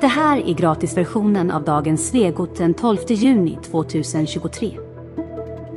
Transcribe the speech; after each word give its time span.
Det 0.00 0.06
här 0.06 0.36
är 0.48 0.54
gratisversionen 0.54 1.50
av 1.50 1.64
dagens 1.64 2.08
Svegot 2.08 2.56
den 2.56 2.74
12 2.74 2.98
juni 3.08 3.58
2023. 3.70 4.78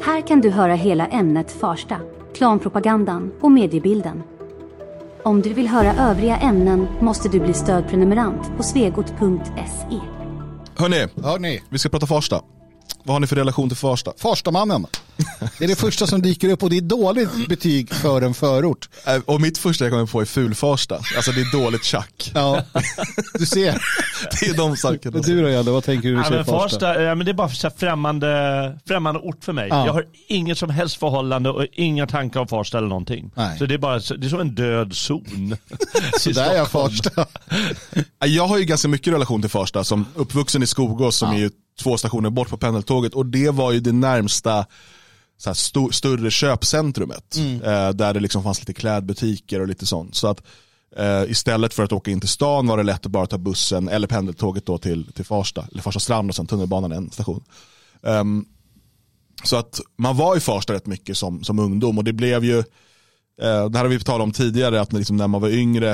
Här 0.01 0.21
kan 0.27 0.41
du 0.41 0.49
höra 0.49 0.75
hela 0.75 1.07
ämnet 1.07 1.51
Farsta, 1.51 1.97
klanpropagandan 2.35 3.31
och 3.41 3.51
mediebilden. 3.51 4.23
Om 5.23 5.41
du 5.41 5.53
vill 5.53 5.67
höra 5.67 5.93
övriga 5.93 6.37
ämnen 6.37 6.87
måste 6.99 7.29
du 7.29 7.39
bli 7.39 7.53
stödprenumerant 7.53 8.57
på 8.57 8.63
svegot.se. 8.63 9.99
Hörni, 10.75 11.07
Hörni, 11.23 11.61
vi 11.69 11.77
ska 11.79 11.89
prata 11.89 12.07
Farsta. 12.07 12.41
Vad 13.05 13.15
har 13.15 13.19
ni 13.19 13.27
för 13.27 13.35
relation 13.35 13.69
till 13.69 13.77
Farsta? 13.77 14.11
Farstamannen. 14.17 14.85
Det 15.59 15.63
är 15.63 15.67
det 15.67 15.75
första 15.75 16.07
som 16.07 16.21
dyker 16.21 16.49
upp 16.49 16.63
och 16.63 16.69
det 16.69 16.77
är 16.77 16.81
dåligt 16.81 17.47
betyg 17.49 17.93
för 17.93 18.21
en 18.21 18.33
förort. 18.33 18.89
Eh, 19.07 19.15
Och 19.25 19.41
mitt 19.41 19.57
första 19.57 19.85
jag 19.85 19.91
kommer 19.91 20.05
på 20.05 20.21
är 20.21 20.25
Ful-Farsta. 20.25 20.95
Alltså 21.15 21.31
det 21.31 21.41
är 21.41 21.51
dåligt 21.63 21.83
tjack. 21.83 22.31
Ja, 22.33 22.63
du 23.33 23.45
ser. 23.45 23.81
Det 24.39 24.45
är 24.47 24.57
de 24.57 24.77
sakerna. 24.77 25.19
Du 25.19 25.41
då 25.41 25.49
Janne, 25.49 25.71
vad 25.71 25.83
tänker 25.83 26.09
du 26.09 26.15
Ja, 26.15 26.29
men 26.29 26.45
Farsta? 26.45 26.59
Farsta, 26.79 27.01
ja, 27.01 27.15
men 27.15 27.25
det 27.25 27.31
är 27.31 27.33
bara 27.33 27.49
så 27.49 27.69
främmande, 27.77 28.79
främmande 28.87 29.19
ort 29.19 29.43
för 29.43 29.53
mig. 29.53 29.67
Ja. 29.69 29.85
Jag 29.85 29.93
har 29.93 30.05
inget 30.27 30.57
som 30.57 30.69
helst 30.69 30.95
förhållande 30.99 31.49
och 31.49 31.65
inga 31.73 32.07
tankar 32.07 32.39
om 32.39 32.47
Farsta 32.47 32.77
eller 32.77 32.87
någonting. 32.87 33.31
Nej. 33.35 33.57
Så 33.57 33.65
det 33.65 33.73
är 33.73 33.77
bara 33.77 33.99
det 33.99 34.25
är 34.25 34.29
som 34.29 34.39
en 34.39 34.55
död 34.55 34.93
zon. 34.95 35.55
Så 36.19 36.29
där 36.31 36.49
är 36.51 36.55
jag 36.57 36.67
Farsta. 36.71 37.25
Jag 38.25 38.47
har 38.47 38.57
ju 38.57 38.65
ganska 38.65 38.87
mycket 38.87 39.13
relation 39.13 39.41
till 39.41 39.49
Farsta 39.49 39.83
som 39.83 40.05
uppvuxen 40.15 40.63
i 40.63 40.67
Skogås 40.67 41.15
som 41.15 41.29
är 41.31 41.37
ju 41.37 41.49
två 41.79 41.97
stationer 41.97 42.29
bort 42.29 42.49
på 42.49 42.57
pendeltåget 42.57 43.13
och 43.13 43.25
det 43.25 43.49
var 43.49 43.71
ju 43.71 43.79
det 43.79 43.91
närmsta 43.91 44.65
så 45.37 45.49
här, 45.49 45.53
sto- 45.55 45.91
större 45.91 46.31
köpcentrumet. 46.31 47.37
Eh, 47.63 47.89
där 47.89 48.13
det 48.13 48.19
liksom 48.19 48.43
fanns 48.43 48.59
lite 48.59 48.73
klädbutiker 48.73 49.59
och 49.59 49.67
lite 49.67 49.85
sånt. 49.85 50.15
Så 50.15 50.27
att 50.27 50.43
eh, 50.97 51.23
istället 51.31 51.73
för 51.73 51.83
att 51.83 51.91
åka 51.91 52.11
in 52.11 52.19
till 52.19 52.29
stan 52.29 52.67
var 52.67 52.77
det 52.77 52.83
lätt 52.83 53.05
att 53.05 53.11
bara 53.11 53.25
ta 53.27 53.37
bussen 53.37 53.89
eller 53.89 54.07
pendeltåget 54.07 54.65
då 54.65 54.77
till, 54.77 55.11
till 55.13 55.25
Farsta. 55.25 55.67
Eller 55.71 55.81
Farsta 55.81 55.99
strand 55.99 56.29
och 56.29 56.35
sen 56.35 56.47
tunnelbanan 56.47 56.91
en 56.91 57.11
station. 57.11 57.43
Ehm, 58.03 58.45
så 59.43 59.55
att 59.55 59.81
man 59.97 60.17
var 60.17 60.37
i 60.37 60.39
Farsta 60.39 60.73
rätt 60.73 60.85
mycket 60.85 61.17
som, 61.17 61.43
som 61.43 61.59
ungdom 61.59 61.97
och 61.97 62.03
det 62.03 62.13
blev 62.13 62.43
ju, 62.43 62.57
eh, 62.59 63.69
det 63.69 63.77
här 63.77 63.85
har 63.85 63.87
vi 63.87 63.99
talat 63.99 64.23
om 64.23 64.31
tidigare, 64.31 64.81
att 64.81 64.93
liksom, 64.93 65.17
när 65.17 65.27
man 65.27 65.41
var 65.41 65.49
yngre, 65.49 65.91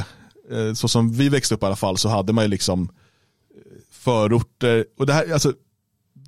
eh, 0.51 0.73
så 0.73 0.87
som 0.87 1.13
vi 1.13 1.29
växte 1.29 1.55
upp 1.55 1.63
i 1.63 1.65
alla 1.65 1.75
fall, 1.75 1.97
så 1.97 2.09
hade 2.09 2.33
man 2.33 2.43
ju 2.43 2.47
liksom 2.47 2.83
eh, 2.83 2.89
förorter, 3.91 4.85
och 4.99 5.05
det 5.05 5.13
här, 5.13 5.33
alltså, 5.33 5.53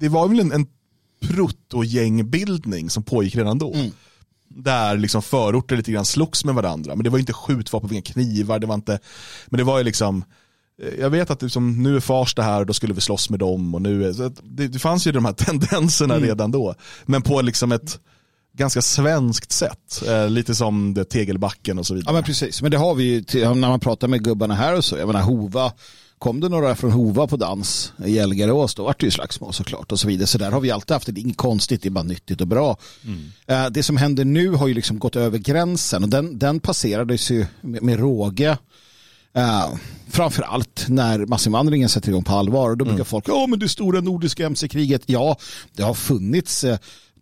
det 0.02 0.10
var 0.10 0.28
väl 0.28 0.40
en, 0.40 0.52
en 0.52 0.68
proto-gängbildning 1.28 2.90
som 2.90 3.04
pågick 3.04 3.36
redan 3.36 3.58
då. 3.58 3.76
Där 4.48 4.98
liksom 4.98 5.22
förorter 5.22 5.78
lite 5.78 5.92
grann 5.92 6.06
slogs 6.06 6.46
med 6.46 6.56
varandra. 6.56 6.96
Men 6.96 7.04
det 7.04 7.10
var 7.10 7.20
inte 7.20 7.34
skjutvapen, 7.34 7.92
inga 7.92 8.02
knivar, 8.02 8.60
det 8.60 8.68
var 8.68 8.76
inte, 8.76 9.00
men 9.46 9.58
det 9.58 9.64
var 9.64 9.78
ju 9.78 9.84
liksom, 9.84 10.24
eh, 10.82 11.00
jag 11.00 11.10
vet 11.10 11.30
att 11.30 11.42
liksom, 11.42 11.84
nu 11.84 11.96
är 11.96 12.00
Farsta 12.00 12.42
här 12.42 12.60
och 12.60 12.66
då 12.66 12.74
skulle 12.74 12.94
vi 12.94 13.02
slåss 13.02 13.30
med 13.30 13.40
dem. 13.40 13.76
Och 13.76 13.82
nu 13.82 14.06
är, 14.06 14.32
det, 14.44 14.68
det 14.68 14.80
fanns 14.80 15.08
ju 15.08 15.12
de 15.12 15.26
här 15.26 15.34
tendenserna 15.46 16.20
redan 16.20 16.52
då. 16.52 16.76
Men 17.06 17.22
på 17.22 17.42
liksom 17.42 17.72
ett 17.72 18.00
ganska 18.54 18.82
svenskt 18.82 19.52
sätt. 19.52 20.04
Eh, 20.08 20.30
lite 20.30 20.56
som 20.56 20.94
det 20.94 21.06
Tegelbacken 21.06 21.80
och 21.80 21.88
så 21.88 21.94
vidare. 21.94 22.10
Ja 22.10 22.14
men 22.14 22.24
precis, 22.24 22.62
men 22.62 22.72
det 22.72 22.78
har 22.78 22.96
vi 22.96 23.04
ju 23.04 23.24
till, 23.24 23.42
när 23.42 23.70
man 23.70 23.80
pratar 23.80 24.08
med 24.08 24.24
gubbarna 24.24 24.56
här 24.56 24.78
och 24.78 24.86
så. 24.86 24.98
Jag 24.98 25.08
menar 25.08 25.22
Hova, 25.22 25.72
kom 26.22 26.40
det 26.40 26.50
några 26.50 26.76
från 26.76 26.92
Hova 26.92 27.28
på 27.28 27.38
dans 27.38 27.94
i 28.06 28.18
Elgarås 28.18 28.76
då 28.76 28.84
vart 28.84 29.00
det 29.00 29.06
ju 29.06 29.12
slagsmål 29.12 29.54
såklart 29.54 29.92
och 29.92 30.00
så 30.00 30.08
vidare. 30.08 30.28
Så 30.28 30.38
där 30.38 30.52
har 30.52 30.60
vi 30.62 30.72
alltid 30.72 30.94
haft 30.94 31.06
det, 31.06 31.12
det 31.12 31.20
är 31.20 31.24
inget 31.24 31.38
konstigt, 31.38 31.82
det 31.82 31.88
är 31.88 31.92
bara 31.92 32.04
nyttigt 32.04 32.42
och 32.42 32.48
bra. 32.48 32.78
Eh, 33.48 33.70
Det 33.70 33.84
som 33.84 33.98
händer 33.98 34.26
nu 34.26 34.50
har 34.50 34.68
ju 34.68 34.74
liksom 34.74 35.00
gått 35.00 35.16
över 35.16 35.38
gränsen 35.38 36.04
och 36.04 36.10
den, 36.10 36.40
den 36.40 36.60
passerades 36.60 37.32
ju 37.32 37.46
med, 37.62 37.84
med 37.84 38.00
råge. 38.00 38.58
Uh, 39.38 39.76
framförallt 40.10 40.86
när 40.88 41.26
massinvandringen 41.26 41.90
sätter 41.90 42.10
igång 42.10 42.24
på 42.24 42.34
allvar. 42.34 42.70
Och 42.70 42.78
då 42.78 42.86
brukar 42.86 43.04
folk, 43.04 43.28
ja 43.28 43.48
men 43.48 43.60
det 43.60 43.70
stora 43.70 44.02
nordiska 44.02 44.46
mc-kriget, 44.46 45.02
ja 45.06 45.38
det 45.76 45.84
har 45.84 45.94
funnits 45.94 46.64
eh, 46.64 46.78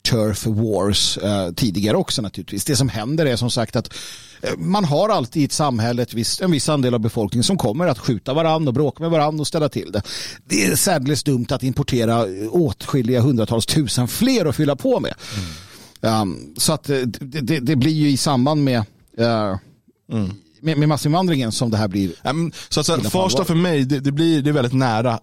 turf 0.09 0.45
wars 0.45 1.17
eh, 1.17 1.51
tidigare 1.51 1.97
också 1.97 2.21
naturligtvis. 2.21 2.65
Det 2.65 2.75
som 2.75 2.89
händer 2.89 3.25
är 3.25 3.35
som 3.35 3.51
sagt 3.51 3.75
att 3.75 3.93
eh, 4.41 4.57
man 4.57 4.85
har 4.85 5.09
alltid 5.09 5.41
i 5.41 5.45
ett 5.45 5.51
samhälle 5.51 6.01
ett 6.01 6.13
visst, 6.13 6.41
en 6.41 6.51
viss 6.51 6.69
andel 6.69 6.93
av 6.93 6.99
befolkningen 6.99 7.43
som 7.43 7.57
kommer 7.57 7.87
att 7.87 7.99
skjuta 7.99 8.33
varandra 8.33 8.69
och 8.69 8.73
bråka 8.73 9.03
med 9.03 9.11
varandra 9.11 9.41
och 9.41 9.47
ställa 9.47 9.69
till 9.69 9.91
det. 9.91 10.01
Det 10.45 10.65
är 10.65 10.75
särdeles 10.75 11.23
dumt 11.23 11.47
att 11.49 11.63
importera 11.63 12.25
åtskilliga 12.51 13.21
hundratals 13.21 13.65
tusen 13.65 14.07
fler 14.07 14.45
att 14.45 14.55
fylla 14.55 14.75
på 14.75 14.99
med. 14.99 15.13
Um, 16.01 16.53
så 16.57 16.73
att 16.73 16.89
eh, 16.89 16.97
det, 16.97 17.41
det, 17.41 17.59
det 17.59 17.75
blir 17.75 17.93
ju 17.93 18.09
i 18.09 18.17
samband 18.17 18.63
med 18.63 18.83
eh, 19.17 19.55
med, 20.61 20.77
med 20.77 20.89
massinvandringen 20.89 21.51
som 21.51 21.71
det 21.71 21.77
här 21.77 21.87
blir. 21.87 22.11
Men, 22.23 22.51
så 22.69 22.79
att 22.79 22.85
säga, 22.85 22.99
Farsta 22.99 23.45
för 23.45 23.55
mig, 23.55 23.85
det, 23.85 23.99
det, 23.99 24.11
blir, 24.11 24.41
det 24.41 24.49
är 24.49 24.53
väldigt 24.53 24.73
nära 24.73 25.19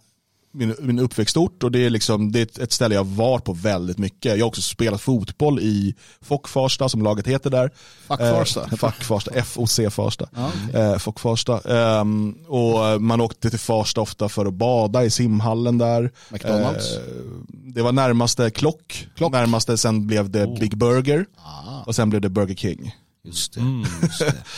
min, 0.57 0.75
min 0.81 0.99
uppväxtort 0.99 1.63
och 1.63 1.73
det 1.73 1.79
är, 1.87 1.91
liksom, 1.91 2.33
det 2.33 2.39
är 2.39 2.43
ett, 2.43 2.59
ett 2.59 2.73
ställe 2.73 2.95
jag 2.95 3.05
var 3.07 3.39
på 3.39 3.53
väldigt 3.53 3.99
mycket. 3.99 4.33
Jag 4.33 4.39
har 4.45 4.49
också 4.49 4.63
spelat 4.63 5.01
fotboll 5.01 5.61
i 5.61 5.95
Fock 6.21 6.49
Farsta 6.49 6.89
som 6.89 7.03
laget 7.03 7.27
heter 7.27 7.51
där. 7.51 7.71
Fuck 8.09 8.19
Farsta. 8.19 8.65
Eh, 8.73 8.77
Farsta, 9.03 9.43
FOC 9.45 9.81
Farsta. 9.91 10.29
Ja, 10.35 10.51
okej. 10.69 10.81
eh, 10.83 10.99
Fock 10.99 11.21
Farsta. 11.21 11.61
Ehm, 12.01 12.33
och 12.47 13.03
man 13.03 13.21
åkte 13.21 13.51
till 13.51 13.59
Farsta 13.59 14.01
ofta 14.01 14.29
för 14.29 14.47
att 14.47 14.55
bada 14.55 15.05
i 15.05 15.11
simhallen 15.11 15.79
där. 15.79 16.11
McDonalds. 16.31 16.93
Eh, 16.97 17.03
det 17.49 17.83
var 17.83 17.93
närmaste 17.93 18.51
Klock, 18.51 19.07
Klock. 19.17 19.33
närmaste 19.33 19.77
sen 19.79 20.07
blev 20.07 20.31
det 20.31 20.47
Big 20.61 20.77
Burger 20.77 21.27
Ah, 21.37 21.83
och 21.87 21.95
sen 21.95 22.11
blev 22.11 22.23
det 22.23 22.29
Burger 22.29 22.55
King. 22.55 22.95
just 23.25 23.55
det. 23.55 23.61
Mm, 23.61 23.85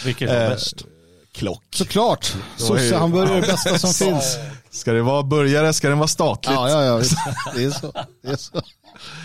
Vilket 0.04 0.30
är 0.30 0.44
Eh, 0.44 0.50
bäst? 0.50 0.84
Klock. 1.38 1.64
Såklart, 1.74 2.34
sossehamburgare 2.56 3.36
är 3.36 3.40
det 3.40 3.46
bästa 3.46 3.78
som 3.78 3.94
finns. 4.06 4.38
Ska 4.70 4.92
det 4.92 5.02
vara 5.02 5.22
burgare 5.22 5.72
ska 5.72 5.88
den 5.88 5.98
vara 5.98 6.08
statligt. 6.08 6.54
Ja, 6.54 6.70
ja, 6.70 6.84
ja, 6.84 7.02
det 7.54 7.64
är 7.64 7.70
så. 7.70 7.92
Det 8.22 8.28
är 8.28 8.36
så. 8.36 8.60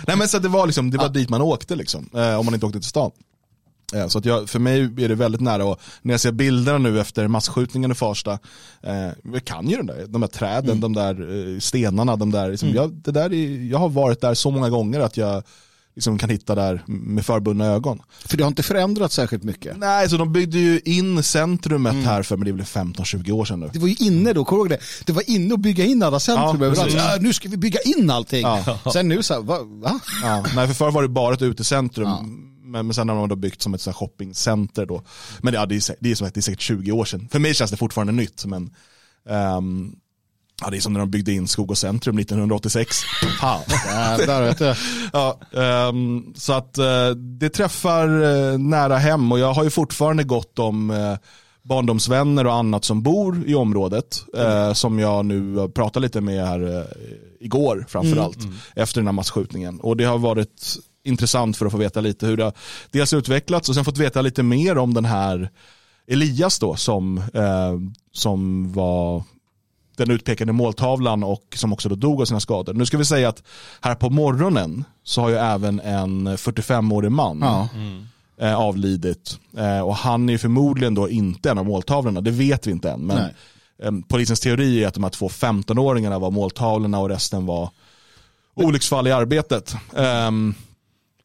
Nej 0.08 0.18
men 0.18 0.28
så 0.28 0.38
att 0.38 0.44
det 0.44 0.50
var, 0.50 0.66
liksom, 0.66 0.92
det 0.92 0.98
var 0.98 1.10
dit 1.10 1.30
man 1.30 1.42
åkte 1.42 1.76
liksom, 1.76 2.10
eh, 2.14 2.40
om 2.40 2.46
man 2.46 2.54
inte 2.54 2.66
åkte 2.66 2.80
till 2.80 2.90
stan. 2.90 3.12
Eh, 3.94 4.08
så 4.08 4.18
att 4.18 4.26
jag, 4.26 4.50
för 4.50 4.60
mig 4.60 4.82
är 4.82 5.10
det 5.10 5.16
väldigt 5.16 5.42
nära 5.42 5.66
och 5.66 5.80
när 6.02 6.14
jag 6.14 6.22
ser 6.22 6.32
bilderna 6.32 6.78
nu 6.78 7.00
efter 7.00 7.28
masskjutningen 7.28 7.92
i 7.92 7.96
Farsta, 7.96 8.40
eh, 8.84 9.10
jag 9.34 9.46
kan 9.46 9.70
ju 9.70 9.78
den 9.78 9.86
där, 9.86 10.06
de 10.08 10.22
där 10.22 10.28
träden, 10.28 10.80
de 10.80 10.94
där 10.94 11.54
eh, 11.54 11.60
stenarna, 11.60 12.16
de 12.16 12.32
där, 12.32 12.50
liksom, 12.52 12.70
jag, 12.70 12.94
det 12.94 13.12
där 13.12 13.34
är, 13.34 13.72
jag 13.72 13.78
har 13.78 13.90
varit 13.90 14.22
där 14.22 14.34
så 14.34 14.52
många 14.52 14.70
gånger 14.70 15.00
att 15.00 15.18
jag 15.18 15.44
liksom 15.96 16.18
kan 16.18 16.30
hitta 16.30 16.56
där 16.56 16.84
med 16.88 17.26
förbundna 17.26 17.66
ögon. 17.66 18.02
För 18.26 18.38
det 18.38 18.44
har 18.44 18.48
inte 18.48 18.64
förändrats 18.64 19.16
särskilt 19.16 19.44
mycket. 19.44 19.78
Nej, 19.78 20.10
så 20.10 20.18
de 20.18 20.34
byggde 20.34 20.60
ju 20.60 20.80
in 20.86 21.24
centrumet 21.24 22.06
här 22.06 22.24
för, 22.24 22.38
men 22.38 22.46
det 22.46 22.52
är 22.52 22.54
väl 22.54 22.66
15-20 22.66 23.32
år 23.32 23.46
sedan 23.46 23.60
nu. 23.60 23.70
Det 23.74 23.80
var 23.80 23.88
ju 23.88 23.96
inne 23.96 24.34
då, 24.34 24.46
kommer 24.46 24.64
du 24.64 24.76
ihåg 24.76 24.80
det? 24.80 25.06
Det 25.06 25.14
var 25.14 25.30
inne 25.30 25.54
att 25.54 25.60
bygga 25.60 25.86
in 25.86 26.04
alla 26.04 26.20
centrum 26.20 26.62
Ja, 26.62 26.68
överallt. 26.68 26.94
Ja, 26.94 27.18
nu 27.20 27.34
ska 27.34 27.50
vi 27.50 27.58
bygga 27.58 27.80
in 27.80 28.10
allting. 28.10 28.42
Ja. 28.42 28.80
Sen 28.94 29.08
nu 29.08 29.24
så 29.24 29.34
här, 29.34 29.42
va? 29.42 29.60
va? 29.64 30.00
Ja, 30.24 30.46
nej, 30.56 30.68
för 30.68 30.74
förr 30.74 30.92
var 30.92 31.02
det 31.02 31.08
bara 31.08 31.34
ett 31.34 31.42
utecentrum. 31.42 32.10
Men, 32.64 32.88
men 32.88 32.94
sen 32.94 33.10
har 33.10 33.16
man 33.16 33.30
då 33.30 33.36
byggt 33.36 33.62
som 33.62 33.74
ett 33.74 33.82
så 33.82 33.90
här 33.90 33.96
shoppingcenter 33.96 34.86
då. 34.86 35.04
Men 35.42 35.54
ja, 35.54 35.66
det, 35.66 35.76
är, 35.76 35.96
det, 36.00 36.12
är 36.12 36.16
som 36.16 36.30
det 36.34 36.40
är 36.40 36.42
säkert 36.42 36.62
20 36.62 36.92
år 36.92 37.06
sedan. 37.06 37.28
För 37.32 37.40
mig 37.40 37.54
känns 37.54 37.72
det 37.72 37.78
fortfarande 37.78 38.14
nytt. 38.14 38.46
Men, 38.46 38.70
ehm, 39.30 39.96
ja, 40.62 40.70
det 40.70 40.78
är 40.78 40.82
som 40.82 40.94
när 40.94 41.00
de 41.00 41.12
byggde 41.12 41.32
in 41.32 41.48
Skog 41.48 41.72
och 41.72 41.78
centrum 41.78 42.18
1986. 42.18 43.02
Fan. 43.40 43.62
Jävlar 43.86 44.44
vet 44.44 44.58
du. 44.58 44.76
Ja, 45.14 45.40
ehm, 45.54 46.34
så 46.36 46.54
att 46.54 46.78
eh, 46.78 47.10
det 47.10 47.50
träffar 47.50 48.08
eh, 48.24 48.58
nära 48.58 48.98
hem 48.98 49.32
och 49.32 49.40
jag 49.40 49.54
har 49.54 49.64
ju 49.64 49.70
fortfarande 49.70 50.24
gott 50.24 50.60
om 50.60 50.92
eh, 50.92 51.16
barndomsvänner 51.64 52.48
och 52.48 52.54
annat 52.54 52.86
som 52.86 53.04
bor 53.04 53.44
i 53.48 53.56
området. 53.56 54.26
Eh, 54.38 54.74
som 54.74 55.00
jag 55.00 55.26
nu 55.26 55.70
pratar 55.76 56.02
lite 56.02 56.22
med 56.22 56.48
här 56.48 56.78
eh, 56.80 56.86
igår 57.40 57.86
framförallt. 57.90 58.38
Efter 58.76 59.02
den 59.02 59.08
här 59.08 59.14
masskjutningen. 59.14 59.80
Och 59.80 59.98
det 59.98 60.04
har 60.04 60.18
varit 60.18 60.76
intressant 61.06 61.58
för 61.58 61.66
att 61.66 61.72
få 61.72 61.78
veta 61.78 62.02
lite 62.02 62.28
hur 62.28 62.38
det 62.38 62.44
har 62.44 62.54
dels 62.92 63.14
utvecklats 63.14 63.70
och 63.70 63.76
sen 63.76 63.86
fått 63.86 63.98
veta 63.98 64.22
lite 64.22 64.44
mer 64.44 64.78
om 64.78 64.94
den 64.94 65.06
här 65.06 65.50
Elias 66.08 66.60
då 66.60 66.76
som, 66.76 67.18
eh, 67.18 67.74
som 68.12 68.72
var 68.74 69.24
den 69.96 70.12
utpekade 70.12 70.52
måltavlan 70.54 71.24
och 71.24 71.44
som 71.56 71.74
också 71.74 71.90
då 71.90 71.96
dog 71.96 72.22
av 72.22 72.26
sina 72.26 72.40
skador. 72.40 72.74
Nu 72.74 72.86
ska 72.86 72.98
vi 72.98 73.06
säga 73.06 73.30
att 73.30 73.44
här 73.82 73.96
på 73.96 74.10
morgonen 74.10 74.84
så 75.04 75.22
har 75.22 75.30
ju 75.30 75.36
även 75.36 75.80
en 75.80 76.28
45-årig 76.28 77.12
man 77.12 77.40
Ja. 77.42 77.68
eh, 78.48 78.56
avlidit. 78.56 79.40
Eh, 79.58 79.80
och 79.80 79.96
han 79.96 80.30
är 80.30 80.34
ju 80.34 80.40
förmodligen 80.40 80.96
då 80.96 81.10
inte 81.10 81.52
en 81.52 81.58
av 81.58 81.66
måltavlorna, 81.66 82.22
det 82.22 82.32
vet 82.32 82.68
vi 82.68 82.72
inte 82.72 82.92
än. 82.92 83.00
Men 83.06 83.18
eh, 83.84 83.92
polisens 84.08 84.40
teori 84.40 84.84
är 84.84 84.88
att 84.88 84.94
de 84.94 85.04
här 85.04 85.12
två 85.12 85.28
15-åringarna 85.28 86.20
var 86.20 86.32
måltavlorna 86.32 87.00
och 87.00 87.10
resten 87.10 87.46
var 87.46 87.70
olycksfall 88.56 89.08
i 89.08 89.12
arbetet. 89.12 89.76
Ehm, 89.96 90.54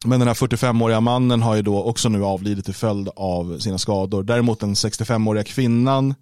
men 0.05 0.19
den 0.20 0.29
här 0.29 0.35
45-åriga 0.35 1.00
mannen 1.00 1.43
har 1.43 1.55
ju 1.55 1.62
då 1.62 1.82
också 1.82 2.09
nu 2.09 2.25
avlidit 2.25 2.65
till 2.65 2.75
följd 2.75 3.09
av 3.17 3.59
sina 3.59 3.79
skador. 3.79 4.23
Däremot 4.23 4.61
den 4.61 4.75
65-åriga 4.75 5.44
kvinnan, 5.44 6.15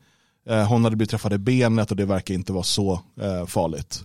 Eh, 0.49 0.69
hon 0.69 0.85
hade 0.85 0.97
blivit 0.97 1.11
träffad 1.11 1.33
i 1.33 1.39
benet 1.39 1.91
och 1.91 1.97
det 1.97 2.05
verkar 2.05 2.35
inte 2.35 2.53
vara 2.53 2.65
så 2.65 3.01
eh, 3.21 3.47
farligt. 3.47 4.05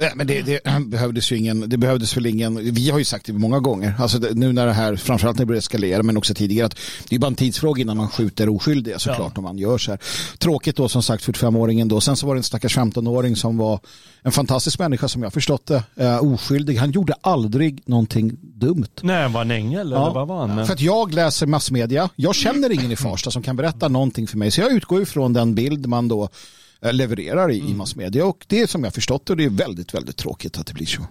Nej, 0.00 0.12
men 0.14 0.26
det, 0.26 0.42
det, 0.42 0.60
behövdes 0.86 1.32
ju 1.32 1.36
ingen, 1.36 1.68
det 1.68 1.76
behövdes 1.76 2.16
väl 2.16 2.26
ingen, 2.26 2.74
vi 2.74 2.90
har 2.90 2.98
ju 2.98 3.04
sagt 3.04 3.26
det 3.26 3.32
många 3.32 3.60
gånger, 3.60 3.94
alltså 3.98 4.18
det, 4.18 4.34
nu 4.34 4.52
när 4.52 4.66
det 4.66 4.72
här, 4.72 4.96
framförallt 4.96 5.36
när 5.36 5.42
det 5.42 5.46
börjar 5.46 5.58
eskalera, 5.58 6.02
men 6.02 6.16
också 6.16 6.34
tidigare, 6.34 6.66
att 6.66 6.78
det 7.08 7.16
är 7.16 7.20
bara 7.20 7.26
en 7.26 7.34
tidsfråga 7.34 7.82
innan 7.82 7.96
man 7.96 8.08
skjuter 8.08 8.48
oskyldiga 8.48 8.98
såklart 8.98 9.32
ja. 9.34 9.38
om 9.38 9.44
man 9.44 9.58
gör 9.58 9.78
så 9.78 9.90
här. 9.90 10.00
Tråkigt 10.38 10.76
då 10.76 10.88
som 10.88 11.02
sagt 11.02 11.24
45-åringen 11.24 11.88
då, 11.88 12.00
sen 12.00 12.16
så 12.16 12.26
var 12.26 12.34
det 12.34 12.38
en 12.38 12.42
stackars 12.42 12.78
15-åring 12.78 13.36
som 13.36 13.56
var 13.56 13.80
en 14.22 14.32
fantastisk 14.32 14.78
människa 14.78 15.08
som 15.08 15.22
jag 15.22 15.32
förstått 15.32 15.66
det, 15.66 15.82
uh, 16.00 16.32
oskyldig, 16.32 16.76
han 16.76 16.90
gjorde 16.90 17.14
aldrig 17.20 17.82
någonting 17.86 18.36
dumt. 18.42 18.86
Nej, 19.02 19.22
han 19.22 19.32
var 19.32 19.40
en 19.40 19.50
ängel 19.50 19.90
ja. 19.90 19.96
eller 20.02 20.14
vad 20.14 20.28
var 20.28 20.46
han? 20.46 20.66
För 20.66 20.72
att 20.72 20.80
jag 20.80 21.14
läser 21.14 21.46
massmedia, 21.46 22.08
jag 22.16 22.34
känner 22.34 22.72
ingen 22.72 22.92
i 22.92 22.96
Farsta 22.96 23.30
som 23.30 23.42
kan 23.42 23.56
berätta 23.56 23.88
någonting 23.88 24.26
för 24.26 24.38
mig, 24.38 24.50
så 24.50 24.60
jag 24.60 24.72
utgår 24.72 25.02
ifrån 25.02 25.32
den 25.32 25.54
bild 25.54 25.86
man 25.86 26.08
då 26.08 26.28
Eh, 26.75 26.75
levererar 26.92 27.50
i, 27.50 27.60
mm. 27.60 27.72
i 27.72 27.74
massmedia. 27.74 28.26
Och 28.26 28.44
det 28.48 28.60
är 28.60 28.66
som 28.66 28.84
jag 28.84 28.94
förstått 28.94 29.30
och 29.30 29.36
det 29.36 29.44
är 29.44 29.50
väldigt, 29.50 29.94
väldigt 29.94 30.16
tråkigt 30.16 30.58
att 30.58 30.66
det 30.66 30.74
blir 30.74 30.86
så. 30.86 31.02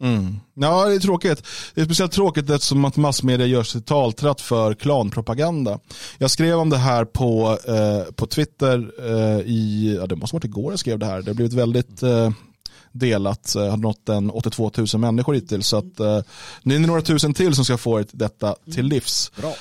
Mm. 0.00 0.40
Ja, 0.54 0.84
det 0.84 0.94
är 0.94 0.98
tråkigt. 0.98 1.46
Det 1.74 1.80
är 1.80 1.84
speciellt 1.84 2.12
tråkigt 2.12 2.50
eftersom 2.50 2.84
att 2.84 2.96
massmedia 2.96 3.46
gör 3.46 3.62
sig 3.62 3.82
taltratt 3.82 4.40
för 4.40 4.74
klanpropaganda. 4.74 5.78
Jag 6.18 6.30
skrev 6.30 6.58
om 6.58 6.70
det 6.70 6.76
här 6.76 7.04
på, 7.04 7.58
eh, 7.68 8.12
på 8.12 8.26
Twitter 8.26 8.90
eh, 8.98 9.40
i, 9.40 9.96
ja, 10.00 10.06
det 10.06 10.16
måste 10.16 10.34
ha 10.34 10.38
varit 10.38 10.44
igår 10.44 10.72
jag 10.72 10.78
skrev 10.78 10.98
det 10.98 11.06
här. 11.06 11.22
Det 11.22 11.30
har 11.30 11.34
blivit 11.34 11.52
väldigt 11.52 12.02
eh, 12.02 12.30
delat, 12.92 13.54
har 13.54 13.76
nått 13.76 14.08
en 14.08 14.30
82 14.30 14.70
000 14.76 14.86
människor 15.00 15.34
hittills. 15.34 15.66
Så 15.66 15.76
att, 15.76 16.00
eh, 16.00 16.20
det 16.62 16.74
är 16.74 16.78
några 16.78 17.02
tusen 17.02 17.34
till 17.34 17.54
som 17.54 17.64
ska 17.64 17.78
få 17.78 18.04
detta 18.10 18.56
till 18.74 18.86
livs. 18.86 19.32
Bra. 19.36 19.54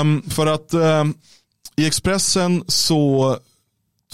Um, 0.00 0.22
för 0.30 0.46
att 0.46 0.74
um, 0.74 1.14
i 1.76 1.86
Expressen 1.86 2.64
så 2.68 3.36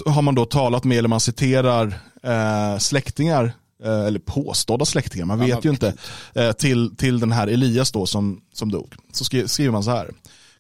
har 0.07 0.23
man 0.23 0.35
då 0.35 0.45
talat 0.45 0.85
med, 0.85 0.99
eller 0.99 1.09
man 1.09 1.21
citerar 1.21 2.01
eh, 2.23 2.79
släktingar, 2.79 3.53
eh, 3.85 4.01
eller 4.07 4.19
påstådda 4.19 4.85
släktingar, 4.85 5.27
man 5.27 5.39
vet 5.39 5.49
ja, 5.49 5.61
ju 5.63 5.71
inte, 5.71 5.95
eh, 6.35 6.53
till, 6.53 6.97
till 6.97 7.21
den 7.21 7.33
här 7.33 7.47
Elias 7.47 7.93
då 7.93 8.07
som, 8.07 8.41
som 8.53 8.71
dog. 8.71 8.95
Så 9.13 9.25
skri, 9.25 9.49
skriver 9.49 9.73
man 9.73 9.85
så 9.85 9.91
här. 9.91 10.11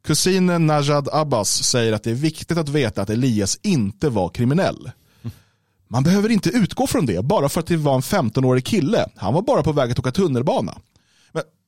Kusinen 0.02 0.66
Najad 0.66 1.08
Abbas 1.12 1.62
säger 1.62 1.92
att 1.92 2.02
det 2.02 2.10
är 2.10 2.14
viktigt 2.14 2.58
att 2.58 2.68
veta 2.68 3.02
att 3.02 3.10
Elias 3.10 3.58
inte 3.62 4.08
var 4.08 4.28
kriminell. 4.28 4.90
Man 5.88 6.02
behöver 6.02 6.28
inte 6.28 6.50
utgå 6.50 6.86
från 6.86 7.06
det 7.06 7.24
bara 7.24 7.48
för 7.48 7.60
att 7.60 7.66
det 7.66 7.76
var 7.76 7.94
en 7.94 8.00
15-årig 8.00 8.64
kille. 8.64 9.08
Han 9.16 9.34
var 9.34 9.42
bara 9.42 9.62
på 9.62 9.72
väg 9.72 9.90
att 9.90 9.98
åka 9.98 10.12
tunnelbana. 10.12 10.78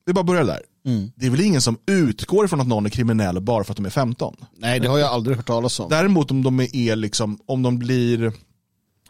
Men 0.05 0.11
vi 0.11 0.13
bara 0.13 0.23
börjar 0.23 0.43
där. 0.43 0.61
Mm. 0.85 1.11
Det 1.15 1.25
är 1.25 1.29
väl 1.29 1.41
ingen 1.41 1.61
som 1.61 1.77
utgår 1.85 2.45
ifrån 2.45 2.61
att 2.61 2.67
någon 2.67 2.85
är 2.85 2.89
kriminell 2.89 3.41
bara 3.41 3.63
för 3.63 3.73
att 3.73 3.77
de 3.77 3.85
är 3.85 3.89
15? 3.89 4.35
Nej, 4.57 4.79
det 4.79 4.87
har 4.87 4.97
jag 4.97 5.09
aldrig 5.09 5.37
hört 5.37 5.47
talas 5.47 5.79
om. 5.79 5.89
Däremot 5.89 6.31
om 6.31 6.43
de 6.43 6.59
är 6.59 6.95
liksom, 6.95 7.39
om 7.45 7.61
de 7.63 7.79
blir 7.79 8.33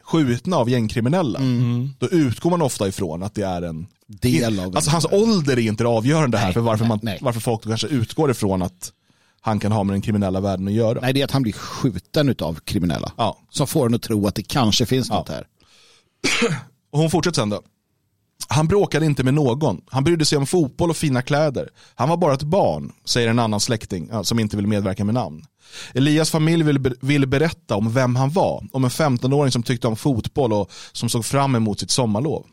skjutna 0.04 0.58
av 0.58 0.70
gängkriminella, 0.70 1.40
mm. 1.40 1.90
då 2.00 2.08
utgår 2.08 2.50
man 2.50 2.62
ofta 2.62 2.88
ifrån 2.88 3.24
att 3.24 3.36
det 3.36 3.42
är 3.42 3.62
en 3.62 3.88
del 4.08 4.60
av 4.60 4.76
Alltså 4.76 4.92
hans 4.92 5.06
ålder 5.12 5.60
är 5.60 5.62
inte 5.62 5.84
det 5.84 5.90
avgörande 5.90 6.38
här 6.38 6.46
nej, 6.46 6.54
för 6.54 6.62
varför, 6.62 6.86
man, 6.86 7.00
nej. 7.02 7.18
varför 7.22 7.40
folk 7.40 7.64
kanske 7.64 7.88
utgår 7.88 8.32
ifrån 8.32 8.62
att 8.62 8.92
han 9.42 9.60
kan 9.60 9.72
ha 9.72 9.84
med 9.84 9.94
den 9.94 10.02
kriminella 10.02 10.40
världen 10.40 10.68
att 10.68 10.74
göra. 10.74 11.00
Nej, 11.02 11.14
det 11.14 11.22
är 11.22 11.26
att 11.26 11.32
han 11.32 11.44
blir 11.44 11.54
skjuten 11.54 12.36
av 12.42 12.60
kriminella. 12.60 13.12
Ja. 13.18 13.38
Som 13.50 13.68
får 13.68 13.86
en 13.86 13.94
att 13.94 14.02
tro 14.02 14.28
att 14.28 14.36
det 14.36 14.44
kanske 14.44 14.86
finns 14.86 15.10
ja. 15.10 15.16
något 15.16 15.30
här. 15.30 15.48
Och 16.92 17.00
hon 17.00 17.10
fortsätter 17.10 17.42
sen 17.42 17.50
då. 17.50 17.62
Han 18.48 18.68
bråkade 18.68 19.06
inte 19.06 19.24
med 19.24 19.34
någon. 19.34 19.82
Han 19.90 20.04
brydde 20.04 20.26
sig 20.26 20.38
om 20.38 20.48
fotboll 20.48 20.90
och 20.90 20.98
fina 20.98 21.22
kläder. 21.22 21.70
Han 21.96 22.10
var 22.10 22.18
bara 22.18 22.34
ett 22.34 22.44
barn, 22.44 22.92
säger 23.06 23.28
en 23.28 23.40
annan 23.40 23.60
släkting 23.60 24.10
eh, 24.10 24.22
som 24.22 24.40
inte 24.40 24.58
vill 24.58 24.68
medverka 24.68 25.06
med 25.06 25.14
namn. 25.14 25.46
Elias 25.94 26.32
familj 26.32 26.64
vill, 26.64 26.96
vill 27.02 27.28
berätta 27.28 27.76
om 27.76 27.94
vem 27.94 28.16
han 28.16 28.30
var. 28.30 28.68
Om 28.72 28.84
en 28.84 28.90
15-åring 28.90 29.52
som 29.52 29.64
tyckte 29.64 29.88
om 29.88 29.96
fotboll 29.96 30.54
och 30.54 30.72
som 30.92 31.10
såg 31.10 31.26
fram 31.26 31.56
emot 31.56 31.80
sitt 31.80 31.92
sommarlov. 31.92 32.46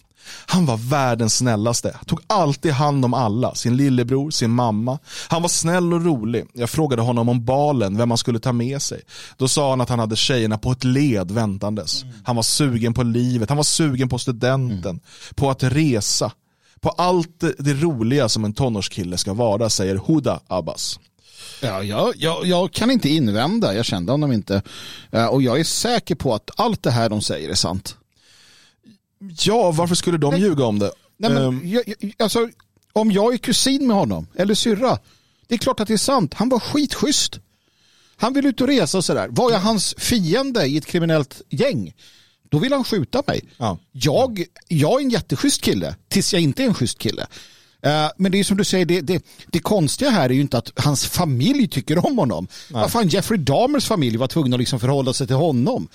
Han 0.47 0.67
var 0.67 0.77
världens 0.77 1.37
snällaste, 1.37 1.97
tog 2.07 2.21
alltid 2.27 2.73
hand 2.73 3.05
om 3.05 3.15
alla, 3.15 3.55
sin 3.55 3.77
lillebror, 3.77 4.31
sin 4.31 4.51
mamma. 4.51 4.99
Han 5.29 5.43
var 5.43 5.49
snäll 5.49 5.93
och 5.93 6.05
rolig. 6.05 6.47
Jag 6.53 6.71
frågade 6.71 7.03
honom 7.03 7.29
om 7.29 7.45
balen, 7.45 7.97
vem 7.97 8.11
han 8.11 8.19
skulle 8.19 8.39
ta 8.39 8.53
med 8.53 8.83
sig. 8.83 9.01
Då 9.37 9.49
sa 9.49 9.71
han 9.71 9.81
att 9.81 9.89
han 9.89 9.99
hade 9.99 10.17
tjejerna 10.17 10.59
på 10.59 10.73
ett 10.73 10.85
led 10.85 11.31
väntandes. 11.31 12.03
Mm. 12.03 12.15
Han 12.25 12.37
var 12.37 12.43
sugen 12.43 12.95
på 12.95 13.03
livet, 13.03 13.49
han 13.49 13.57
var 13.57 13.65
sugen 13.65 14.09
på 14.09 14.19
studenten, 14.19 14.91
mm. 14.91 15.01
på 15.35 15.51
att 15.51 15.63
resa. 15.63 16.33
På 16.81 16.91
allt 16.91 17.45
det 17.59 17.75
roliga 17.75 18.29
som 18.29 18.45
en 18.45 18.53
tonårskille 18.53 19.19
ska 19.19 19.35
vara, 19.35 19.71
säger 19.71 20.01
Huda 20.07 20.41
Abbas. 20.47 20.99
Ja, 21.63 21.83
jag, 21.83 22.15
jag, 22.17 22.47
jag, 22.47 22.73
kan 22.73 22.91
inte 22.91 23.09
invända, 23.09 23.75
jag 23.75 23.85
kände 23.85 24.13
honom 24.13 24.33
inte. 24.33 24.63
Eh, 25.11 25.27
och 25.27 25.43
jag 25.43 25.61
är 25.61 25.65
säker 25.65 26.15
på 26.15 26.35
att 26.35 26.51
allt 26.57 26.83
det 26.83 26.91
här 26.91 27.09
de 27.09 27.23
säger 27.23 27.49
är 27.49 27.55
sant. 27.55 27.97
Ja, 29.21 29.71
varför 29.71 29.95
skulle 29.95 30.19
de 30.19 30.31
Nej. 30.31 30.41
ljuga 30.41 30.65
om 30.65 30.79
det? 30.79 30.93
Nej, 31.17 31.31
men, 31.31 31.43
um. 31.43 31.61
jag, 31.65 31.95
alltså, 32.19 32.49
om 32.93 33.13
jag 33.13 33.35
är 33.35 33.39
kusin 33.39 33.87
med 33.87 33.97
honom, 33.97 34.27
eller 34.37 34.55
syrra, 34.55 34.99
det 35.47 35.55
är 35.55 35.59
klart 35.59 35.81
att 35.81 35.89
det 35.89 35.95
är 35.95 35.99
sant. 35.99 36.35
Han 36.35 36.49
var 36.49 36.61
skitschysst. 36.61 37.41
Han 38.17 38.33
vill 38.33 38.47
ut 38.47 38.61
och 38.61 38.67
resa 38.67 38.99
och 38.99 39.05
sådär. 39.05 39.29
Var 39.31 39.51
jag 39.51 39.61
hans 39.61 39.95
fiende 39.99 40.67
i 40.67 40.77
ett 40.77 40.87
kriminellt 40.87 41.43
gäng, 41.51 41.95
då 42.51 42.59
vill 42.59 42.73
han 42.73 42.85
skjuta 42.85 43.23
mig. 43.27 43.45
Ja. 43.57 43.79
Jag, 43.93 44.45
jag 44.69 45.01
är 45.01 45.05
en 45.05 45.11
jätteschysst 45.11 45.63
kille, 45.63 45.95
tills 46.09 46.33
jag 46.33 46.43
inte 46.43 46.63
är 46.63 46.67
en 46.67 46.75
schysst 46.75 46.99
kille. 46.99 47.27
Uh, 47.87 48.11
men 48.17 48.33
det 48.33 48.39
är 48.39 48.45
som 48.45 48.57
du 48.57 48.65
säger, 48.65 48.85
det, 48.85 49.01
det, 49.01 49.25
det, 49.47 49.59
konstiga 49.59 50.11
här 50.11 50.31
är 50.31 50.35
ju 50.35 50.41
inte 50.41 50.59
att 50.59 50.73
hans 50.77 51.07
familj 51.07 51.69
tycker 51.69 52.07
om 52.07 52.19
honom. 52.19 52.49
Vad 52.71 52.93
fan, 52.93 53.09
Jeffrey 53.09 53.41
Dahmers 53.41 53.87
familj 53.87 54.17
var 54.17 54.27
tvungna 54.27 54.57
att 54.57 54.61
liksom 54.61 54.81
förhålla 54.81 55.13
sig 55.13 55.27
till 55.27 55.37
honom. 55.37 55.89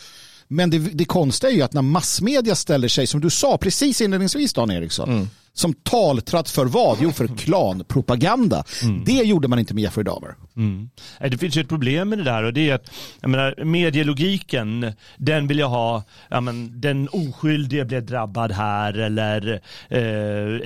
Men 0.48 0.70
det, 0.70 0.78
det 0.78 1.06
konstiga 1.06 1.52
är 1.52 1.56
ju 1.56 1.62
att 1.62 1.74
när 1.74 1.82
massmedia 1.82 2.56
ställer 2.56 2.88
sig, 2.88 3.08
som 3.08 3.22
du 3.22 3.30
sa 3.30 3.58
precis 3.58 4.02
inledningsvis 4.02 4.54
Dan 4.54 4.72
Eriksson, 4.72 5.10
mm 5.10 5.28
som 5.56 5.74
taltratt 5.74 6.50
för 6.50 6.66
vad? 6.66 6.98
Jo, 7.02 7.12
för 7.12 7.28
klanpropaganda. 7.28 8.64
Mm. 8.82 9.04
Det 9.04 9.12
gjorde 9.12 9.48
man 9.48 9.60
inte 9.60 9.74
med 9.74 9.84
Jeffrey 9.84 10.04
Dahmer. 10.04 10.36
Mm. 10.58 10.90
Det 11.20 11.38
finns 11.38 11.58
ju 11.58 11.62
ett 11.62 11.70
problem 11.70 12.10
med 12.10 12.18
det 12.18 12.24
där 12.24 12.44
och 12.44 12.54
det 12.54 12.70
är 12.70 12.76
att 12.76 12.92
jag 13.22 13.30
menar, 13.30 13.64
medielogiken, 13.64 14.94
den 15.18 15.48
vill 15.48 15.60
jag 15.60 15.70
ha, 15.70 16.04
ja, 16.30 16.42
men, 16.42 16.82
den 16.82 17.10
oskyldige 17.12 17.86
blev 17.86 18.06
drabbad 18.06 18.52
här 18.52 19.00
eller, 19.00 19.62
eh, 19.90 20.00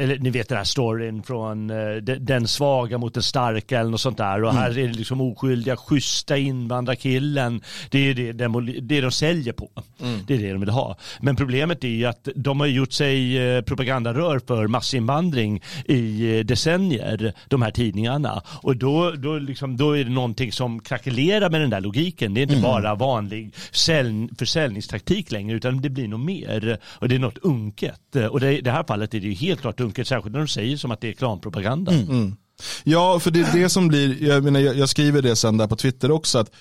eller 0.03 0.19
ni 0.19 0.30
vet 0.30 0.50
den 0.50 0.57
här 0.57 0.65
storyn 0.65 1.24
från 1.24 1.69
eh, 1.69 1.95
den 2.01 2.47
svaga 2.47 2.97
mot 2.97 3.13
den 3.13 3.24
starka 3.24 3.80
eller 3.80 3.91
något 3.91 4.01
sånt 4.01 4.18
där 4.18 4.44
och 4.44 4.50
mm. 4.50 4.62
här 4.62 4.69
är 4.69 4.88
det 4.88 4.94
liksom 4.94 5.21
oskyldiga, 5.21 5.77
schyssta 5.77 6.38
invandrarkillen. 6.38 7.62
Det 7.89 8.00
är 8.00 8.13
det, 8.13 8.31
det, 8.31 8.81
det 8.81 9.01
de 9.01 9.12
säljer 9.12 9.53
på. 9.53 9.69
Mm. 10.01 10.19
Det 10.27 10.33
är 10.33 10.38
det 10.38 10.51
de 10.51 10.59
vill 10.59 10.69
ha. 10.69 10.97
Men 11.21 11.35
problemet 11.35 11.83
är 11.83 11.88
ju 11.88 12.06
att 12.06 12.27
de 12.35 12.59
har 12.59 12.68
gjort 12.68 12.92
sig 12.92 13.38
eh, 13.38 13.62
propagandarör 13.62 14.42
för 14.47 14.68
massinvandring 14.68 15.62
i 15.85 16.38
eh, 16.38 16.45
decennier, 16.45 17.33
de 17.47 17.62
här 17.62 17.71
tidningarna. 17.71 18.42
Och 18.47 18.75
då, 18.75 19.12
då, 19.12 19.38
liksom, 19.38 19.77
då 19.79 19.97
är 19.97 20.03
det 20.03 20.09
någonting 20.09 20.51
som 20.51 20.79
krackelerar 20.79 21.49
med 21.49 21.61
den 21.61 21.69
där 21.69 21.81
logiken. 21.81 22.33
Det 22.33 22.39
är 22.39 22.43
inte 22.43 22.53
mm. 22.53 22.63
bara 22.63 22.95
vanlig 22.95 23.55
sälj, 23.71 24.29
försäljningstaktik 24.37 25.31
längre, 25.31 25.57
utan 25.57 25.81
det 25.81 25.89
blir 25.89 26.07
något 26.07 26.25
mer. 26.25 26.80
Och 26.85 27.09
det 27.09 27.15
är 27.15 27.19
något 27.19 27.37
unket. 27.37 28.15
Och 28.30 28.39
det, 28.39 28.57
i 28.57 28.61
det 28.61 28.71
här 28.71 28.83
fallet 28.83 29.13
är 29.13 29.19
det 29.19 29.27
ju 29.27 29.33
helt 29.33 29.61
klart 29.61 29.80
unket, 29.80 30.07
särskilt 30.07 30.33
när 30.33 30.39
de 30.39 30.47
säger 30.47 30.77
som 30.77 30.92
att 30.92 31.01
det 31.01 31.09
är 31.09 31.13
klanpropaganda. 31.13 31.92
Mm. 31.92 32.09
Mm. 32.09 32.35
Ja, 32.83 33.19
för 33.19 33.31
det 33.31 33.39
är 33.39 33.54
det 33.54 33.69
som 33.69 33.87
blir, 33.87 34.23
jag, 34.23 34.44
menar, 34.44 34.59
jag, 34.59 34.77
jag 34.77 34.89
skriver 34.89 35.21
det 35.21 35.35
sen 35.35 35.57
där 35.57 35.68
på 35.68 35.75
Twitter 35.75 36.11
också, 36.11 36.37
att 36.37 36.51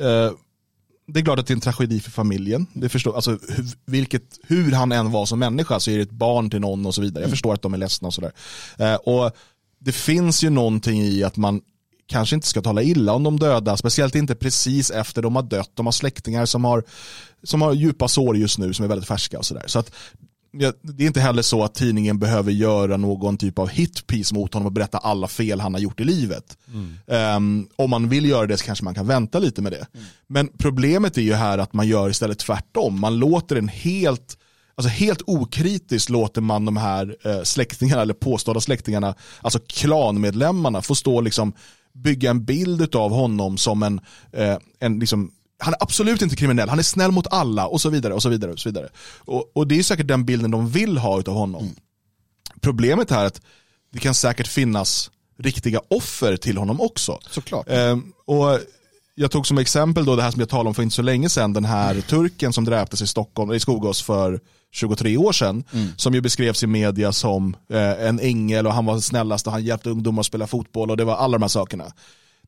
eh, 0.00 0.30
det 1.06 1.20
är 1.20 1.24
klart 1.24 1.38
att 1.38 1.46
det 1.46 1.52
är 1.52 1.56
en 1.56 1.60
tragedi 1.60 2.00
för 2.00 2.10
familjen. 2.10 2.66
Det 2.72 2.88
förstår, 2.88 3.16
alltså, 3.16 3.38
vilket, 3.86 4.22
hur 4.42 4.72
han 4.72 4.92
än 4.92 5.10
var 5.10 5.26
som 5.26 5.38
människa 5.38 5.80
så 5.80 5.90
är 5.90 5.96
det 5.96 6.02
ett 6.02 6.10
barn 6.10 6.50
till 6.50 6.60
någon 6.60 6.86
och 6.86 6.94
så 6.94 7.00
vidare. 7.00 7.22
Jag 7.22 7.26
mm. 7.26 7.30
förstår 7.30 7.54
att 7.54 7.62
de 7.62 7.74
är 7.74 7.78
ledsna 7.78 8.08
och 8.08 8.14
sådär. 8.14 8.32
Eh, 8.78 8.94
och 8.94 9.30
det 9.78 9.92
finns 9.92 10.44
ju 10.44 10.50
någonting 10.50 11.00
i 11.02 11.24
att 11.24 11.36
man 11.36 11.60
kanske 12.06 12.34
inte 12.34 12.46
ska 12.46 12.62
tala 12.62 12.82
illa 12.82 13.12
om 13.12 13.22
de 13.22 13.38
döda, 13.38 13.76
speciellt 13.76 14.14
inte 14.14 14.34
precis 14.34 14.90
efter 14.90 15.22
de 15.22 15.36
har 15.36 15.42
dött. 15.42 15.70
De 15.74 15.86
har 15.86 15.92
släktingar 15.92 16.46
som 16.46 16.64
har, 16.64 16.84
som 17.42 17.62
har 17.62 17.72
djupa 17.72 18.08
sår 18.08 18.36
just 18.36 18.58
nu 18.58 18.74
som 18.74 18.84
är 18.84 18.88
väldigt 18.88 19.08
färska 19.08 19.38
och 19.38 19.46
sådär. 19.46 19.64
Så 19.66 19.78
att 19.78 19.90
det 20.82 21.02
är 21.02 21.06
inte 21.06 21.20
heller 21.20 21.42
så 21.42 21.64
att 21.64 21.74
tidningen 21.74 22.18
behöver 22.18 22.52
göra 22.52 22.96
någon 22.96 23.36
typ 23.36 23.58
av 23.58 23.68
hitpiece 23.68 24.32
mot 24.32 24.54
honom 24.54 24.66
och 24.66 24.72
berätta 24.72 24.98
alla 24.98 25.28
fel 25.28 25.60
han 25.60 25.74
har 25.74 25.80
gjort 25.80 26.00
i 26.00 26.04
livet. 26.04 26.58
Mm. 26.72 27.36
Um, 27.36 27.68
om 27.76 27.90
man 27.90 28.08
vill 28.08 28.28
göra 28.28 28.46
det 28.46 28.56
så 28.56 28.64
kanske 28.64 28.84
man 28.84 28.94
kan 28.94 29.06
vänta 29.06 29.38
lite 29.38 29.62
med 29.62 29.72
det. 29.72 29.86
Mm. 29.94 30.06
Men 30.26 30.48
problemet 30.58 31.18
är 31.18 31.22
ju 31.22 31.34
här 31.34 31.58
att 31.58 31.72
man 31.72 31.88
gör 31.88 32.10
istället 32.10 32.38
tvärtom. 32.38 33.00
Man 33.00 33.18
låter 33.18 33.56
en 33.56 33.68
helt 33.68 34.38
Alltså 34.76 34.88
helt 34.88 35.22
okritiskt 35.26 36.10
låter 36.10 36.40
man 36.40 36.64
de 36.64 36.76
här 36.76 37.16
eh, 37.24 37.42
släktingarna, 37.42 38.02
eller 38.02 38.14
påstådda 38.14 38.60
släktingarna, 38.60 39.14
alltså 39.40 39.58
klanmedlemmarna, 39.66 40.82
få 40.82 40.94
stå 40.94 41.20
liksom 41.20 41.52
bygga 41.94 42.30
en 42.30 42.44
bild 42.44 42.96
av 42.96 43.10
honom 43.10 43.58
som 43.58 43.82
en, 43.82 44.00
eh, 44.32 44.58
en 44.80 44.98
liksom 44.98 45.30
han 45.58 45.74
är 45.74 45.82
absolut 45.82 46.22
inte 46.22 46.36
kriminell, 46.36 46.68
han 46.68 46.78
är 46.78 46.82
snäll 46.82 47.10
mot 47.10 47.26
alla 47.30 47.66
och 47.66 47.80
så 47.80 47.88
vidare. 47.88 48.14
Och 48.14 48.22
så 48.22 48.28
vidare 48.28 48.52
och 48.52 48.58
så 48.58 48.68
vidare. 48.68 48.88
Och, 49.18 49.56
och 49.56 49.66
det 49.66 49.78
är 49.78 49.82
säkert 49.82 50.08
den 50.08 50.24
bilden 50.24 50.50
de 50.50 50.68
vill 50.68 50.98
ha 50.98 51.16
av 51.16 51.26
honom. 51.26 51.62
Mm. 51.62 51.74
Problemet 52.60 53.10
är 53.10 53.24
att 53.24 53.40
det 53.92 53.98
kan 53.98 54.14
säkert 54.14 54.46
finnas 54.46 55.10
riktiga 55.38 55.80
offer 55.88 56.36
till 56.36 56.56
honom 56.56 56.80
också. 56.80 57.18
Såklart. 57.30 57.68
Ehm, 57.68 58.12
och 58.24 58.60
jag 59.14 59.30
tog 59.30 59.46
som 59.46 59.58
exempel 59.58 60.04
då 60.04 60.16
det 60.16 60.22
här 60.22 60.30
som 60.30 60.40
jag 60.40 60.48
talade 60.48 60.68
om 60.68 60.74
för 60.74 60.82
inte 60.82 60.94
så 60.94 61.02
länge 61.02 61.28
sedan, 61.28 61.52
den 61.52 61.64
här 61.64 62.00
turken 62.00 62.52
som 62.52 62.64
dräptes 62.64 63.02
i 63.02 63.06
Stockholm, 63.06 63.52
i 63.52 63.60
Skogås 63.60 64.02
för 64.02 64.40
23 64.74 65.16
år 65.16 65.32
sedan, 65.32 65.64
mm. 65.72 65.88
som 65.96 66.14
ju 66.14 66.20
beskrevs 66.20 66.62
i 66.62 66.66
media 66.66 67.12
som 67.12 67.56
eh, 67.70 68.06
en 68.06 68.20
ängel 68.20 68.66
och 68.66 68.74
han 68.74 68.86
var 68.86 68.98
snällast 68.98 69.46
och 69.46 69.52
han 69.52 69.64
hjälpte 69.64 69.90
ungdomar 69.90 70.20
att 70.20 70.26
spela 70.26 70.46
fotboll 70.46 70.90
och 70.90 70.96
det 70.96 71.04
var 71.04 71.16
alla 71.16 71.32
de 71.32 71.42
här 71.42 71.48
sakerna. 71.48 71.84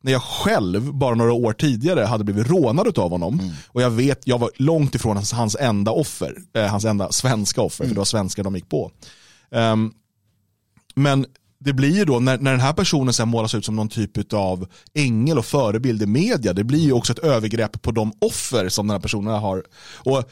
När 0.01 0.11
jag 0.11 0.21
själv, 0.21 0.93
bara 0.93 1.15
några 1.15 1.33
år 1.33 1.53
tidigare, 1.53 2.05
hade 2.05 2.23
blivit 2.23 2.47
rånad 2.47 2.99
av 2.99 3.11
honom 3.11 3.39
mm. 3.39 3.53
och 3.67 3.81
jag 3.81 3.89
vet, 3.89 4.27
jag 4.27 4.39
var 4.39 4.51
långt 4.55 4.95
ifrån 4.95 5.15
hans, 5.15 5.31
hans 5.31 5.55
enda 5.59 5.91
offer, 5.91 6.37
eh, 6.53 6.65
hans 6.65 6.85
enda 6.85 7.11
svenska 7.11 7.61
offer, 7.61 7.83
mm. 7.83 7.89
för 7.89 7.95
det 7.95 7.99
var 7.99 8.05
svenskar 8.05 8.43
de 8.43 8.55
gick 8.55 8.69
på. 8.69 8.91
Um, 9.51 9.93
men 10.95 11.25
det 11.59 11.73
blir 11.73 11.95
ju 11.95 12.05
då 12.05 12.19
när, 12.19 12.37
när 12.37 12.51
den 12.51 12.59
här 12.59 12.73
personen 12.73 13.13
sen 13.13 13.27
målas 13.27 13.55
ut 13.55 13.65
som 13.65 13.75
någon 13.75 13.89
typ 13.89 14.33
av 14.33 14.67
ängel 14.93 15.37
och 15.37 15.45
förebild 15.45 16.01
i 16.01 16.05
media, 16.05 16.53
det 16.53 16.63
blir 16.63 16.79
ju 16.79 16.91
också 16.91 17.13
ett 17.13 17.19
övergrepp 17.19 17.81
på 17.81 17.91
de 17.91 18.13
offer 18.19 18.69
som 18.69 18.87
den 18.87 18.93
här 18.93 19.01
personen 19.01 19.33
har. 19.33 19.63
Och 19.95 20.23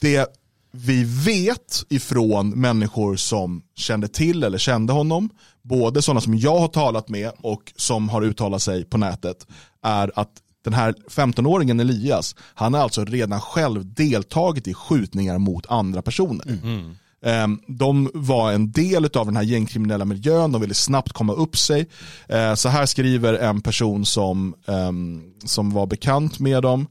det 0.00 0.41
vi 0.72 1.04
vet 1.04 1.84
ifrån 1.88 2.50
människor 2.50 3.16
som 3.16 3.62
kände 3.74 4.08
till 4.08 4.42
eller 4.42 4.58
kände 4.58 4.92
honom, 4.92 5.30
både 5.62 6.02
sådana 6.02 6.20
som 6.20 6.38
jag 6.38 6.58
har 6.58 6.68
talat 6.68 7.08
med 7.08 7.30
och 7.40 7.72
som 7.76 8.08
har 8.08 8.22
uttalat 8.22 8.62
sig 8.62 8.84
på 8.84 8.98
nätet, 8.98 9.46
är 9.82 10.12
att 10.14 10.30
den 10.64 10.74
här 10.74 10.94
15-åringen 11.10 11.80
Elias, 11.80 12.36
han 12.54 12.74
har 12.74 12.80
alltså 12.80 13.04
redan 13.04 13.40
själv 13.40 13.94
deltagit 13.94 14.68
i 14.68 14.74
skjutningar 14.74 15.38
mot 15.38 15.66
andra 15.66 16.02
personer. 16.02 16.46
Mm. 16.62 16.94
Ehm, 17.24 17.60
de 17.66 18.10
var 18.14 18.52
en 18.52 18.72
del 18.72 19.04
av 19.04 19.26
den 19.26 19.36
här 19.36 19.42
gängkriminella 19.42 20.04
miljön, 20.04 20.52
de 20.52 20.60
ville 20.60 20.74
snabbt 20.74 21.12
komma 21.12 21.32
upp 21.32 21.56
sig. 21.56 21.88
Ehm, 22.28 22.56
så 22.56 22.68
här 22.68 22.86
skriver 22.86 23.34
en 23.34 23.60
person 23.60 24.06
som, 24.06 24.54
ehm, 24.66 25.22
som 25.44 25.70
var 25.70 25.86
bekant 25.86 26.38
med 26.38 26.62
dem. 26.62 26.86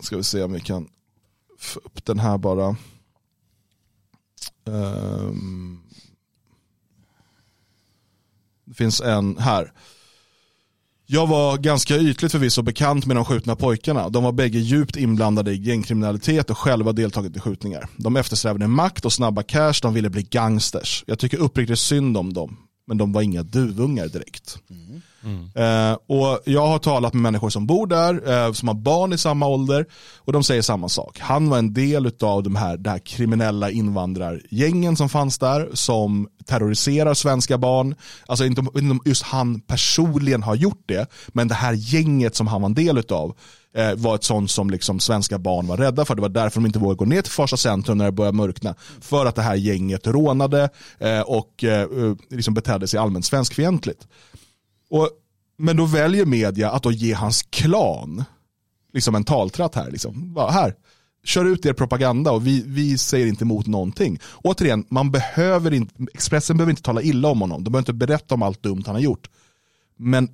Ska 0.00 0.16
vi 0.16 0.22
se 0.22 0.42
om 0.42 0.52
vi 0.52 0.60
kan 0.60 0.86
få 1.64 1.80
upp 1.84 2.04
den 2.04 2.18
här 2.18 2.38
bara. 2.38 2.76
Ehm. 4.66 5.80
Det 8.64 8.74
finns 8.74 9.00
en 9.00 9.38
här. 9.38 9.72
Jag 11.06 11.26
var 11.26 11.58
ganska 11.58 11.96
ytligt 11.96 12.32
förvisso 12.32 12.62
bekant 12.62 13.06
med 13.06 13.16
de 13.16 13.24
skjutna 13.24 13.56
pojkarna. 13.56 14.08
De 14.08 14.24
var 14.24 14.32
bägge 14.32 14.58
djupt 14.58 14.96
inblandade 14.96 15.52
i 15.52 15.56
gängkriminalitet 15.56 16.50
och 16.50 16.58
själva 16.58 16.92
deltagit 16.92 17.36
i 17.36 17.40
skjutningar. 17.40 17.88
De 17.96 18.16
eftersträvade 18.16 18.66
makt 18.66 19.04
och 19.04 19.12
snabba 19.12 19.42
cash, 19.42 19.74
de 19.82 19.94
ville 19.94 20.10
bli 20.10 20.22
gangsters. 20.22 21.04
Jag 21.06 21.18
tycker 21.18 21.38
uppriktigt 21.38 21.78
synd 21.78 22.16
om 22.16 22.32
dem, 22.32 22.56
men 22.86 22.98
de 22.98 23.12
var 23.12 23.22
inga 23.22 23.42
duvungar 23.42 24.08
direkt. 24.08 24.58
Mm. 24.70 25.02
Mm. 25.24 25.50
Eh, 25.54 25.98
och 26.06 26.40
jag 26.44 26.66
har 26.66 26.78
talat 26.78 27.14
med 27.14 27.22
människor 27.22 27.50
som 27.50 27.66
bor 27.66 27.86
där, 27.86 28.46
eh, 28.46 28.52
som 28.52 28.68
har 28.68 28.74
barn 28.74 29.12
i 29.12 29.18
samma 29.18 29.46
ålder 29.46 29.86
och 30.16 30.32
de 30.32 30.44
säger 30.44 30.62
samma 30.62 30.88
sak. 30.88 31.18
Han 31.20 31.48
var 31.48 31.58
en 31.58 31.74
del 31.74 32.12
av 32.20 32.42
de 32.42 32.56
här, 32.56 32.76
det 32.76 32.90
här 32.90 32.98
kriminella 32.98 33.70
invandrargängen 33.70 34.96
som 34.96 35.08
fanns 35.08 35.38
där 35.38 35.70
som 35.72 36.28
terroriserar 36.44 37.14
svenska 37.14 37.58
barn. 37.58 37.94
Alltså 38.26 38.44
inte 38.44 38.60
om 38.60 39.00
just 39.04 39.22
han 39.22 39.60
personligen 39.60 40.42
har 40.42 40.54
gjort 40.54 40.82
det, 40.86 41.06
men 41.28 41.48
det 41.48 41.54
här 41.54 41.72
gänget 41.72 42.36
som 42.36 42.46
han 42.46 42.62
var 42.62 42.68
en 42.68 42.74
del 42.74 42.98
av 42.98 43.36
eh, 43.74 43.94
var 43.94 44.14
ett 44.14 44.24
sånt 44.24 44.50
som 44.50 44.70
liksom 44.70 45.00
svenska 45.00 45.38
barn 45.38 45.66
var 45.66 45.76
rädda 45.76 46.04
för. 46.04 46.14
Det 46.14 46.22
var 46.22 46.28
därför 46.28 46.60
de 46.60 46.66
inte 46.66 46.78
vågade 46.78 46.96
gå 46.96 47.04
ner 47.04 47.22
till 47.22 47.32
Farsta 47.32 47.56
centrum 47.56 47.98
när 47.98 48.04
det 48.04 48.12
började 48.12 48.36
mörkna. 48.36 48.74
För 49.00 49.26
att 49.26 49.34
det 49.34 49.42
här 49.42 49.54
gänget 49.54 50.06
rånade 50.06 50.70
eh, 50.98 51.20
och 51.20 51.64
eh, 51.64 51.82
eh, 51.82 52.14
liksom 52.30 52.54
betedde 52.54 52.88
sig 52.88 53.00
allmänt 53.00 53.26
svenskfientligt. 53.26 54.08
Och, 54.90 55.10
men 55.58 55.76
då 55.76 55.86
väljer 55.86 56.26
media 56.26 56.70
att 56.70 56.82
då 56.82 56.92
ge 56.92 57.12
hans 57.12 57.42
klan 57.42 58.24
liksom 58.92 59.14
en 59.14 59.24
taltratt 59.24 59.74
här. 59.74 59.90
Liksom. 59.90 60.34
Bara, 60.34 60.50
här, 60.50 60.74
kör 61.24 61.44
ut 61.44 61.66
er 61.66 61.72
propaganda 61.72 62.32
och 62.32 62.46
vi, 62.46 62.62
vi 62.66 62.98
säger 62.98 63.26
inte 63.26 63.44
emot 63.44 63.66
någonting. 63.66 64.20
Återigen, 64.42 64.86
man 64.88 65.10
behöver 65.10 65.72
inte, 65.72 65.94
Expressen 66.14 66.56
behöver 66.56 66.70
inte 66.70 66.82
tala 66.82 67.02
illa 67.02 67.28
om 67.28 67.40
honom. 67.40 67.64
De 67.64 67.70
behöver 67.70 67.82
inte 67.82 68.06
berätta 68.06 68.34
om 68.34 68.42
allt 68.42 68.62
dumt 68.62 68.82
han 68.86 68.94
har 68.94 69.02
gjort. 69.02 69.30
Men 69.96 70.28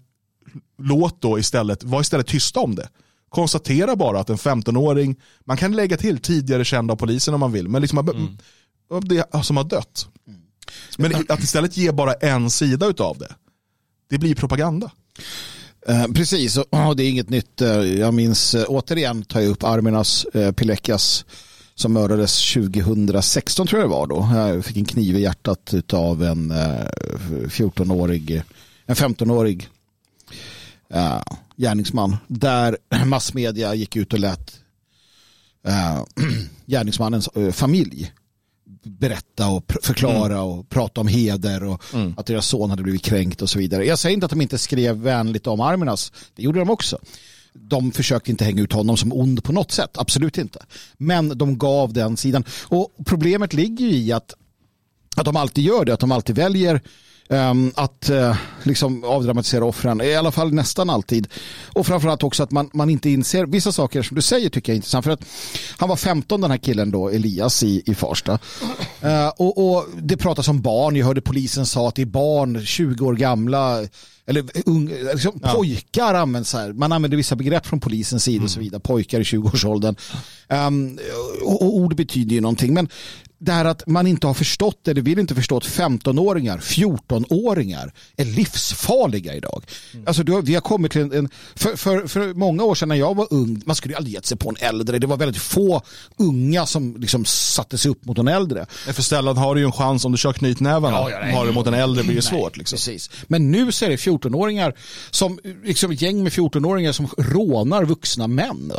låt 0.79 1.21
då 1.23 1.39
istället, 1.39 1.85
var 1.85 2.01
istället 2.01 2.27
tysta 2.27 2.61
om 2.61 2.75
det. 2.75 2.89
Konstatera 3.31 3.97
bara 3.97 4.21
att 4.21 4.31
en 4.31 4.37
15-åring, 4.37 5.17
man 5.45 5.57
kan 5.57 5.77
lägga 5.77 5.97
till 5.97 6.19
tidigare 6.19 6.65
känd 6.65 6.91
av 6.91 6.97
polisen 6.97 7.35
om 7.35 7.41
man 7.41 7.53
vill, 7.53 7.69
men 7.69 7.83
liksom 7.83 7.99
mm. 7.99 8.37
det 9.05 9.45
som 9.45 9.57
har 9.57 9.65
dött. 9.65 10.09
Men 10.99 11.15
att 11.29 11.43
istället 11.43 11.77
ge 11.77 11.93
bara 11.93 12.13
en 12.13 12.51
sida 12.51 12.87
av 12.99 13.19
det 13.19 13.35
det 14.11 14.19
blir 14.19 14.35
propaganda. 14.35 14.91
Eh, 15.89 16.07
precis, 16.07 16.57
och 16.57 16.97
det 16.97 17.05
är 17.05 17.09
inget 17.09 17.29
nytt. 17.29 17.61
Eh, 17.61 17.69
jag 17.69 18.15
minns 18.15 18.55
eh, 18.55 18.65
återigen 18.69 19.23
tar 19.23 19.41
jag 19.41 19.51
upp 19.51 19.65
Arminas 19.65 20.25
eh, 20.25 20.53
Pilekas 20.53 21.25
som 21.75 21.93
mördades 21.93 22.53
2016 22.53 23.67
tror 23.67 23.81
jag 23.81 23.91
det 23.91 23.95
var 23.95 24.07
då. 24.07 24.29
Jag 24.35 24.65
fick 24.65 24.77
en 24.77 24.85
kniv 24.85 25.17
i 25.17 25.21
hjärtat 25.21 25.75
av 25.93 26.23
en 26.25 26.53
14-årig, 27.49 28.43
en 28.87 28.95
15-årig 28.95 29.69
uh, 30.95 31.23
gärningsman. 31.57 32.17
Där 32.27 32.77
massmedia 33.07 33.75
gick 33.75 33.97
ut 33.97 34.13
och 34.13 34.19
lät 34.19 34.61
uh, 35.69 36.05
gärningsmannens 36.67 37.29
uh, 37.37 37.51
familj 37.51 38.13
berätta 38.83 39.49
och 39.49 39.73
förklara 39.83 40.35
mm. 40.35 40.45
och 40.45 40.69
prata 40.69 41.01
om 41.01 41.09
heder 41.09 41.65
och 41.65 41.83
mm. 41.95 42.15
att 42.17 42.27
deras 42.27 42.47
son 42.47 42.71
hade 42.71 42.83
blivit 42.83 43.03
kränkt 43.03 43.43
och 43.43 43.51
så 43.51 43.59
vidare. 43.59 43.87
Jag 43.87 43.99
säger 43.99 44.15
inte 44.15 44.27
att 44.27 44.31
de 44.31 44.41
inte 44.41 44.59
skrev 44.59 44.97
vänligt 44.97 45.47
om 45.47 45.61
Arminas. 45.61 46.13
Det 46.35 46.43
gjorde 46.43 46.59
de 46.59 46.71
också. 46.71 46.99
De 47.53 47.93
försökte 47.93 48.31
inte 48.31 48.45
hänga 48.45 48.63
ut 48.63 48.73
honom 48.73 48.97
som 48.97 49.13
ond 49.13 49.45
på 49.45 49.53
något 49.53 49.71
sätt. 49.71 49.99
Absolut 49.99 50.39
inte. 50.39 50.63
Men 50.97 51.39
de 51.39 51.59
gav 51.59 51.93
den 51.93 52.17
sidan. 52.17 52.45
Och 52.63 52.93
problemet 53.07 53.53
ligger 53.53 53.87
i 53.87 54.13
att, 54.13 54.35
att 55.17 55.25
de 55.25 55.37
alltid 55.37 55.65
gör 55.65 55.85
det. 55.85 55.95
Att 55.95 56.01
de 56.01 56.13
alltid 56.13 56.37
väljer 56.37 56.81
att 57.75 58.11
uh, 58.11 58.37
liksom 58.63 59.05
avdramatisera 59.05 59.65
offren, 59.65 60.01
i 60.01 60.15
alla 60.15 60.31
fall 60.31 60.53
nästan 60.55 60.91
alltid. 60.91 61.29
Och 61.73 61.87
framförallt 61.87 62.23
också 62.23 62.43
att 62.43 62.51
man, 62.51 62.71
man 62.73 62.91
inte 62.91 63.11
inser 63.11 63.47
vissa 63.47 63.73
saker 63.73 64.03
som 64.03 64.15
du 64.15 64.23
säger 64.23 64.49
tycker 64.49 64.73
jag 64.73 64.75
är 64.75 64.77
intressant. 64.77 65.05
För 65.05 65.13
att 65.13 65.25
han 65.77 65.89
var 65.89 65.97
15 65.97 66.41
den 66.41 66.51
här 66.51 66.59
killen 66.59 66.91
då, 66.91 67.09
Elias 67.09 67.63
i, 67.63 67.83
i 67.87 67.95
Farsta. 67.95 68.39
Uh, 69.05 69.29
och, 69.37 69.75
och, 69.75 69.87
det 70.03 70.17
pratas 70.17 70.49
om 70.49 70.61
barn, 70.61 70.97
jag 70.97 71.07
hörde 71.07 71.21
polisen 71.21 71.67
sa 71.67 71.89
att 71.89 71.95
det 71.95 72.03
är 72.03 72.07
barn 72.07 72.67
20 72.67 73.07
år 73.07 73.15
gamla 73.15 73.87
eller 74.27 74.45
un, 74.67 74.87
liksom, 74.87 75.41
ja. 75.43 75.53
pojkar 75.55 76.15
används 76.15 76.53
här. 76.53 76.73
Man 76.73 76.93
använder 76.93 77.17
vissa 77.17 77.37
begrepp 77.37 77.67
från 77.67 77.81
polisens 77.81 78.25
sida 78.25 78.37
mm. 78.37 78.45
och 78.45 78.51
så 78.51 78.59
mm. 78.59 78.65
vidare. 78.65 78.81
Pojkar 78.81 79.21
i 79.21 79.23
20-årsåldern. 79.23 79.97
Um, 80.49 80.99
och, 81.43 81.63
och 81.63 81.77
ord 81.77 81.97
betyder 81.97 82.35
ju 82.35 82.41
någonting. 82.41 82.75
Men 82.75 82.89
det 83.41 83.53
här 83.53 83.65
att 83.65 83.87
man 83.87 84.07
inte 84.07 84.27
har 84.27 84.35
förstått 84.35 84.89
eller 84.89 85.03
vill 85.03 85.19
inte 85.19 85.35
förstå 85.35 85.57
att 85.57 85.65
15-åringar, 85.65 86.59
14-åringar 86.59 87.93
är 88.17 88.25
livsfarliga 88.25 89.35
idag. 89.35 89.65
Mm. 89.93 90.07
Alltså 90.07 90.23
du, 90.23 90.43
vi 90.43 90.55
har 90.55 90.61
kommit 90.61 90.93
till 90.93 91.01
en, 91.01 91.13
en 91.13 91.29
för, 91.55 91.77
för, 91.77 92.07
för, 92.07 92.35
många 92.35 92.65
år 92.65 92.75
sedan 92.75 92.89
när 92.89 92.97
jag 92.97 93.17
var 93.17 93.27
ung, 93.31 93.63
man 93.67 93.77
skulle 93.77 93.97
aldrig 93.97 94.15
gett 94.15 94.27
sig 94.27 94.37
på 94.37 94.49
en 94.49 94.57
äldre. 94.61 94.99
Det 94.99 95.07
var 95.07 95.17
väldigt 95.17 95.43
få 95.43 95.83
unga 96.17 96.67
som 96.67 96.97
liksom 96.97 97.25
satte 97.25 97.79
sig 97.79 97.91
upp 97.91 98.05
mot 98.05 98.19
en 98.19 98.29
äldre. 98.29 98.67
För 98.71 99.03
Stellan 99.03 99.37
har 99.37 99.55
du 99.55 99.61
ju 99.61 99.67
en 99.67 99.73
chans 99.73 100.05
om 100.05 100.13
du 100.13 100.19
kör 100.19 100.33
knytnävarna. 100.33 100.97
Ja, 100.97 101.11
ja, 101.11 101.37
har 101.37 101.47
du 101.47 101.53
mot 101.53 101.67
en 101.67 101.75
äldre 101.75 102.05
blir 102.05 102.17
det 102.17 102.23
svårt. 102.23 102.57
Liksom. 102.57 102.77
Precis. 102.77 103.11
Men 103.27 103.51
nu 103.51 103.73
så 103.73 103.85
är 103.85 103.89
det 103.89 103.97
14-åringar 103.97 104.75
som, 105.11 105.39
liksom 105.65 105.91
ett 105.91 106.03
gäng 106.03 106.23
med 106.23 106.33
14-åringar 106.33 106.93
som 106.93 107.09
rånar 107.19 107.85
vuxna 107.85 108.27
män. 108.27 108.73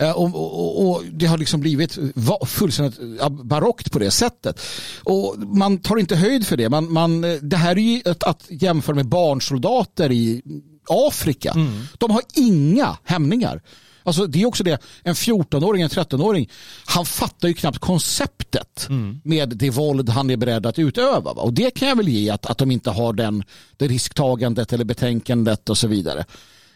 Eh, 0.00 0.10
och, 0.10 0.34
och, 0.34 0.90
och, 0.90 1.02
det 1.12 1.26
har 1.26 1.38
liksom 1.38 1.60
blivit 1.60 1.98
fullständigt 2.46 3.00
barockt 3.30 3.92
på 3.92 3.98
det 4.00 4.10
sättet. 4.10 4.60
Och 5.04 5.34
man 5.38 5.78
tar 5.78 5.96
inte 5.96 6.16
höjd 6.16 6.46
för 6.46 6.56
det. 6.56 6.68
Man, 6.68 6.92
man, 6.92 7.20
det 7.42 7.56
här 7.56 7.78
är 7.78 7.80
ju 7.80 8.02
ett, 8.04 8.22
att 8.22 8.46
jämföra 8.48 8.96
med 8.96 9.08
barnsoldater 9.08 10.12
i 10.12 10.42
Afrika. 10.88 11.50
Mm. 11.50 11.82
De 11.98 12.10
har 12.10 12.22
inga 12.34 12.96
hämningar. 13.04 13.62
Alltså 14.02 14.26
det 14.26 14.42
är 14.42 14.46
också 14.46 14.64
det, 14.64 14.82
en 15.02 15.14
14-åring, 15.14 15.82
en 15.82 15.88
13-åring, 15.88 16.50
han 16.86 17.06
fattar 17.06 17.48
ju 17.48 17.54
knappt 17.54 17.78
konceptet 17.78 18.86
mm. 18.88 19.20
med 19.24 19.48
det 19.48 19.70
våld 19.70 20.08
han 20.08 20.30
är 20.30 20.36
beredd 20.36 20.66
att 20.66 20.78
utöva. 20.78 21.32
Va? 21.34 21.42
Och 21.42 21.52
det 21.52 21.70
kan 21.70 21.88
jag 21.88 21.96
väl 21.96 22.08
ge 22.08 22.30
att, 22.30 22.46
att 22.46 22.58
de 22.58 22.70
inte 22.70 22.90
har 22.90 23.12
den, 23.12 23.44
det 23.76 23.88
risktagandet 23.88 24.72
eller 24.72 24.84
betänkandet 24.84 25.70
och 25.70 25.78
så 25.78 25.86
vidare. 25.86 26.24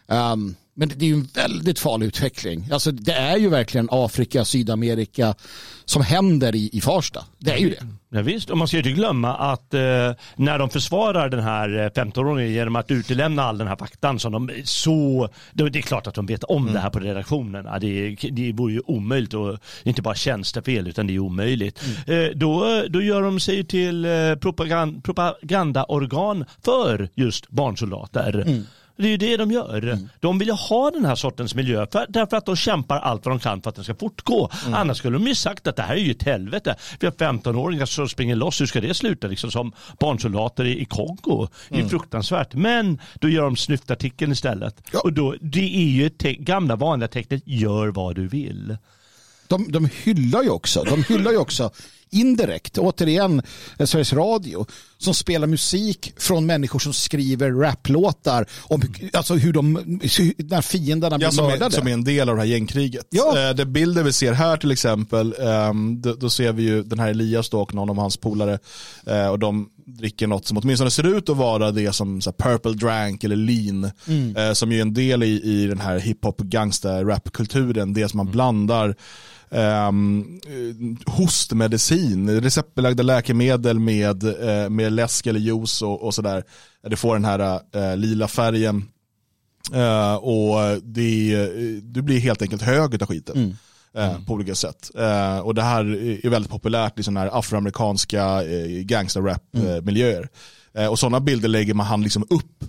Um, 0.06 0.54
men 0.74 0.88
det 0.88 1.04
är 1.04 1.08
ju 1.08 1.14
en 1.14 1.28
väldigt 1.34 1.78
farlig 1.78 2.06
utveckling. 2.06 2.68
Alltså 2.72 2.90
det 2.90 3.12
är 3.12 3.36
ju 3.36 3.48
verkligen 3.48 3.88
Afrika, 3.90 4.44
Sydamerika 4.44 5.34
som 5.84 6.02
händer 6.02 6.54
i, 6.54 6.70
i 6.72 6.80
Farsta. 6.80 7.24
Det 7.38 7.50
är 7.50 7.58
ju 7.58 7.70
det. 7.70 7.86
Ja, 8.10 8.22
visst, 8.22 8.50
och 8.50 8.58
man 8.58 8.68
ska 8.68 8.76
ju 8.76 8.82
inte 8.82 8.92
glömma 8.92 9.34
att 9.34 9.74
eh, 9.74 9.80
när 10.36 10.58
de 10.58 10.70
försvarar 10.70 11.28
den 11.28 11.40
här 11.40 11.68
15-åringen 11.94 12.46
eh, 12.46 12.52
genom 12.52 12.76
att 12.76 12.90
utelämna 12.90 13.42
all 13.42 13.58
den 13.58 13.68
här 13.68 13.76
faktan 13.76 14.18
som 14.18 14.32
de 14.32 14.50
så, 14.64 15.28
det 15.52 15.78
är 15.78 15.82
klart 15.82 16.06
att 16.06 16.14
de 16.14 16.26
vet 16.26 16.44
om 16.44 16.62
mm. 16.62 16.74
det 16.74 16.80
här 16.80 16.90
på 16.90 16.98
redaktionen. 16.98 17.64
Ja, 17.64 17.78
det, 17.78 18.16
det 18.30 18.52
vore 18.52 18.72
ju 18.72 18.80
omöjligt 18.86 19.34
och 19.34 19.58
inte 19.82 20.02
bara 20.02 20.14
tjänstefel 20.14 20.88
utan 20.88 21.06
det 21.06 21.14
är 21.14 21.18
omöjligt. 21.18 21.82
Mm. 22.06 22.24
Eh, 22.24 22.30
då, 22.36 22.82
då 22.88 23.02
gör 23.02 23.22
de 23.22 23.40
sig 23.40 23.64
till 23.64 24.04
eh, 24.04 24.34
propagand, 24.34 25.04
propagandaorgan 25.04 26.44
för 26.64 27.08
just 27.14 27.48
barnsoldater. 27.48 28.42
Mm. 28.46 28.64
Det 28.96 29.06
är 29.06 29.10
ju 29.10 29.16
det 29.16 29.36
de 29.36 29.50
gör. 29.50 29.82
Mm. 29.82 30.08
De 30.20 30.38
vill 30.38 30.48
ju 30.48 30.54
ha 30.54 30.90
den 30.90 31.04
här 31.04 31.14
sortens 31.14 31.54
miljö 31.54 31.86
för, 31.92 32.06
därför 32.08 32.36
att 32.36 32.46
de 32.46 32.56
kämpar 32.56 32.98
allt 32.98 33.24
vad 33.24 33.32
de 33.34 33.38
kan 33.38 33.62
för 33.62 33.70
att 33.70 33.74
den 33.74 33.84
ska 33.84 33.94
fortgå. 33.94 34.50
Mm. 34.66 34.74
Annars 34.74 34.96
skulle 34.96 35.18
de 35.18 35.26
ju 35.26 35.34
sagt 35.34 35.66
att 35.66 35.76
det 35.76 35.82
här 35.82 35.94
är 35.94 36.00
ju 36.00 36.10
ett 36.10 36.22
helvete. 36.22 36.76
Vi 37.00 37.06
har 37.06 37.12
15-åringar 37.12 37.86
som 37.86 38.08
springer 38.08 38.36
loss. 38.36 38.60
Hur 38.60 38.66
ska 38.66 38.80
det 38.80 38.94
sluta? 38.94 39.26
Liksom 39.26 39.50
som 39.50 39.72
barnsoldater 39.98 40.64
i, 40.64 40.80
i 40.80 40.84
Kongo. 40.84 41.48
Det 41.68 41.74
är 41.74 41.78
mm. 41.78 41.90
fruktansvärt. 41.90 42.54
Men 42.54 43.00
då 43.14 43.28
gör 43.28 43.42
de 43.42 43.56
snyftartikeln 43.56 44.32
istället. 44.32 44.82
Ja. 44.92 45.00
Och 45.00 45.12
då, 45.12 45.34
det 45.40 45.76
är 45.76 45.88
ju 45.88 46.06
ett 46.06 46.22
gamla 46.22 46.76
vanliga 46.76 47.08
tecknet 47.08 47.42
gör 47.46 47.88
vad 47.88 48.14
du 48.14 48.28
vill. 48.28 48.76
De, 49.48 49.72
de 49.72 49.88
hyllar 50.04 50.42
ju 50.42 50.50
också, 50.50 50.84
de 50.84 51.04
hyllar 51.04 51.32
ju 51.32 51.38
också 51.38 51.70
indirekt, 52.14 52.78
återigen 52.78 53.42
eh, 53.78 53.86
Sveriges 53.86 54.12
Radio, 54.12 54.66
som 54.98 55.14
spelar 55.14 55.46
musik 55.46 56.12
från 56.16 56.46
människor 56.46 56.78
som 56.78 56.92
skriver 56.92 57.50
raplåtar 57.50 58.46
om 58.62 58.82
alltså 59.12 59.34
hur 59.34 59.52
de, 59.52 59.72
när 60.38 60.62
fienderna 60.62 61.18
blir 61.18 61.26
ja, 61.26 61.32
som 61.32 61.46
mördade. 61.46 61.76
Är, 61.76 61.78
som 61.78 61.88
är 61.88 61.92
en 61.92 62.04
del 62.04 62.28
av 62.28 62.36
det 62.36 62.42
här 62.42 62.48
gängkriget. 62.48 63.06
Ja. 63.10 63.48
Eh, 63.48 63.54
det 63.54 63.66
bilder 63.66 64.02
vi 64.02 64.12
ser 64.12 64.32
här 64.32 64.56
till 64.56 64.70
exempel, 64.70 65.34
um, 65.38 66.00
då, 66.00 66.14
då, 66.14 66.30
ser 66.30 66.52
vi 66.52 66.62
ju 66.62 66.82
den 66.82 66.98
här 66.98 67.08
Elias 67.08 67.50
då 67.50 67.60
och 67.60 67.74
någon 67.74 67.90
av 67.90 67.96
hans 67.96 68.16
polare 68.16 68.58
uh, 69.10 69.28
och 69.28 69.38
de 69.38 69.68
dricker 69.86 70.26
något 70.26 70.46
som 70.46 70.58
åtminstone 70.58 70.90
ser 70.90 71.16
ut 71.16 71.28
att 71.28 71.36
vara 71.36 71.70
det 71.70 71.92
som 71.92 72.20
så 72.20 72.32
purple 72.32 72.72
drank 72.72 73.24
eller 73.24 73.36
lean, 73.36 73.90
mm. 74.06 74.36
uh, 74.36 74.52
som 74.52 74.72
är 74.72 74.80
en 74.80 74.94
del 74.94 75.22
i, 75.22 75.42
i 75.42 75.66
den 75.66 75.80
här 75.80 75.98
hiphop 75.98 76.40
gangsta 76.40 77.04
rapkulturen, 77.04 77.94
det 77.94 78.08
som 78.08 78.16
man 78.16 78.26
mm. 78.26 78.32
blandar 78.32 78.96
um, 79.54 80.40
hostmedicin, 81.06 82.40
receptbelagda 82.40 83.02
läkemedel 83.02 83.78
med, 83.78 84.24
uh, 84.24 84.68
med 84.68 84.92
läsk 84.92 85.26
eller 85.26 85.40
juice 85.40 85.82
och, 85.82 86.02
och 86.02 86.14
sådär. 86.14 86.44
Det 86.88 86.96
får 86.96 87.14
den 87.14 87.24
här 87.24 87.60
uh, 87.76 87.96
lila 87.96 88.28
färgen. 88.28 88.84
Uh, 89.74 90.14
och 90.14 90.82
det, 90.82 91.46
du 91.82 92.02
blir 92.02 92.20
helt 92.20 92.42
enkelt 92.42 92.62
hög 92.62 93.02
av 93.02 93.08
skiten. 93.08 93.36
Mm. 93.36 93.56
Mm. 93.96 94.24
på 94.24 94.32
olika 94.32 94.54
sätt. 94.54 94.90
Uh, 94.98 95.38
och 95.38 95.54
det 95.54 95.62
här 95.62 95.84
är 96.26 96.30
väldigt 96.30 96.50
populärt 96.50 96.98
i 96.98 97.02
sådana 97.02 97.20
här 97.20 97.38
afroamerikanska 97.38 98.42
uh, 98.42 98.82
gangsterrap-miljöer. 98.82 100.28
Mm. 100.74 100.90
Och 100.90 100.98
sådana 100.98 101.20
bilder 101.20 101.48
lägger 101.48 101.74
man 101.74 101.86
han 101.86 102.02
liksom 102.02 102.26
upp 102.30 102.64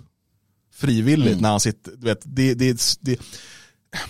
frivilligt 0.76 1.28
mm. 1.28 1.42
när 1.42 1.50
han 1.50 1.60
sitter, 1.60 1.92
du 1.96 2.06
vet, 2.06 2.20
det, 2.24 2.54
det, 2.54 2.98
det, 3.00 3.20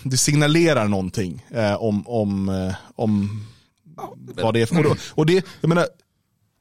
det 0.03 0.17
signalerar 0.17 0.87
någonting 0.87 1.45
eh, 1.51 1.83
om, 1.83 2.07
om, 2.07 2.49
eh, 2.49 2.75
om 2.95 3.45
vad 4.41 4.53
det 4.53 4.61
är. 4.61 4.65
För, 4.65 4.85
och, 4.85 4.97
och 5.11 5.25
det, 5.25 5.45
jag 5.61 5.69
menar, 5.69 5.87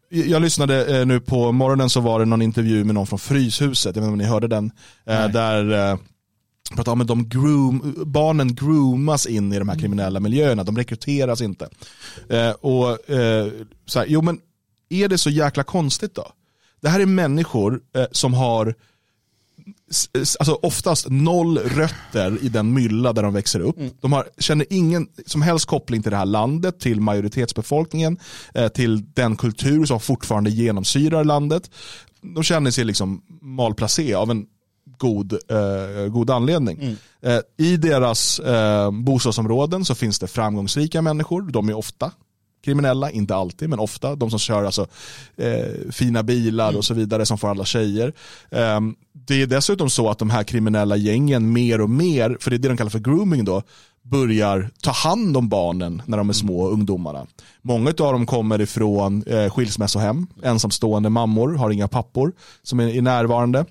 jag 0.09 0.43
lyssnade 0.43 0.99
eh, 0.99 1.07
nu 1.07 1.21
på 1.21 1.53
morgonen 1.53 1.91
så 1.91 2.01
var 2.01 2.19
det 2.19 2.25
någon 2.25 2.43
intervju 2.43 2.85
med 2.85 2.95
någon 2.95 3.07
från 3.07 3.19
Fryshuset, 3.19 3.97
jag 3.97 4.03
vet 4.03 4.09
inte 4.09 4.13
om 4.13 4.19
ni 4.19 4.25
hörde 4.25 4.49
den, 4.49 4.71
eh, 5.07 5.29
där 5.29 5.91
eh, 5.93 5.99
pratade 6.75 6.93
om 6.93 7.01
att 7.01 7.09
de 7.09 7.29
groom, 7.29 7.95
barnen 8.07 8.55
groomas 8.55 9.27
in 9.27 9.53
i 9.53 9.59
de 9.59 9.69
här 9.69 9.79
kriminella 9.79 10.21
miljöerna, 10.21 10.65
de 10.65 10.77
rekryteras 10.77 11.41
inte. 11.41 11.69
Eh, 12.29 12.51
och 12.51 13.11
eh, 13.11 13.49
så 13.87 13.99
här, 13.99 14.07
Jo 14.09 14.23
men 14.23 14.41
är 14.89 15.09
det 15.09 15.19
så 15.19 15.31
jäkla 15.31 15.63
konstigt 15.65 16.15
då? 16.15 16.33
Det 16.81 16.89
här 16.89 17.01
är 17.01 17.07
människor 17.07 17.81
eh, 17.97 18.07
som 18.13 18.35
har 18.35 18.75
alltså 20.39 20.59
oftast 20.63 21.07
noll 21.11 21.59
rötter 21.59 22.39
i 22.43 22.49
den 22.49 22.73
mylla 22.73 23.13
där 23.13 23.23
de 23.23 23.33
växer 23.33 23.61
upp. 23.61 23.79
Mm. 23.79 23.91
De 24.01 24.13
har, 24.13 24.29
känner 24.39 24.67
ingen 24.71 25.07
som 25.27 25.43
helst 25.43 25.67
koppling 25.67 26.03
till 26.03 26.11
det 26.11 26.17
här 26.17 26.27
landet, 26.27 26.81
till 26.81 27.01
majoritetsbefolkningen, 27.01 28.19
eh, 28.55 28.69
till 28.69 29.13
den 29.15 29.37
kultur 29.37 29.85
som 29.85 30.01
fortfarande 30.01 30.51
genomsyrar 30.51 31.25
landet. 31.25 31.71
De 32.21 32.43
känner 32.43 32.71
sig 32.71 32.85
liksom 32.85 33.23
malplacé 33.43 34.15
av 34.15 34.31
en 34.31 34.47
god, 34.99 35.33
eh, 35.33 36.09
god 36.09 36.31
anledning. 36.31 36.79
Mm. 36.81 36.97
Eh, 37.23 37.67
I 37.67 37.77
deras 37.77 38.39
eh, 38.39 38.91
bostadsområden 38.91 39.85
så 39.85 39.95
finns 39.95 40.19
det 40.19 40.27
framgångsrika 40.27 41.03
människor, 41.03 41.43
de 41.43 41.69
är 41.69 41.75
ofta 41.75 42.13
kriminella, 42.67 43.11
inte 43.11 43.35
alltid 43.35 43.69
men 43.69 43.79
ofta. 43.79 44.17
De 44.17 44.31
som 44.31 44.39
kör 44.39 44.65
alltså, 44.65 44.87
eh, 45.37 45.91
fina 45.93 46.23
bilar 46.23 46.77
och 46.77 46.85
så 46.85 46.95
vidare 46.95 47.27
som 47.27 47.39
får 47.39 47.49
alla 47.49 47.65
tjejer. 47.65 48.13
Eh, 48.51 48.81
det 49.13 49.43
är 49.43 49.47
dessutom 49.47 49.91
så 49.91 50.11
att 50.11 50.19
de 50.19 50.31
här 50.31 50.45
kriminella 50.45 50.97
gängen 50.97 51.53
mer 51.53 51.81
och 51.81 51.91
mer, 51.91 52.37
för 52.41 52.51
det 52.51 52.57
är 52.57 52.59
det 52.59 52.69
de 52.69 52.77
kallar 52.77 52.91
för 52.91 52.99
grooming 52.99 53.45
då, 53.45 53.63
börjar 54.03 54.71
ta 54.83 54.91
hand 54.91 55.37
om 55.37 55.49
barnen 55.49 56.03
när 56.07 56.19
de 56.19 56.29
är 56.29 56.33
små, 56.33 56.67
mm. 56.67 56.81
ungdomarna. 56.81 57.27
Många 57.63 57.89
av 57.89 58.13
dem 58.13 58.27
kommer 58.27 58.61
ifrån 58.61 59.23
eh, 59.27 59.51
skilsmässohem, 59.51 60.27
ensamstående 60.43 61.11
mammor, 61.11 61.55
har 61.55 61.71
inga 61.71 61.89
pappor 61.89 62.33
som 62.63 62.81
är, 62.81 62.89
är 62.89 63.03
närvarande. 63.03 63.65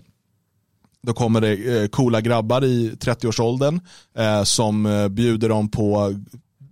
Då 1.06 1.14
kommer 1.14 1.42
det 1.42 1.82
eh, 1.82 1.88
coola 1.88 2.22
grabbar 2.22 2.64
i 2.64 2.92
30-årsåldern 3.00 3.80
eh, 4.18 4.44
som 4.44 4.86
eh, 4.86 5.08
bjuder 5.08 5.50
dem 5.50 5.70
på 5.70 6.14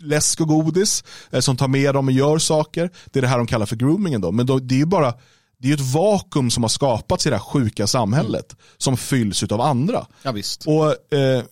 läsk 0.04 0.42
och 0.42 0.48
godis 0.48 1.04
eh, 1.32 1.40
som 1.40 1.58
tar 1.58 1.68
med 1.68 1.94
dem 1.94 2.08
och 2.08 2.14
gör 2.14 2.38
saker. 2.38 2.90
Det 3.06 3.20
är 3.20 3.22
det 3.22 3.28
här 3.28 3.38
de 3.38 3.48
kallar 3.48 3.66
för 3.66 3.76
groomingen 3.76 4.22
då. 4.22 4.32
Men 4.32 4.46
då, 4.46 4.60
det 4.60 4.76
är 4.76 4.80
ju 4.80 4.86
bara 4.86 5.14
det 5.58 5.70
är 5.70 5.74
ett 5.74 5.94
vakuum 5.94 6.52
som 6.52 6.64
har 6.64 6.70
skapats 6.70 7.26
i 7.26 7.30
det 7.30 7.36
här 7.36 7.44
sjuka 7.44 7.88
samhället 7.88 8.52
mm. 8.52 8.64
som 8.78 8.98
fylls 8.98 9.44
av 9.44 9.62
andra. 9.62 10.08
Ja. 10.24 10.34
Och 10.66 11.14
eh, 11.18 11.44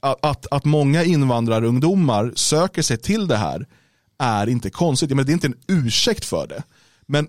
att, 0.00 0.46
att 0.50 0.64
många 0.64 1.04
invandrarungdomar 1.04 2.32
söker 2.36 2.82
sig 2.82 2.96
till 2.96 3.28
det 3.28 3.36
här 3.36 3.66
är 4.18 4.46
inte 4.46 4.70
konstigt. 4.70 5.10
Men 5.10 5.26
det 5.26 5.32
är 5.32 5.34
inte 5.34 5.46
en 5.46 5.58
ursäkt 5.68 6.24
för 6.24 6.46
det. 6.46 6.62
Men, 7.06 7.28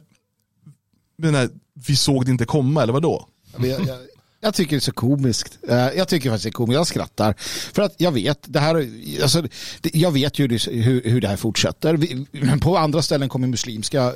men 1.17 1.61
vi 1.87 1.95
såg 1.95 2.25
det 2.25 2.31
inte 2.31 2.45
komma, 2.45 2.83
eller 2.83 2.93
vadå? 2.93 3.27
Jag, 3.57 3.87
jag, 3.87 3.97
jag 4.41 4.53
tycker 4.53 4.71
det 4.71 4.77
är 4.77 4.79
så 4.79 4.91
komiskt. 4.91 5.59
Eh, 5.69 5.75
jag 5.75 6.07
tycker 6.07 6.29
faktiskt 6.29 6.43
det 6.43 6.49
är 6.49 6.51
komiskt. 6.51 6.75
Jag 6.75 6.87
skrattar. 6.87 7.33
För 7.73 7.81
att 7.81 7.95
jag 7.97 8.11
vet, 8.11 8.39
det 8.43 8.59
här, 8.59 8.89
alltså, 9.21 9.43
jag 9.81 10.11
vet 10.11 10.39
ju 10.39 10.47
hur, 10.47 11.09
hur 11.09 11.21
det 11.21 11.27
här 11.27 11.35
fortsätter. 11.35 12.59
På 12.59 12.77
andra 12.77 13.01
ställen 13.01 13.29
kommer 13.29 13.47
muslimska 13.47 14.01
eh, 14.01 14.13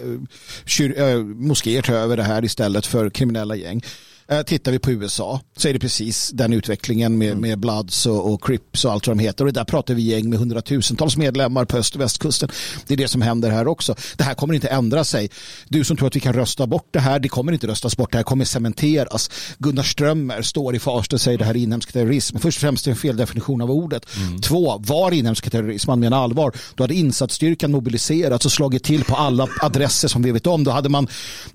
kyr, 0.66 1.00
eh, 1.00 1.18
moskéer 1.24 1.82
ta 1.82 1.94
över 1.94 2.18
det 2.18 2.24
här 2.24 2.46
istället 2.46 2.86
för 2.86 3.10
kriminella 3.10 3.56
gäng. 3.56 3.82
Eh, 4.28 4.42
tittar 4.42 4.72
vi 4.72 4.80
på 4.80 4.92
USA 4.92 5.42
så 5.58 5.68
är 5.68 5.74
det 5.74 5.80
precis 5.80 6.32
den 6.34 6.54
utvecklingen 6.54 7.18
med, 7.18 7.28
mm. 7.28 7.42
med 7.42 7.60
Bloods 7.60 8.06
och, 8.06 8.34
och 8.34 8.44
Crips 8.44 8.86
och 8.86 8.92
allt 8.92 9.08
vad 9.08 9.18
de 9.18 9.24
heter. 9.24 9.46
Och 9.46 9.54
där 9.54 9.64
pratar 9.64 9.94
vi 9.94 10.02
gäng 10.02 10.30
med 10.30 10.40
hundratusentals 10.40 11.18
medlemmar 11.18 11.66
på 11.66 11.78
öst 11.78 11.96
och 11.96 12.02
västkusten. 12.02 12.50
Det 12.88 12.94
är 12.94 12.98
det 12.98 13.08
som 13.08 13.22
händer 13.22 13.50
här 13.50 13.68
också. 13.68 13.96
Det 14.18 14.24
här 14.24 14.34
kommer 14.34 14.54
inte 14.54 14.68
ändra 14.68 15.04
sig. 15.04 15.30
Du 15.68 15.84
som 15.84 15.98
tror 15.98 16.08
att 16.08 16.16
vi 16.16 16.20
kan 16.20 16.34
rösta 16.34 16.68
bort 16.68 16.88
det 16.92 17.00
här, 17.00 17.20
det 17.20 17.30
kommer 17.30 17.52
inte 17.52 17.68
röstas 17.68 17.98
bort. 17.98 18.12
Det 18.12 18.18
här 18.18 18.24
kommer 18.24 18.46
cementeras. 18.46 19.30
Gunnar 19.58 19.84
Strömmer 19.84 20.42
står 20.42 20.76
i 20.76 20.80
Farsta 20.80 21.16
och 21.16 21.22
säger 21.22 21.38
det 21.38 21.46
här 21.46 21.54
är 21.54 21.60
inhemsk 21.60 21.94
terrorism. 21.94 22.38
Först 22.38 22.58
och 22.58 22.62
främst 22.62 22.88
är 22.88 22.92
det 22.92 22.94
en 22.94 22.98
fel 22.98 23.18
definition 23.18 23.62
av 23.62 23.72
ordet. 23.72 24.06
Mm. 24.18 24.42
Två, 24.42 24.78
var 24.78 25.12
inhemsk 25.12 25.52
terrorism? 25.52 25.92
Man 25.92 26.00
menar 26.00 26.24
allvar. 26.24 26.56
Då 26.76 26.84
hade 26.84 26.94
insatsstyrkan 26.94 27.72
mobiliserats 27.72 28.46
och 28.46 28.52
slagit 28.52 28.84
till 28.84 29.04
på 29.04 29.16
alla 29.16 29.48
adresser 29.62 30.08
som 30.08 30.22
vi 30.22 30.32
vet 30.32 30.48
om. 30.48 30.64
Då 30.64 30.72
hade 30.72 30.90
man... 30.90 31.08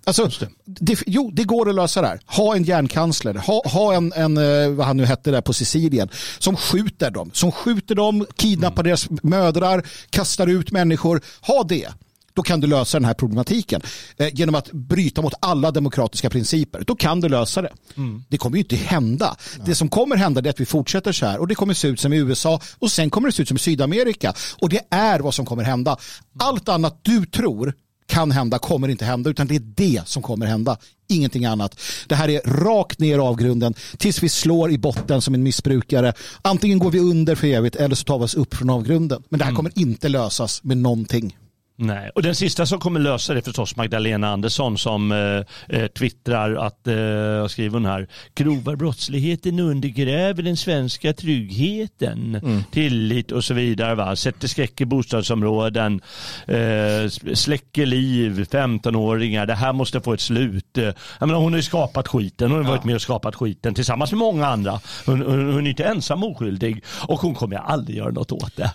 Alltså, 0.04 0.30
det. 0.40 0.48
Det, 0.64 0.98
jo, 1.06 1.30
det 1.34 1.44
går 1.44 1.68
att 1.68 1.74
lösa 1.74 2.00
det 2.00 2.08
här. 2.08 2.20
Ha 2.26 2.56
en 2.60 2.64
järnkansler, 2.66 3.34
ha, 3.34 3.62
ha 3.64 3.94
en, 3.94 4.12
en, 4.12 4.36
eh, 4.36 4.70
vad 4.70 4.86
han 4.86 4.96
nu 4.96 5.04
hette 5.04 5.30
där 5.30 5.40
på 5.40 5.52
Sicilien, 5.52 6.08
som 6.38 6.56
skjuter 6.56 7.10
dem, 7.10 7.30
som 7.34 7.52
skjuter 7.52 7.94
dem, 7.94 8.26
kidnappar 8.36 8.82
mm. 8.82 8.88
deras 8.88 9.08
mödrar, 9.22 9.82
kastar 10.10 10.46
ut 10.46 10.70
människor. 10.70 11.20
Ha 11.40 11.62
det 11.62 11.88
då 12.34 12.42
kan 12.42 12.60
du 12.60 12.66
lösa 12.66 12.98
den 12.98 13.04
här 13.04 13.14
problematiken 13.14 13.82
eh, 14.16 14.28
genom 14.34 14.54
att 14.54 14.72
bryta 14.72 15.22
mot 15.22 15.34
alla 15.40 15.70
demokratiska 15.70 16.30
principer. 16.30 16.84
Då 16.86 16.96
kan 16.96 17.20
du 17.20 17.28
lösa 17.28 17.62
det. 17.62 17.72
Mm. 17.96 18.24
Det 18.28 18.38
kommer 18.38 18.56
ju 18.56 18.62
inte 18.62 18.76
hända. 18.76 19.36
Nej. 19.56 19.66
Det 19.66 19.74
som 19.74 19.88
kommer 19.88 20.16
hända 20.16 20.40
är 20.40 20.50
att 20.50 20.60
vi 20.60 20.66
fortsätter 20.66 21.12
så 21.12 21.26
här 21.26 21.38
och 21.38 21.48
det 21.48 21.54
kommer 21.54 21.74
se 21.74 21.88
ut 21.88 22.00
som 22.00 22.12
i 22.12 22.16
USA 22.16 22.60
och 22.78 22.90
sen 22.90 23.10
kommer 23.10 23.28
det 23.28 23.32
se 23.32 23.42
ut 23.42 23.48
som 23.48 23.56
i 23.56 23.60
Sydamerika 23.60 24.34
och 24.58 24.68
det 24.68 24.80
är 24.90 25.20
vad 25.20 25.34
som 25.34 25.46
kommer 25.46 25.64
hända. 25.64 25.96
Allt 26.38 26.68
annat 26.68 26.98
du 27.02 27.26
tror 27.26 27.74
kan 28.06 28.30
hända 28.30 28.58
kommer 28.58 28.88
inte 28.88 29.04
hända 29.04 29.30
utan 29.30 29.46
det 29.46 29.56
är 29.56 29.62
det 29.76 30.02
som 30.06 30.22
kommer 30.22 30.46
hända. 30.46 30.76
Ingenting 31.10 31.44
annat. 31.44 31.80
Det 32.06 32.14
här 32.14 32.28
är 32.28 32.40
rakt 32.64 32.98
ner 32.98 33.18
avgrunden 33.18 33.74
tills 33.98 34.22
vi 34.22 34.28
slår 34.28 34.70
i 34.70 34.78
botten 34.78 35.22
som 35.22 35.34
en 35.34 35.42
missbrukare. 35.42 36.12
Antingen 36.42 36.78
går 36.78 36.90
vi 36.90 36.98
under 36.98 37.34
för 37.34 37.46
evigt 37.46 37.76
eller 37.76 37.94
så 37.94 38.04
tar 38.04 38.18
vi 38.18 38.24
oss 38.24 38.34
upp 38.34 38.54
från 38.54 38.70
avgrunden. 38.70 39.22
Men 39.28 39.38
det 39.38 39.44
här 39.44 39.50
mm. 39.50 39.56
kommer 39.56 39.78
inte 39.78 40.08
lösas 40.08 40.64
med 40.64 40.76
någonting. 40.76 41.36
Nej, 41.82 42.10
och 42.14 42.22
den 42.22 42.34
sista 42.34 42.66
som 42.66 42.80
kommer 42.80 43.00
lösa 43.00 43.32
det 43.32 43.40
är 43.40 43.42
förstås 43.42 43.76
Magdalena 43.76 44.28
Andersson 44.28 44.78
som 44.78 45.12
eh, 45.12 45.78
eh, 45.78 45.86
twittrar 45.86 46.54
att, 46.54 46.86
eh, 46.86 47.46
skriver 47.46 47.70
hon 47.70 47.84
här, 47.84 48.08
grova 48.34 48.76
brottsligheten 48.76 49.60
undergräver 49.60 50.42
den 50.42 50.56
svenska 50.56 51.12
tryggheten, 51.12 52.34
mm. 52.34 52.64
tillit 52.72 53.32
och 53.32 53.44
så 53.44 53.54
vidare. 53.54 53.94
Va? 53.94 54.16
Sätter 54.16 54.48
skräck 54.48 54.80
i 54.80 54.84
bostadsområden, 54.84 56.00
eh, 56.46 57.08
släcker 57.34 57.86
liv, 57.86 58.46
15-åringar, 58.50 59.46
det 59.46 59.54
här 59.54 59.72
måste 59.72 60.00
få 60.00 60.12
ett 60.12 60.20
slut. 60.20 60.78
Jag 61.18 61.26
menar, 61.26 61.40
hon 61.40 61.52
har 61.52 61.58
ju 61.58 61.62
skapat 61.62 62.08
skiten, 62.08 62.50
hon 62.50 62.58
har 62.58 62.64
ja. 62.64 62.70
varit 62.70 62.84
med 62.84 62.94
och 62.94 63.02
skapat 63.02 63.36
skiten 63.36 63.74
tillsammans 63.74 64.12
med 64.12 64.18
många 64.18 64.46
andra. 64.46 64.80
Hon, 65.06 65.20
hon, 65.20 65.52
hon 65.52 65.66
är 65.66 65.70
inte 65.70 65.84
ensam 65.84 66.24
oskyldig 66.24 66.84
och 67.08 67.20
hon 67.20 67.34
kommer 67.34 67.56
aldrig 67.56 67.96
göra 67.96 68.10
något 68.10 68.32
åt 68.32 68.56
det. 68.56 68.74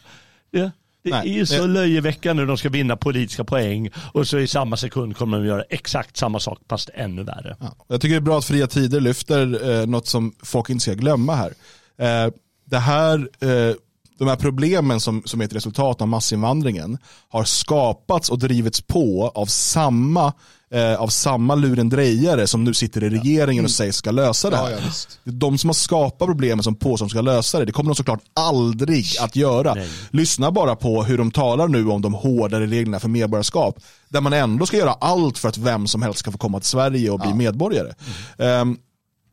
Ja. 0.52 0.72
Det 1.06 1.12
Nej. 1.12 1.40
är 1.40 1.46
så 1.46 1.68
löjeväckande 1.68 2.42
hur 2.42 2.48
de 2.48 2.58
ska 2.58 2.70
vinna 2.70 2.98
politiska 2.98 3.44
poäng 3.44 3.90
och 4.14 4.28
så 4.28 4.40
i 4.40 4.48
samma 4.48 4.78
sekund 4.78 5.18
kommer 5.18 5.38
de 5.38 5.46
göra 5.46 5.64
exakt 5.70 6.18
samma 6.18 6.40
sak 6.40 6.60
fast 6.70 6.90
ännu 6.94 7.24
värre. 7.24 7.58
Ja. 7.60 7.76
Jag 7.88 8.02
tycker 8.02 8.14
det 8.14 8.20
är 8.20 8.22
bra 8.22 8.38
att 8.38 8.46
Fria 8.46 8.68
Tider 8.68 9.00
lyfter 9.00 9.70
eh, 9.70 9.86
något 9.86 10.08
som 10.08 10.36
folk 10.44 10.70
inte 10.70 10.82
ska 10.82 10.94
glömma 10.94 11.36
här. 11.36 11.54
Eh, 11.98 12.34
det 12.66 12.78
här 12.78 13.30
eh, 13.40 13.76
de 14.18 14.28
här 14.28 14.36
problemen 14.36 15.00
som, 15.00 15.24
som 15.26 15.42
är 15.42 15.46
ett 15.46 15.56
resultat 15.56 16.02
av 16.02 16.08
massinvandringen 16.08 16.98
har 17.30 17.44
skapats 17.44 18.30
och 18.30 18.40
drivits 18.40 18.82
på 18.82 19.32
av 19.36 19.46
samma, 19.46 20.34
eh, 20.72 20.96
av 20.96 21.08
samma 21.08 21.56
lurendrejare 21.56 22.48
som 22.48 22.64
nu 22.64 22.74
sitter 22.74 23.04
i 23.04 23.10
regeringen 23.10 23.66
och 23.66 23.72
säger 23.72 23.92
ska 23.92 24.12
lösa 24.12 24.50
det 24.50 24.58
här. 24.58 24.72
Ja, 24.72 24.78
ja, 25.24 25.32
de 25.32 25.58
som 25.58 25.70
har 25.70 25.74
skapat 25.74 26.28
problemen 26.28 26.64
som 26.64 26.76
påstår 26.76 27.08
ska 27.08 27.22
lösa 27.22 27.60
det. 27.60 27.66
Det 27.66 27.72
kommer 27.72 27.90
de 27.90 27.96
såklart 27.96 28.22
aldrig 28.34 29.06
att 29.20 29.36
göra. 29.36 29.74
Nej. 29.74 29.90
Lyssna 30.12 30.52
bara 30.52 30.76
på 30.76 31.04
hur 31.04 31.18
de 31.18 31.32
talar 31.32 31.68
nu 31.68 31.88
om 31.88 32.02
de 32.02 32.14
hårdare 32.14 32.66
reglerna 32.66 33.00
för 33.00 33.10
medborgarskap. 33.10 33.80
Där 34.10 34.22
man 34.22 34.34
ändå 34.34 34.66
ska 34.66 34.78
göra 34.78 34.94
allt 34.94 35.38
för 35.38 35.50
att 35.50 35.58
vem 35.58 35.88
som 35.88 36.02
helst 36.02 36.20
ska 36.20 36.32
få 36.32 36.38
komma 36.38 36.60
till 36.60 36.70
Sverige 36.70 37.10
och 37.10 37.20
bli 37.20 37.34
medborgare. 37.34 37.94
Ehm, 38.38 38.78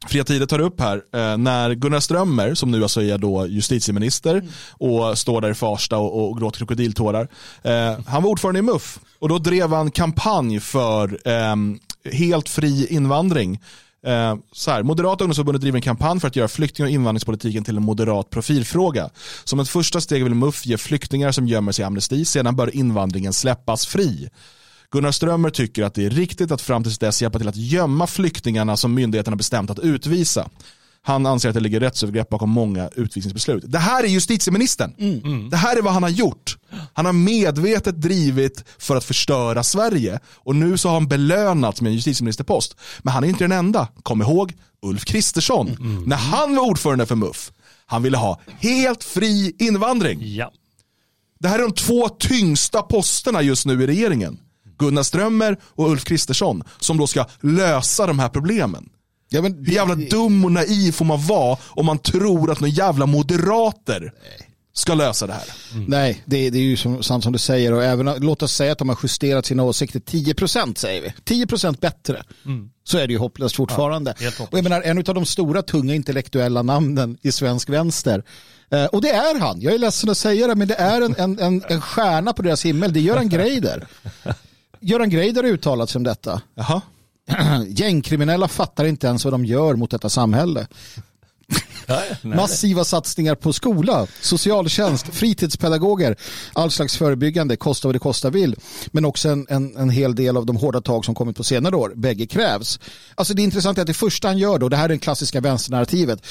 Fria 0.07 0.25
Tider 0.25 0.47
tar 0.47 0.59
upp 0.59 0.81
här, 0.81 0.97
eh, 0.97 1.37
när 1.37 1.75
Gunnar 1.75 2.01
Strömmer, 2.01 2.55
som 2.55 2.71
nu 2.71 2.83
alltså 2.83 3.03
är 3.03 3.19
då 3.19 3.47
justitieminister 3.47 4.43
och 4.71 5.19
står 5.19 5.41
där 5.41 5.51
i 5.51 5.55
Farsta 5.55 5.99
och, 5.99 6.31
och 6.31 6.38
gråter 6.38 6.59
krokodiltårar. 6.59 7.29
Eh, 7.62 7.99
han 8.07 8.23
var 8.23 8.31
ordförande 8.31 8.59
i 8.59 8.62
MUF 8.62 8.99
och 9.19 9.29
då 9.29 9.38
drev 9.38 9.73
han 9.73 9.91
kampanj 9.91 10.61
för 10.61 11.29
ehm, 11.29 11.79
helt 12.12 12.49
fri 12.49 12.87
invandring. 12.91 13.61
Eh, 14.07 14.37
så 14.53 14.71
här, 14.71 14.83
Moderata 14.83 15.25
ungdomsförbundet 15.25 15.61
driver 15.61 15.79
en 15.79 15.83
kampanj 15.83 16.21
för 16.21 16.29
att 16.29 16.37
göra 16.37 16.49
flykting 16.49 16.85
och 16.85 16.91
invandringspolitiken 16.91 17.65
till 17.65 17.77
en 17.77 17.83
moderat 17.83 18.31
profilfråga. 18.31 19.11
Som 19.45 19.61
ett 19.61 19.69
första 19.69 20.01
steg 20.01 20.25
vill 20.25 20.35
MUF 20.35 20.67
ge 20.67 20.79
flyktingar 20.79 21.33
som 21.33 21.47
gömmer 21.47 21.73
sig 21.73 21.85
amnesti, 21.85 22.25
sedan 22.25 22.57
bör 22.57 22.77
invandringen 22.77 23.33
släppas 23.33 23.87
fri. 23.87 24.31
Gunnar 24.93 25.13
Strömmer 25.13 25.51
tycker 25.51 25.83
att 25.83 25.95
det 25.95 26.07
är 26.07 26.11
riktigt 26.11 26.51
att 26.51 26.63
fram 26.63 26.83
tills 26.83 26.99
dess 26.99 27.23
hjälpa 27.23 27.39
till 27.39 27.49
att 27.49 27.57
gömma 27.57 28.07
flyktingarna 28.07 28.77
som 28.77 28.95
myndigheterna 28.95 29.37
bestämt 29.37 29.71
att 29.71 29.79
utvisa. 29.79 30.49
Han 31.03 31.27
anser 31.27 31.49
att 31.49 31.55
det 31.55 31.61
ligger 31.61 31.81
rättsövergrepp 31.81 32.29
bakom 32.29 32.51
många 32.51 32.89
utvisningsbeslut. 32.97 33.65
Det 33.67 33.79
här 33.79 34.05
är 34.05 34.09
justitieministern. 34.09 34.95
Det 35.51 35.57
här 35.57 35.77
är 35.77 35.83
vad 35.83 35.93
han 35.93 36.03
har 36.03 36.11
gjort. 36.11 36.57
Han 36.93 37.07
har 37.07 37.13
medvetet 37.13 38.01
drivit 38.01 38.65
för 38.79 38.97
att 38.97 39.05
förstöra 39.05 39.63
Sverige 39.63 40.21
och 40.27 40.57
nu 40.57 40.79
så 40.79 40.89
har 40.89 40.95
han 40.95 41.09
belönats 41.09 41.81
med 41.81 41.91
en 41.91 41.95
justitieministerpost. 41.95 42.77
Men 43.03 43.13
han 43.13 43.25
är 43.25 43.29
inte 43.29 43.45
den 43.45 43.53
enda. 43.53 43.89
Kom 44.03 44.23
ihåg 44.23 44.55
Ulf 44.83 45.05
Kristersson. 45.05 45.77
När 46.07 46.17
han 46.17 46.57
var 46.57 46.63
ordförande 46.63 47.07
för 47.07 47.15
MUF. 47.15 47.53
Han 47.87 48.03
ville 48.03 48.17
ha 48.17 48.41
helt 48.59 49.05
fri 49.05 49.57
invandring. 49.59 50.19
Ja. 50.35 50.53
Det 51.41 51.49
här 51.49 51.59
är 51.59 51.63
de 51.63 51.73
två 51.73 52.09
tyngsta 52.09 52.83
posterna 52.83 53.43
just 53.43 53.67
nu 53.67 53.83
i 53.83 53.87
regeringen. 53.87 54.39
Gunnar 54.83 55.03
Strömmer 55.03 55.57
och 55.64 55.90
Ulf 55.90 56.05
Kristersson 56.05 56.62
som 56.81 56.97
då 56.97 57.07
ska 57.07 57.27
lösa 57.40 58.07
de 58.07 58.18
här 58.18 58.29
problemen. 58.29 58.88
Ja, 59.29 59.42
men, 59.42 59.64
Hur 59.64 59.73
jävla 59.73 59.95
dum 59.95 60.45
och 60.45 60.53
naiv 60.53 60.92
får 60.92 61.05
man 61.05 61.27
vara 61.27 61.59
om 61.68 61.87
man 61.87 61.99
tror 61.99 62.51
att 62.51 62.61
några 62.61 62.73
jävla 62.73 63.07
moderater 63.07 64.12
ska 64.75 64.95
lösa 64.95 65.27
det 65.27 65.33
här. 65.33 65.45
Nej, 65.87 66.23
det, 66.25 66.51
det 66.51 66.59
är 66.59 66.62
ju 66.62 66.77
som, 66.77 67.03
sant 67.03 67.25
som 67.25 67.33
du 67.33 67.38
säger 67.38 67.73
och 67.73 67.85
även 67.85 68.16
låt 68.21 68.42
oss 68.42 68.53
säga 68.53 68.73
att 68.73 68.79
de 68.79 68.88
har 68.88 68.99
justerat 69.03 69.47
sina 69.47 69.62
åsikter 69.62 70.01
10% 70.01 70.79
säger 70.79 71.03
vi. 71.03 71.35
10% 71.45 71.81
bättre. 71.81 72.23
Så 72.85 72.99
är 72.99 73.07
det 73.07 73.12
ju 73.12 73.18
hopplöst 73.18 73.57
fortfarande. 73.57 74.11
hopplöst. 74.11 74.40
och 74.40 74.59
jag 74.59 74.62
menar 74.62 74.83
en 74.83 74.99
av 74.99 75.14
de 75.14 75.27
stora 75.27 75.62
tunga 75.62 75.95
intellektuella 75.95 76.62
namnen 76.62 77.18
i 77.23 77.33
svensk 77.33 77.68
vänster. 77.68 78.25
Eh, 78.71 78.85
och 78.85 79.03
det 79.03 79.11
är 79.11 79.40
han, 79.40 79.61
jag 79.61 79.75
är 79.75 79.79
ledsen 79.79 80.11
att 80.11 80.18
säga 80.18 80.47
det 80.47 80.55
men 80.55 80.68
det 80.68 80.75
är 80.75 81.01
en, 81.01 81.14
en, 81.18 81.38
en, 81.38 81.62
en 81.68 81.81
stjärna 81.81 82.33
på 82.33 82.42
deras 82.42 82.64
himmel. 82.64 82.92
Det 82.92 83.01
är 83.01 83.03
Göran 83.03 83.29
Greider. 83.29 83.87
Göran 84.83 85.11
Greider 85.11 85.42
har 85.42 85.51
uttalat 85.51 85.90
sig 85.90 85.99
om 85.99 86.03
detta. 86.03 86.42
Jaha. 86.55 86.81
Gängkriminella 87.68 88.49
fattar 88.49 88.85
inte 88.85 89.07
ens 89.07 89.25
vad 89.25 89.35
de 89.35 89.45
gör 89.45 89.75
mot 89.75 89.90
detta 89.90 90.09
samhälle. 90.09 90.66
Massiva 92.23 92.85
satsningar 92.85 93.35
på 93.35 93.53
skola, 93.53 94.07
socialtjänst, 94.21 95.14
fritidspedagoger, 95.14 96.16
all 96.53 96.71
slags 96.71 96.97
förebyggande, 96.97 97.57
kosta 97.57 97.88
vad 97.88 97.95
det 97.95 97.99
kosta 97.99 98.31
vill. 98.31 98.57
Men 98.87 99.05
också 99.05 99.29
en, 99.29 99.47
en, 99.49 99.77
en 99.77 99.90
hel 99.90 100.14
del 100.14 100.37
av 100.37 100.47
de 100.47 100.57
hårda 100.57 100.81
tag 100.81 101.05
som 101.05 101.14
kommit 101.14 101.37
på 101.37 101.45
senare 101.45 101.77
år. 101.77 101.92
Bägge 101.97 102.27
krävs. 102.27 102.81
Alltså 103.14 103.35
det 103.35 103.42
intressanta 103.42 103.81
är 103.81 103.83
att 103.83 103.87
det 103.87 103.95
första 103.95 104.29
han 104.29 104.38
gör 104.38 104.59
då, 104.59 104.68
det 104.68 104.77
här 104.77 104.85
är 104.85 104.88
det 104.88 104.99
klassiska 104.99 105.40
vänsternarrativet. 105.40 106.27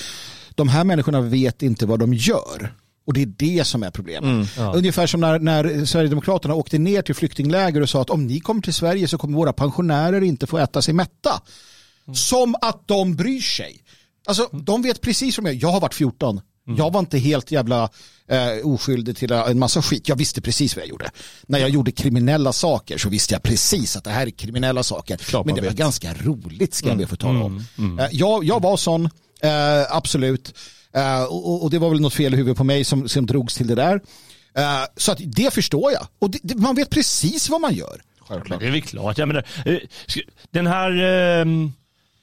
De 0.55 0.69
här 0.69 0.83
människorna 0.83 1.21
vet 1.21 1.61
inte 1.61 1.85
vad 1.85 1.99
de 1.99 2.13
gör. 2.13 2.73
Och 3.05 3.13
det 3.13 3.21
är 3.21 3.25
det 3.25 3.67
som 3.67 3.83
är 3.83 3.91
problemet. 3.91 4.49
Ungefär 4.73 5.07
som 5.07 5.21
när, 5.21 5.39
när 5.39 5.85
Sverigedemokraterna 5.85 6.53
åkte 6.55 6.77
ner 6.77 7.01
till 7.01 7.15
flyktingläger 7.15 7.81
och 7.81 7.89
sa 7.89 8.01
att 8.01 8.09
om 8.09 8.27
ni 8.27 8.39
kommer 8.39 8.61
till 8.61 8.73
Sverige 8.73 9.07
så 9.07 9.17
kommer 9.17 9.37
våra 9.37 9.53
pensionärer 9.53 10.21
inte 10.21 10.47
få 10.47 10.57
äta 10.57 10.81
sig 10.81 10.93
mätta. 10.93 11.41
Som 12.13 12.55
att 12.61 12.87
de 12.87 13.15
bryr 13.15 13.41
sig. 13.41 13.83
Alltså 14.27 14.49
de 14.51 14.81
vet 14.81 15.01
precis 15.01 15.35
som 15.35 15.45
jag, 15.45 15.55
jag 15.55 15.69
har 15.69 15.79
varit 15.81 15.93
14. 15.93 16.41
Jag 16.77 16.93
var 16.93 16.99
inte 16.99 17.17
helt 17.17 17.51
jävla 17.51 17.89
eh, 18.27 18.67
oskyldig 18.67 19.17
till 19.17 19.31
en 19.31 19.59
massa 19.59 19.81
skit. 19.81 20.09
Jag 20.09 20.15
visste 20.15 20.41
precis 20.41 20.75
vad 20.75 20.83
jag 20.83 20.89
gjorde. 20.89 21.11
När 21.47 21.59
jag 21.59 21.69
gjorde 21.69 21.91
kriminella 21.91 22.53
saker 22.53 22.97
så 22.97 23.09
visste 23.09 23.33
jag 23.33 23.43
precis 23.43 23.95
att 23.95 24.03
det 24.03 24.09
här 24.09 24.27
är 24.27 24.31
kriminella 24.31 24.83
saker. 24.83 25.17
Klart 25.17 25.45
Men 25.45 25.55
det 25.55 25.61
var 25.61 25.67
vet. 25.67 25.77
ganska 25.77 26.13
roligt 26.13 26.73
ska 26.73 26.87
jag 26.87 26.97
be 26.97 27.07
få 27.07 27.15
tala 27.15 27.43
om. 27.43 27.65
Eh, 27.99 28.07
jag, 28.11 28.43
jag 28.43 28.61
var 28.61 28.77
sån, 28.77 29.05
eh, 29.41 29.51
absolut. 29.89 30.53
Eh, 30.93 31.23
och, 31.23 31.63
och 31.63 31.69
det 31.69 31.79
var 31.79 31.89
väl 31.89 32.01
något 32.01 32.13
fel 32.13 32.33
i 32.33 32.37
huvudet 32.37 32.57
på 32.57 32.63
mig 32.63 32.83
som, 32.83 33.09
som 33.09 33.25
drogs 33.25 33.55
till 33.55 33.67
det 33.67 33.75
där. 33.75 34.01
Eh, 34.57 34.83
så 34.97 35.11
att 35.11 35.19
det 35.25 35.53
förstår 35.53 35.91
jag. 35.91 36.07
Och 36.19 36.29
det, 36.29 36.39
det, 36.43 36.55
man 36.55 36.75
vet 36.75 36.89
precis 36.89 37.49
vad 37.49 37.61
man 37.61 37.73
gör. 37.73 38.01
Men 38.49 38.59
det 38.59 38.67
är 38.67 38.71
väl 38.71 38.81
klart. 38.81 39.17
Jag 39.17 39.27
menar, 39.27 39.45
eh, 39.65 39.77
den 40.51 40.67
här 40.67 40.91
eh, 40.91 41.45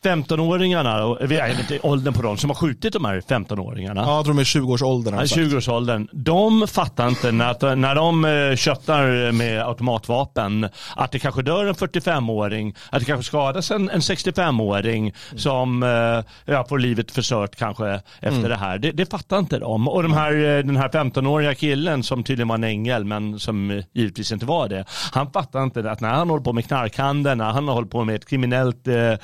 15-åringarna, 0.04 1.02
och- 1.02 1.18
jag 1.20 1.28
vet 1.28 1.58
inte 1.58 1.78
åldern 1.82 2.14
på 2.14 2.22
dem, 2.22 2.37
som 2.37 2.50
har 2.50 2.54
skjutit 2.54 2.92
de 2.92 3.04
här 3.04 3.20
15-åringarna. 3.20 4.02
Ja, 4.06 4.22
de 4.26 4.38
är 4.38 4.44
20-årsåldern. 4.44 5.14
har 5.14 5.22
Ja, 5.22 5.26
de. 5.37 5.42
20-årsåldern. 5.42 6.66
Fattar 6.66 7.08
inte 7.08 7.32
när, 7.32 7.50
att, 7.50 7.78
när 7.78 7.94
de 7.94 8.24
eh, 8.24 8.56
köttar 8.56 9.32
med 9.32 9.62
automatvapen 9.66 10.68
att 10.96 11.12
det 11.12 11.18
kanske 11.18 11.42
dör 11.42 11.66
en 11.66 11.74
45-åring, 11.74 12.74
att 12.90 12.98
det 13.00 13.04
kanske 13.04 13.24
skadas 13.26 13.70
en, 13.70 13.90
en 13.90 14.00
65-åring 14.00 15.14
som 15.37 15.82
eh, 15.82 16.52
ja, 16.54 16.64
får 16.68 16.78
livet 16.78 17.11
förstört 17.11 17.56
kanske 17.56 18.00
efter 18.20 18.48
det 18.48 18.56
här. 18.56 18.78
Det, 18.78 18.90
det 18.92 19.11
fattar 19.11 19.38
inte 19.38 19.58
de. 19.58 19.88
Och 19.88 20.02
de 20.02 20.12
här, 20.12 20.32
eh, 20.32 20.64
den 20.64 20.76
här 20.76 20.88
15-åriga 20.88 21.54
killen 21.54 22.02
som 22.02 22.24
tydligen 22.24 22.48
var 22.48 22.54
en 22.54 22.64
ängel 22.64 23.04
men 23.04 23.38
som 23.38 23.82
givetvis 23.92 24.32
inte 24.32 24.46
var 24.46 24.68
det. 24.68 24.84
Han 25.12 25.30
fattar 25.32 25.62
inte 25.62 25.90
att 25.90 26.00
när 26.00 26.08
han 26.11 26.30
håller 26.30 26.44
på 26.44 26.52
med 26.52 26.66
knarkhandeln, 26.66 27.38
när 27.38 27.50
han 27.50 27.68
håller 27.68 27.88
på 27.88 28.04
med 28.04 28.14
ett 28.14 28.26
kriminellt 28.28 28.88
eh, 28.88 29.14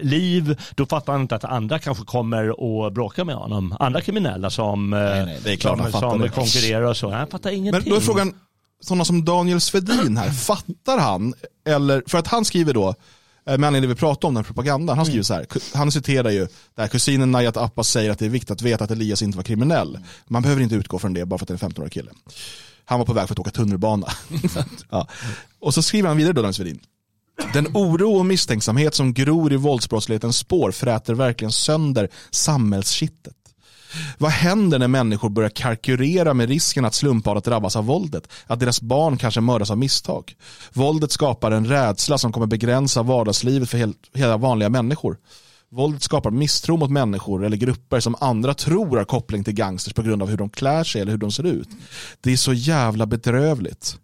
liv, 0.00 0.56
då 0.74 0.86
fattar 0.86 1.12
han 1.12 1.22
inte 1.22 1.34
att 1.36 1.44
andra 1.44 1.78
kanske 1.78 2.04
kommer 2.04 2.60
och 2.60 2.92
bråkar 2.92 3.24
med 3.24 3.34
honom. 3.34 3.76
Andra 3.80 4.00
kriminella 4.00 4.50
som, 4.50 4.92
eh, 4.92 4.98
nej, 4.98 5.40
är 5.44 5.56
klart 5.56 5.90
som, 5.90 6.00
som 6.00 6.28
konkurrerar 6.28 6.82
och 6.82 6.96
så. 6.96 7.10
Han 7.10 7.26
fattar 7.26 7.50
Men 7.50 7.58
ingenting. 7.58 7.90
då 7.90 7.96
är 7.96 8.00
frågan, 8.00 8.34
sådana 8.80 9.04
som 9.04 9.24
Daniel 9.24 9.60
Svedin 9.60 10.16
här, 10.16 10.30
fattar 10.46 10.98
han, 10.98 11.34
eller, 11.66 12.02
för 12.06 12.18
att 12.18 12.26
han 12.26 12.44
skriver 12.44 12.74
då, 12.74 12.88
eh, 12.88 12.94
med 13.44 13.54
anledning 13.54 13.76
av 13.76 13.82
det 13.82 13.86
vi 13.86 13.94
pratade 13.94 14.26
om, 14.26 14.34
den 14.34 14.44
propagandan, 14.44 14.96
han 14.96 15.06
skriver 15.06 15.22
så 15.22 15.34
här, 15.34 15.46
han 15.74 15.92
citerar 15.92 16.30
ju, 16.30 16.48
där 16.74 16.88
kusinen 16.88 17.32
Najat 17.32 17.56
Abbas 17.56 17.88
säger 17.88 18.10
att 18.10 18.18
det 18.18 18.24
är 18.24 18.30
viktigt 18.30 18.50
att 18.50 18.62
veta 18.62 18.84
att 18.84 18.90
Elias 18.90 19.22
inte 19.22 19.36
var 19.36 19.44
kriminell. 19.44 19.98
Man 20.26 20.42
behöver 20.42 20.62
inte 20.62 20.74
utgå 20.74 20.98
från 20.98 21.14
det 21.14 21.26
bara 21.26 21.38
för 21.38 21.44
att 21.44 21.48
det 21.48 21.62
är 21.62 21.64
en 21.64 21.70
15-årig 21.70 21.92
kille. 21.92 22.10
Han 22.84 22.98
var 22.98 23.06
på 23.06 23.12
väg 23.12 23.28
för 23.28 23.34
att 23.34 23.38
åka 23.38 23.50
tunnelbana. 23.50 24.06
ja. 24.90 25.08
Och 25.60 25.74
så 25.74 25.82
skriver 25.82 26.08
han 26.08 26.16
vidare 26.16 26.32
då, 26.32 26.42
Daniel 26.42 26.54
Svedin. 26.54 26.80
Den 27.52 27.66
oro 27.74 28.18
och 28.18 28.26
misstänksamhet 28.26 28.94
som 28.94 29.14
gror 29.14 29.52
i 29.52 29.56
våldsbrottslighetens 29.56 30.36
spår 30.36 30.70
fräter 30.70 31.14
verkligen 31.14 31.52
sönder 31.52 32.08
samhällskittet. 32.30 33.34
Vad 34.18 34.30
händer 34.30 34.78
när 34.78 34.88
människor 34.88 35.28
börjar 35.28 35.50
kalkylera 35.50 36.34
med 36.34 36.48
risken 36.48 36.84
att 36.84 36.94
slumpartat 36.94 37.44
drabbas 37.44 37.76
av 37.76 37.84
våldet? 37.86 38.28
Att 38.46 38.60
deras 38.60 38.80
barn 38.82 39.16
kanske 39.16 39.40
mördas 39.40 39.70
av 39.70 39.78
misstag? 39.78 40.34
Våldet 40.72 41.12
skapar 41.12 41.50
en 41.50 41.66
rädsla 41.66 42.18
som 42.18 42.32
kommer 42.32 42.46
begränsa 42.46 43.02
vardagslivet 43.02 43.70
för 43.70 43.92
hela 44.14 44.36
vanliga 44.36 44.68
människor. 44.68 45.18
Våldet 45.70 46.02
skapar 46.02 46.30
misstro 46.30 46.76
mot 46.76 46.90
människor 46.90 47.44
eller 47.44 47.56
grupper 47.56 48.00
som 48.00 48.16
andra 48.20 48.54
tror 48.54 48.96
har 48.96 49.04
koppling 49.04 49.44
till 49.44 49.54
gangsters 49.54 49.92
på 49.92 50.02
grund 50.02 50.22
av 50.22 50.28
hur 50.28 50.36
de 50.36 50.50
klär 50.50 50.84
sig 50.84 51.00
eller 51.00 51.12
hur 51.12 51.18
de 51.18 51.32
ser 51.32 51.46
ut. 51.46 51.68
Det 52.20 52.32
är 52.32 52.36
så 52.36 52.52
jävla 52.52 53.06
bedrövligt. 53.06 53.98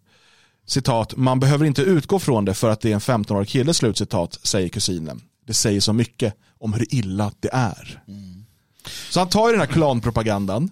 Citat, 0.67 1.17
man 1.17 1.41
behöver 1.41 1.65
inte 1.65 1.83
utgå 1.83 2.19
från 2.19 2.45
det 2.45 2.55
för 2.55 2.71
att 2.71 2.81
det 2.81 2.91
är 2.91 2.95
en 2.95 3.01
15-årig 3.01 3.49
kille, 3.49 3.75
slutcitat, 3.75 4.39
säger 4.43 4.69
kusinen. 4.69 5.21
Det 5.47 5.55
säger 5.55 5.81
så 5.81 5.93
mycket 5.93 6.35
om 6.59 6.73
hur 6.73 6.95
illa 6.95 7.33
det 7.41 7.49
är. 7.53 8.03
Så 9.11 9.21
han 9.21 9.29
tar 9.29 9.47
ju 9.47 9.53
den 9.53 9.61
här 9.61 9.73
klanpropagandan 9.73 10.71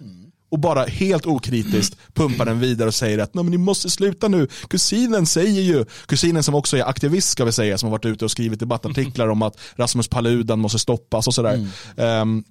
och 0.51 0.59
bara 0.59 0.85
helt 0.85 1.25
okritiskt 1.25 1.97
pumpar 2.13 2.45
den 2.45 2.59
vidare 2.59 2.87
och 2.87 2.93
säger 2.93 3.19
att 3.19 3.33
Nej, 3.33 3.43
men 3.43 3.51
ni 3.51 3.57
måste 3.57 3.89
sluta 3.89 4.27
nu. 4.27 4.47
Kusinen 4.67 5.25
säger 5.25 5.61
ju, 5.61 5.85
kusinen 6.05 6.43
som 6.43 6.55
också 6.55 6.77
är 6.77 6.83
aktivist 6.83 7.29
ska 7.29 7.45
vi 7.45 7.51
säga, 7.51 7.77
som 7.77 7.87
har 7.87 7.91
varit 7.91 8.05
ute 8.05 8.25
och 8.25 8.31
skrivit 8.31 8.59
debattartiklar 8.59 9.27
om 9.27 9.41
att 9.41 9.57
Rasmus 9.75 10.07
Paludan 10.07 10.59
måste 10.59 10.79
stoppas 10.79 11.27
och 11.27 11.33
sådär. 11.33 11.67
Ehm, 11.97 12.43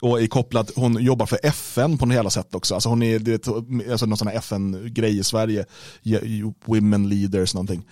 och 0.00 0.22
är 0.22 0.26
kopplad, 0.26 0.70
hon 0.76 1.04
jobbar 1.04 1.26
för 1.26 1.38
FN 1.42 1.98
på 1.98 2.06
något 2.06 2.14
jävla 2.14 2.30
sätt 2.30 2.54
också. 2.54 2.74
Alltså 2.74 2.88
hon 2.88 3.02
är 3.02 3.18
det, 3.18 3.48
alltså 3.90 4.06
någon 4.06 4.18
sån 4.18 4.28
här 4.28 4.36
FN-grej 4.36 5.18
i 5.18 5.24
Sverige. 5.24 5.64
Women 6.64 7.08
leaders 7.08 7.54
någonting. 7.54 7.84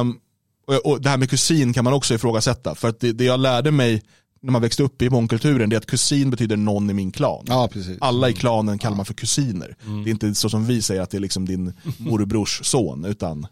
um, 0.00 0.18
och, 0.66 0.86
och 0.86 1.02
det 1.02 1.08
här 1.08 1.16
med 1.16 1.30
kusin 1.30 1.72
kan 1.72 1.84
man 1.84 1.92
också 1.92 2.14
ifrågasätta. 2.14 2.74
För 2.74 2.88
att 2.88 3.00
det, 3.00 3.12
det 3.12 3.24
jag 3.24 3.40
lärde 3.40 3.70
mig 3.70 4.02
när 4.40 4.52
man 4.52 4.62
växte 4.62 4.82
upp 4.82 5.02
i 5.02 5.10
mångkulturen, 5.10 5.70
det 5.70 5.76
är 5.76 5.78
att 5.78 5.86
kusin 5.86 6.30
betyder 6.30 6.56
någon 6.56 6.90
i 6.90 6.94
min 6.94 7.10
klan. 7.10 7.44
Ja, 7.48 7.68
precis. 7.72 7.98
Alla 8.00 8.28
i 8.28 8.32
klanen 8.32 8.78
kallar 8.78 8.96
man 8.96 9.06
för 9.06 9.14
kusiner. 9.14 9.76
Mm. 9.86 10.04
Det 10.04 10.10
är 10.10 10.12
inte 10.12 10.34
så 10.34 10.50
som 10.50 10.66
vi 10.66 10.82
säger 10.82 11.02
att 11.02 11.10
det 11.10 11.16
är 11.16 11.20
liksom 11.20 11.46
din 11.46 11.72
morbrors 11.98 12.60
son, 12.64 13.04
utan 13.04 13.46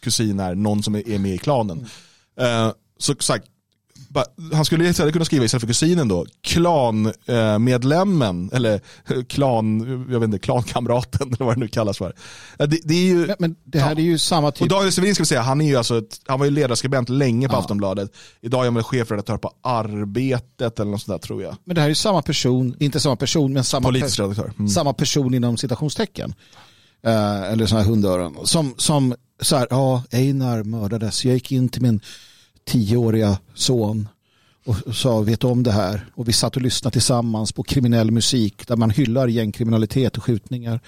kusin 0.00 0.40
är 0.40 0.54
någon 0.54 0.82
som 0.82 0.94
är 0.94 1.18
med 1.18 1.34
i 1.34 1.38
klanen. 1.38 1.86
Mm. 2.36 2.66
Uh, 2.66 2.72
så 2.98 3.14
sagt, 3.18 3.46
han 4.52 4.64
skulle 4.64 4.88
istället 4.88 5.12
kunna 5.12 5.24
skriva 5.24 5.44
istället 5.44 5.60
för 5.60 5.68
kusinen 5.68 6.08
då, 6.08 6.26
klanmedlemmen, 6.42 8.50
eller 8.52 8.80
klan, 9.28 9.80
jag 10.10 10.20
vet 10.20 10.26
inte, 10.26 10.38
klankamraten 10.38 11.28
eller 11.34 11.44
vad 11.44 11.56
det 11.56 11.60
nu 11.60 11.68
kallas 11.68 11.98
för. 11.98 12.14
Det, 12.56 12.78
det 12.84 12.94
är 12.94 13.04
ju, 13.04 13.26
men, 13.26 13.36
men, 13.38 13.56
det 13.64 13.78
här 13.78 13.90
ja. 13.90 13.98
är 13.98 14.04
ju 14.04 14.18
samma 14.18 14.50
typ. 14.50 14.62
Och 14.62 14.68
Daniel 14.68 14.92
Severin 14.92 15.14
ska 15.14 15.22
vi 15.22 15.26
säga, 15.26 15.42
han, 15.42 15.60
är 15.60 15.66
ju 15.66 15.76
alltså, 15.76 16.02
han 16.26 16.38
var 16.38 16.46
ju 16.46 16.50
ledarskribent 16.50 17.08
länge 17.08 17.48
på 17.48 17.54
ja. 17.54 17.58
Aftonbladet. 17.58 18.10
Idag 18.40 18.60
är 18.60 18.64
han 18.64 18.74
väl 18.74 18.84
chefredaktör 18.84 19.36
på 19.36 19.52
Arbetet 19.62 20.80
eller 20.80 20.90
något 20.90 21.02
sånt 21.02 21.22
där 21.22 21.26
tror 21.26 21.42
jag. 21.42 21.56
Men 21.64 21.74
det 21.74 21.80
här 21.80 21.86
är 21.86 21.90
ju 21.90 21.94
samma 21.94 22.22
person, 22.22 22.76
inte 22.80 23.00
samma 23.00 23.16
person, 23.16 23.52
men 23.52 23.64
samma, 23.64 23.88
Politisk 23.88 24.18
redaktör. 24.18 24.52
Mm. 24.58 24.68
samma 24.68 24.92
person 24.92 25.34
inom 25.34 25.56
citationstecken. 25.56 26.34
Uh, 27.06 27.52
eller 27.52 27.66
sådana 27.66 27.84
här 27.84 27.90
hundöron. 27.90 28.46
Som, 28.46 28.74
som 28.76 29.14
så 29.40 29.56
här, 29.56 29.66
ja, 29.70 30.02
Einar 30.10 30.62
mördades. 30.62 31.24
Jag 31.24 31.34
gick 31.34 31.52
in 31.52 31.68
till 31.68 31.82
min 31.82 32.00
tioåriga 32.64 33.38
son 33.54 34.08
och 34.64 34.94
sa 34.94 35.20
vet 35.20 35.40
du 35.40 35.46
om 35.46 35.62
det 35.62 35.72
här 35.72 36.06
och 36.14 36.28
vi 36.28 36.32
satt 36.32 36.56
och 36.56 36.62
lyssnade 36.62 36.92
tillsammans 36.92 37.52
på 37.52 37.62
kriminell 37.62 38.10
musik 38.10 38.66
där 38.66 38.76
man 38.76 38.90
hyllar 38.90 39.28
gängkriminalitet 39.28 40.16
och 40.16 40.24
skjutningar. 40.24 40.80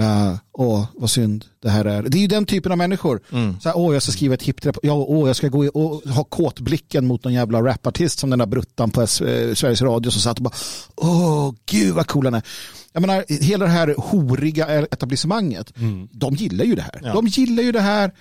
Uh, 0.00 0.36
åh, 0.52 0.84
vad 0.94 1.10
synd 1.10 1.44
det 1.62 1.70
här 1.70 1.84
är. 1.84 2.02
Det 2.02 2.18
är 2.18 2.20
ju 2.20 2.26
den 2.26 2.46
typen 2.46 2.72
av 2.72 2.78
människor. 2.78 3.20
Mm. 3.32 3.60
Så 3.60 3.68
här, 3.68 3.78
åh, 3.78 3.92
jag 3.92 4.02
ska 4.02 4.12
skriva 4.12 4.34
ett 4.34 4.42
hiptrap. 4.42 4.78
Ja, 4.82 4.92
åh, 4.92 5.26
jag 5.26 5.36
ska 5.36 5.48
gå 5.48 5.68
och 5.68 6.02
ha 6.02 6.24
kåtblicken 6.24 7.06
mot 7.06 7.24
någon 7.24 7.32
jävla 7.32 7.62
rapartist 7.62 8.18
som 8.18 8.30
den 8.30 8.38
där 8.38 8.46
bruttan 8.46 8.90
på 8.90 9.02
S 9.02 9.20
eh, 9.20 9.54
Sveriges 9.54 9.82
Radio 9.82 10.10
som 10.10 10.20
satt 10.20 10.38
och 10.38 10.42
bara, 10.42 10.54
åh, 10.96 11.54
gud 11.66 11.94
vad 11.94 12.06
cool 12.06 12.24
han 12.24 12.34
är. 12.34 12.42
Jag 12.92 13.00
menar, 13.00 13.24
hela 13.28 13.64
det 13.64 13.70
här 13.70 13.94
horiga 13.98 14.86
etablissemanget, 14.86 15.76
mm. 15.76 16.08
de 16.12 16.34
gillar 16.34 16.64
ju 16.64 16.74
det 16.74 16.82
här. 16.82 17.00
Ja. 17.02 17.12
De 17.12 17.26
gillar 17.26 17.62
ju 17.62 17.72
det 17.72 17.80
här 17.80 18.12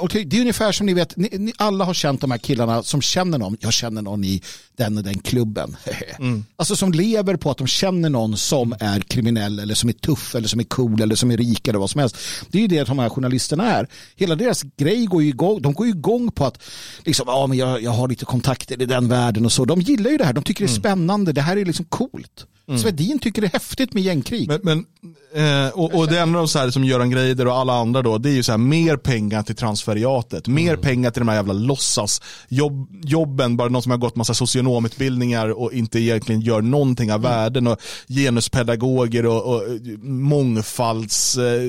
och 0.00 0.08
det 0.08 0.36
är 0.36 0.40
ungefär 0.40 0.72
som 0.72 0.86
ni 0.86 0.94
vet, 0.94 1.16
ni, 1.16 1.28
ni, 1.32 1.52
alla 1.56 1.84
har 1.84 1.94
känt 1.94 2.20
de 2.20 2.30
här 2.30 2.38
killarna 2.38 2.82
som 2.82 3.02
känner 3.02 3.38
någon, 3.38 3.56
jag 3.60 3.72
känner 3.72 4.02
någon 4.02 4.24
i 4.24 4.42
den 4.76 4.98
och 4.98 5.04
den 5.04 5.18
klubben. 5.18 5.76
Mm. 6.18 6.44
Alltså 6.56 6.76
som 6.76 6.92
lever 6.92 7.36
på 7.36 7.50
att 7.50 7.58
de 7.58 7.66
känner 7.66 8.10
någon 8.10 8.36
som 8.36 8.74
är 8.80 9.00
kriminell 9.00 9.58
eller 9.58 9.74
som 9.74 9.88
är 9.88 9.92
tuff 9.92 10.34
eller 10.34 10.48
som 10.48 10.60
är 10.60 10.64
cool 10.64 11.02
eller 11.02 11.14
som 11.14 11.30
är 11.30 11.36
rik 11.36 11.68
eller 11.68 11.78
vad 11.78 11.90
som 11.90 11.98
helst. 11.98 12.16
Det 12.48 12.58
är 12.58 12.62
ju 12.62 12.68
det 12.68 12.84
de 12.84 12.98
här 12.98 13.08
journalisterna 13.08 13.72
är. 13.72 13.88
Hela 14.16 14.34
deras 14.34 14.62
grej 14.76 15.06
går 15.06 15.22
ju 15.22 15.28
igång, 15.28 15.62
de 15.62 15.72
går 15.72 15.86
ju 15.86 15.92
igång 15.92 16.30
på 16.30 16.46
att 16.46 16.62
liksom, 17.04 17.24
ja, 17.28 17.46
men 17.46 17.58
jag, 17.58 17.82
jag 17.82 17.90
har 17.90 18.08
lite 18.08 18.24
kontakter 18.24 18.82
i 18.82 18.86
den 18.86 19.08
världen 19.08 19.44
och 19.44 19.52
så. 19.52 19.64
De 19.64 19.80
gillar 19.80 20.10
ju 20.10 20.18
det 20.18 20.24
här, 20.24 20.32
de 20.32 20.44
tycker 20.44 20.64
det 20.64 20.70
är 20.70 20.76
mm. 20.76 20.82
spännande, 20.82 21.32
det 21.32 21.40
här 21.40 21.56
är 21.56 21.64
liksom 21.64 21.84
coolt. 21.84 22.46
Mm. 22.68 22.80
Svedin 22.80 23.18
tycker 23.18 23.42
det 23.42 23.48
är 23.48 23.52
häftigt 23.52 23.94
med 23.94 24.02
gängkrig. 24.02 24.48
Men, 24.48 24.60
men 24.62 24.84
eh, 25.34 25.68
och, 25.68 25.94
och 25.94 26.08
det 26.08 26.18
enda 26.18 26.46
så 26.46 26.58
här, 26.58 26.70
som 26.70 26.84
Göran 26.84 27.10
Greider 27.10 27.46
och 27.46 27.56
alla 27.56 27.72
andra 27.72 28.02
då, 28.02 28.18
det 28.18 28.30
är 28.30 28.34
ju 28.34 28.42
så 28.42 28.52
här, 28.52 28.58
mer 28.58 28.96
pengar 28.96 29.42
till 29.42 29.56
transferiatet, 29.56 30.48
mer 30.48 30.68
mm. 30.68 30.80
pengar 30.80 31.10
till 31.10 31.20
de 31.20 31.28
här 31.28 31.36
jävla 31.36 31.52
låtsas 31.52 32.22
jobb, 32.48 32.88
jobben, 33.04 33.56
bara 33.56 33.68
någon 33.68 33.82
som 33.82 33.90
har 33.90 33.98
gått 33.98 34.16
massa 34.16 34.34
socionomutbildningar 34.34 35.48
och 35.48 35.72
inte 35.72 36.00
egentligen 36.00 36.40
gör 36.40 36.62
någonting 36.62 37.12
av 37.12 37.20
mm. 37.20 37.30
världen 37.30 37.66
och 37.66 37.80
genuspedagoger 38.08 39.26
och, 39.26 39.54
och 39.54 39.62
mångfalds 40.02 41.38
eh, 41.38 41.62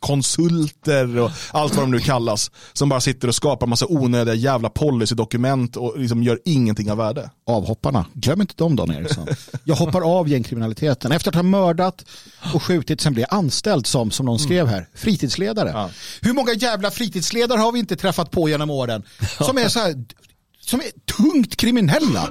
konsulter 0.00 1.18
och 1.18 1.30
allt 1.50 1.74
vad 1.74 1.82
de 1.82 1.90
nu 1.90 2.00
kallas. 2.00 2.50
Som 2.72 2.88
bara 2.88 3.00
sitter 3.00 3.28
och 3.28 3.34
skapar 3.34 3.66
massa 3.66 3.86
onödiga 3.86 4.34
jävla 4.34 4.70
policydokument 4.70 5.76
och 5.76 5.98
liksom 5.98 6.22
gör 6.22 6.38
ingenting 6.44 6.90
av 6.90 6.98
värde. 6.98 7.30
Avhopparna, 7.46 8.06
glöm 8.12 8.40
inte 8.40 8.54
dem 8.56 8.76
Dan 8.76 8.90
Eriksson. 8.90 9.28
Jag 9.64 9.74
hoppar 9.74 10.18
av 10.18 10.28
gängkriminaliteten. 10.28 11.12
Efter 11.12 11.30
att 11.30 11.34
ha 11.34 11.42
mördat 11.42 12.04
och 12.54 12.62
skjutit 12.62 13.00
sen 13.00 13.12
blir 13.12 13.26
jag 13.30 13.38
anställd 13.38 13.86
som, 13.86 14.10
som 14.10 14.26
någon 14.26 14.38
skrev 14.38 14.66
här, 14.66 14.88
fritidsledare. 14.94 15.70
Ja. 15.74 15.90
Hur 16.20 16.32
många 16.32 16.52
jävla 16.52 16.90
fritidsledare 16.90 17.58
har 17.58 17.72
vi 17.72 17.78
inte 17.78 17.96
träffat 17.96 18.30
på 18.30 18.48
genom 18.48 18.70
åren? 18.70 19.02
Som 19.40 19.58
är 19.58 19.68
så 19.68 19.78
här, 19.78 20.04
som 20.60 20.80
är 20.80 21.16
tungt 21.16 21.56
kriminella. 21.56 22.28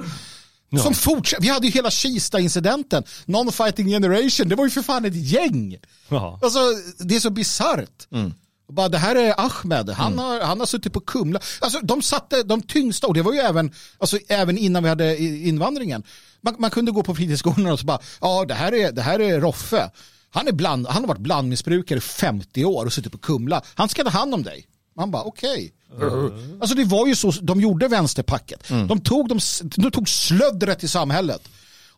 Ja. 0.75 0.83
Som 0.83 0.93
fortsätter. 0.93 1.41
Vi 1.43 1.49
hade 1.49 1.67
ju 1.67 1.71
hela 1.73 1.91
Kista-incidenten. 1.91 3.03
Non-fighting 3.25 3.87
generation, 3.87 4.49
det 4.49 4.55
var 4.55 4.63
ju 4.63 4.69
för 4.69 4.81
fan 4.81 5.05
ett 5.05 5.15
gäng. 5.15 5.77
Ja. 6.09 6.39
Alltså, 6.43 6.59
det 6.99 7.15
är 7.15 7.19
så 7.19 7.29
bisarrt. 7.29 8.07
Mm. 8.11 8.33
Bara, 8.71 8.89
det 8.89 8.97
här 8.97 9.15
är 9.15 9.33
Ahmed, 9.37 9.89
han, 9.89 10.13
mm. 10.13 10.25
har, 10.25 10.41
han 10.41 10.59
har 10.59 10.65
suttit 10.65 10.93
på 10.93 10.99
Kumla. 10.99 11.39
Alltså, 11.61 11.79
de 11.79 12.01
satte 12.01 12.43
de 12.43 12.61
tyngsta, 12.61 13.07
och 13.07 13.13
det 13.13 13.21
var 13.21 13.33
ju 13.33 13.39
även, 13.39 13.71
alltså, 13.97 14.19
även 14.27 14.57
innan 14.57 14.83
vi 14.83 14.89
hade 14.89 15.17
invandringen. 15.21 16.03
Man, 16.41 16.55
man 16.59 16.71
kunde 16.71 16.91
gå 16.91 17.03
på 17.03 17.15
fritidsskolorna 17.15 17.73
och 17.73 17.79
så 17.79 17.85
bara, 17.85 17.99
ja 18.21 18.45
det 18.47 18.53
här 18.53 18.73
är, 18.73 18.91
det 18.91 19.01
här 19.01 19.19
är 19.19 19.39
Roffe. 19.39 19.91
Han, 20.29 20.47
är 20.47 20.51
bland, 20.51 20.87
han 20.87 21.03
har 21.03 21.07
varit 21.07 21.21
blandmissbrukare 21.21 21.97
i 21.97 22.01
50 22.01 22.65
år 22.65 22.85
och 22.85 22.93
suttit 22.93 23.11
på 23.11 23.17
Kumla. 23.17 23.61
Han 23.75 23.89
ska 23.89 24.03
ta 24.03 24.09
hand 24.09 24.33
om 24.33 24.43
dig. 24.43 24.67
Man 24.95 25.11
bara 25.11 25.23
okej. 25.23 25.51
Okay. 25.51 25.71
Mm. 26.01 26.31
Alltså 26.61 26.75
det 26.75 26.85
var 26.85 27.07
ju 27.07 27.15
så 27.15 27.31
de 27.41 27.61
gjorde 27.61 27.87
vänsterpacket. 27.87 28.69
Mm. 28.69 28.87
De, 28.87 29.01
tog 29.01 29.29
de, 29.29 29.39
de 29.61 29.91
tog 29.91 30.09
slöddret 30.09 30.83
i 30.83 30.87
samhället. 30.87 31.41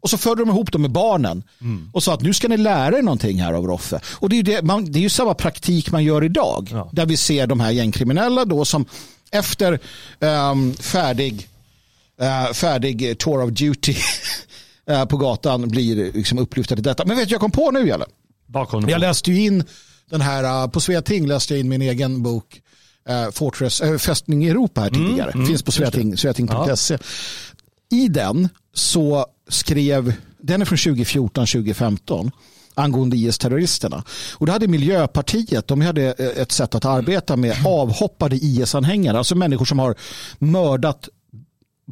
Och 0.06 0.10
så 0.10 0.18
förde 0.18 0.42
de 0.42 0.50
ihop 0.50 0.72
dem 0.72 0.82
med 0.82 0.92
barnen. 0.92 1.44
Mm. 1.62 1.90
Och 1.94 2.04
sa 2.04 2.14
att 2.14 2.22
nu 2.22 2.34
ska 2.34 2.48
ni 2.48 2.58
lära 2.58 2.98
er 2.98 3.02
någonting 3.02 3.42
här 3.42 3.54
av 3.54 3.68
Roffe. 3.68 4.00
Och 4.14 4.30
det 4.30 4.36
är 4.36 4.38
ju, 4.38 4.44
det, 4.44 4.62
man, 4.62 4.92
det 4.92 5.00
är 5.00 5.02
ju 5.02 5.10
samma 5.10 5.34
praktik 5.34 5.92
man 5.92 6.04
gör 6.04 6.24
idag. 6.24 6.70
Ja. 6.72 6.90
Där 6.92 7.06
vi 7.06 7.18
ser 7.18 7.48
de 7.48 7.60
här 7.60 7.72
gängkriminella 7.72 8.46
då 8.46 8.66
som 8.66 8.86
efter 9.32 9.80
um, 10.20 10.74
färdig, 10.74 11.48
uh, 12.22 12.54
färdig 12.54 13.20
tour 13.20 13.44
of 13.44 13.50
duty 13.52 13.96
uh, 14.92 15.06
på 15.10 15.18
gatan 15.18 15.70
blir 15.70 16.14
liksom 16.14 16.40
upplyftade 16.40 16.80
i 16.80 16.84
detta. 16.84 17.06
Men 17.06 17.18
vet 17.18 17.28
du, 17.28 17.34
jag 17.34 17.42
kom 17.42 17.52
på 17.52 17.72
nu 17.72 17.88
Jalle. 17.88 18.06
Jag 18.90 19.02
läste 19.02 19.32
ju 19.32 19.46
in 19.46 19.64
den 20.10 20.22
här, 20.22 20.64
uh, 20.64 20.72
på 20.72 20.80
Sveating 20.80 21.28
läste 21.28 21.54
jag 21.54 21.60
in 21.60 21.70
min 21.70 21.82
egen 21.82 22.24
bok 22.24 22.62
uh, 23.10 23.32
Fortress, 23.32 23.82
uh, 23.82 23.98
Fästning 23.98 24.46
i 24.46 24.50
Europa 24.50 24.82
här 24.82 24.88
mm, 24.88 25.06
tidigare. 25.06 25.32
Mm, 25.32 25.48
Finns 25.48 25.64
på 25.64 25.72
Sveating, 25.72 26.18
sveating.se. 26.18 26.94
Ja. 26.94 27.98
I 27.98 28.08
den 28.08 28.50
så 28.74 29.26
skrev, 29.50 30.14
den 30.38 30.62
är 30.62 30.66
från 30.66 30.78
2014-2015 30.78 32.32
angående 32.76 33.18
IS-terroristerna. 33.18 34.04
Och 34.34 34.46
det 34.46 34.52
hade 34.52 34.68
Miljöpartiet, 34.68 35.68
de 35.68 35.82
hade 35.82 36.04
ett 36.12 36.52
sätt 36.52 36.76
att 36.76 36.86
arbeta 36.86 37.36
med 37.36 37.56
avhoppade 37.66 38.36
IS-anhängare, 38.36 39.18
alltså 39.18 39.36
människor 39.36 39.66
som 39.66 39.80
har 39.80 39.96
mördat 40.40 41.10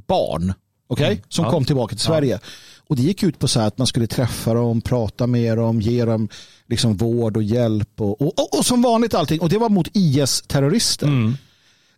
barn, 0.07 0.53
okay? 0.87 1.11
Mm. 1.11 1.23
som 1.29 1.45
ja. 1.45 1.51
kom 1.51 1.65
tillbaka 1.65 1.95
till 1.95 2.05
Sverige. 2.05 2.39
Ja. 2.41 2.49
Och 2.93 2.97
det 2.97 3.03
gick 3.03 3.23
ut 3.23 3.39
på 3.39 3.47
så 3.47 3.59
att 3.59 3.77
man 3.77 3.87
skulle 3.87 4.07
träffa 4.07 4.53
dem, 4.53 4.81
prata 4.81 5.27
med 5.27 5.57
dem, 5.57 5.81
ge 5.81 6.05
dem 6.05 6.29
liksom 6.67 6.95
vård 6.97 7.37
och 7.37 7.43
hjälp 7.43 8.01
och, 8.01 8.21
och, 8.21 8.39
och, 8.39 8.57
och 8.57 8.65
som 8.65 8.81
vanligt 8.81 9.13
allting. 9.13 9.41
Och 9.41 9.49
det 9.49 9.57
var 9.57 9.69
mot 9.69 9.87
IS-terrorister. 9.93 11.07
Mm. 11.07 11.37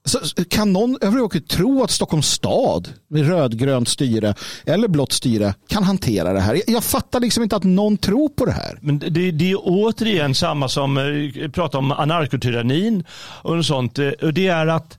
Så, 0.05 0.19
kan 0.49 0.73
någon 0.73 0.97
överhuvudtaget 1.01 1.47
tro 1.47 1.83
att 1.83 1.91
Stockholms 1.91 2.27
stad 2.27 2.89
med 3.07 3.27
rödgrönt 3.27 3.87
styre 3.87 4.35
eller 4.65 4.87
blått 4.87 5.11
styre 5.11 5.53
kan 5.67 5.83
hantera 5.83 6.33
det 6.33 6.39
här? 6.39 6.53
Jag, 6.53 6.63
jag 6.67 6.83
fattar 6.83 7.19
liksom 7.19 7.43
inte 7.43 7.55
att 7.55 7.63
någon 7.63 7.97
tror 7.97 8.29
på 8.29 8.45
det 8.45 8.51
här. 8.51 8.79
Men 8.81 8.99
det, 8.99 9.31
det 9.31 9.51
är 9.51 9.57
återigen 9.63 10.35
samma 10.35 10.69
som 10.69 10.97
eh, 10.97 11.49
pratar 11.51 11.79
om 11.79 11.91
anarkotyrannin 11.91 13.03
och 13.41 13.65
sånt. 13.65 13.99
Eh, 13.99 14.09
det 14.33 14.47
är 14.47 14.67
att 14.67 14.97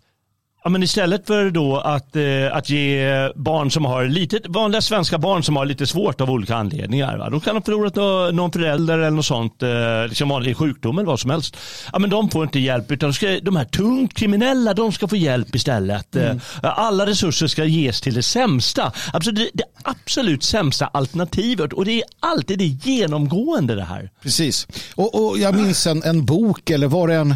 Ja, 0.67 0.71
men 0.71 0.83
istället 0.83 1.27
för 1.27 1.51
då 1.51 1.77
att, 1.77 2.17
eh, 2.17 2.57
att 2.57 2.71
ge 2.71 3.31
barn 3.35 3.71
som 3.71 3.85
har 3.85 4.05
lite, 4.05 4.41
vanliga 4.49 4.83
svenska 4.83 5.19
barn 5.19 5.43
som 5.43 5.57
har 5.57 5.65
lite 5.65 5.87
svårt 5.87 6.21
av 6.21 6.31
olika 6.31 6.57
anledningar. 6.57 7.19
Va? 7.19 7.31
De 7.31 7.41
kan 7.41 7.57
ha 7.57 7.63
förlorat 7.63 7.97
någon 8.35 8.53
förälder 8.53 8.99
eller 8.99 9.11
något 9.11 9.27
sånt, 9.27 9.63
eh, 9.63 10.09
liksom 10.09 10.29
vanlig 10.29 10.57
sjukdom 10.57 10.99
eller 10.99 11.07
vad 11.07 11.21
som 11.21 11.31
helst. 11.31 11.57
Ja, 11.93 11.99
men 11.99 12.11
de 12.11 12.31
får 12.31 12.45
inte 12.45 12.59
hjälp 12.59 12.91
utan 12.91 13.15
ska, 13.15 13.41
de 13.43 13.57
här 13.57 13.65
tungt 13.65 14.15
kriminella 14.15 14.75
de 14.75 14.93
ska 14.93 15.09
få 15.09 15.17
hjälp 15.17 15.55
istället. 15.55 16.17
Mm. 16.17 16.41
Eh, 16.63 16.79
alla 16.79 17.07
resurser 17.07 17.47
ska 17.47 17.65
ges 17.65 18.01
till 18.01 18.15
det 18.15 18.23
sämsta. 18.23 18.93
Alltså 19.13 19.31
det, 19.31 19.51
det 19.55 19.65
absolut 19.83 20.43
sämsta 20.43 20.87
alternativet 20.87 21.73
och 21.73 21.85
det 21.85 21.93
är 21.93 22.05
alltid 22.21 22.59
det 22.59 22.91
genomgående 22.91 23.75
det 23.75 23.85
här. 23.85 24.11
Precis. 24.23 24.67
Och, 24.95 25.27
och 25.27 25.39
jag 25.39 25.55
minns 25.55 25.87
en, 25.87 26.03
en 26.03 26.25
bok 26.25 26.71
eller 26.71 26.87
var 26.87 27.09
det 27.09 27.15
en 27.15 27.35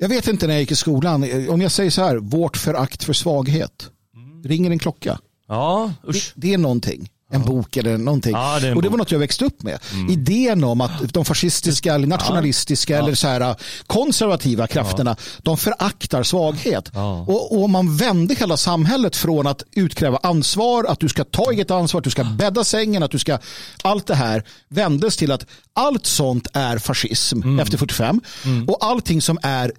jag 0.00 0.08
vet 0.08 0.28
inte 0.28 0.46
när 0.46 0.54
jag 0.54 0.60
gick 0.60 0.70
i 0.70 0.76
skolan. 0.76 1.48
Om 1.48 1.60
jag 1.60 1.72
säger 1.72 1.90
så 1.90 2.02
här, 2.04 2.16
vårt 2.16 2.56
förakt 2.56 3.04
för 3.04 3.12
svaghet. 3.12 3.90
Mm. 4.16 4.42
Ringer 4.44 4.70
en 4.70 4.78
klocka. 4.78 5.18
Ja, 5.48 5.92
Det, 6.12 6.32
det, 6.34 6.54
är 6.54 6.58
någonting. 6.58 7.08
en 7.32 7.42
bok 7.42 7.76
eller 7.76 7.98
någonting. 7.98 8.32
Ja, 8.32 8.60
det 8.60 8.74
och 8.74 8.82
det 8.82 8.88
bok. 8.88 8.92
var 8.92 8.98
något 8.98 9.12
jag 9.12 9.18
växte 9.18 9.44
upp 9.44 9.62
med. 9.62 9.78
Idén 10.10 10.64
om 10.64 10.80
att 10.80 11.12
de 11.14 11.24
fascistiska 11.24 11.94
eller 11.94 12.06
nationalistiska 12.06 12.98
eller 12.98 13.14
så 13.14 13.28
här 13.28 13.54
konservativa 13.86 14.66
krafterna, 14.66 15.16
de 15.42 15.56
föraktar 15.56 16.22
svaghet. 16.22 16.90
Ja. 16.94 17.20
Och, 17.28 17.52
och 17.52 17.64
om 17.64 17.70
man 17.70 17.96
vände 17.96 18.34
hela 18.34 18.56
samhället 18.56 19.16
från 19.16 19.46
att 19.46 19.62
utkräva 19.72 20.18
ansvar, 20.22 20.84
att 20.84 21.00
du 21.00 21.08
ska 21.08 21.24
ta 21.24 21.52
eget 21.52 21.70
ansvar, 21.70 21.98
att 22.00 22.04
du 22.04 22.10
ska 22.10 22.24
bädda 22.24 22.64
sängen, 22.64 23.02
att 23.02 23.10
du 23.10 23.18
ska, 23.18 23.38
allt 23.82 24.06
det 24.06 24.14
här 24.14 24.44
vändes 24.68 25.16
till 25.16 25.32
att 25.32 25.46
allt 25.72 26.06
sånt 26.06 26.46
är 26.52 26.78
fascism 26.78 27.58
efter 27.58 27.78
45 27.78 28.20
och 28.68 28.84
allting 28.84 29.22
som 29.22 29.38
är 29.42 29.72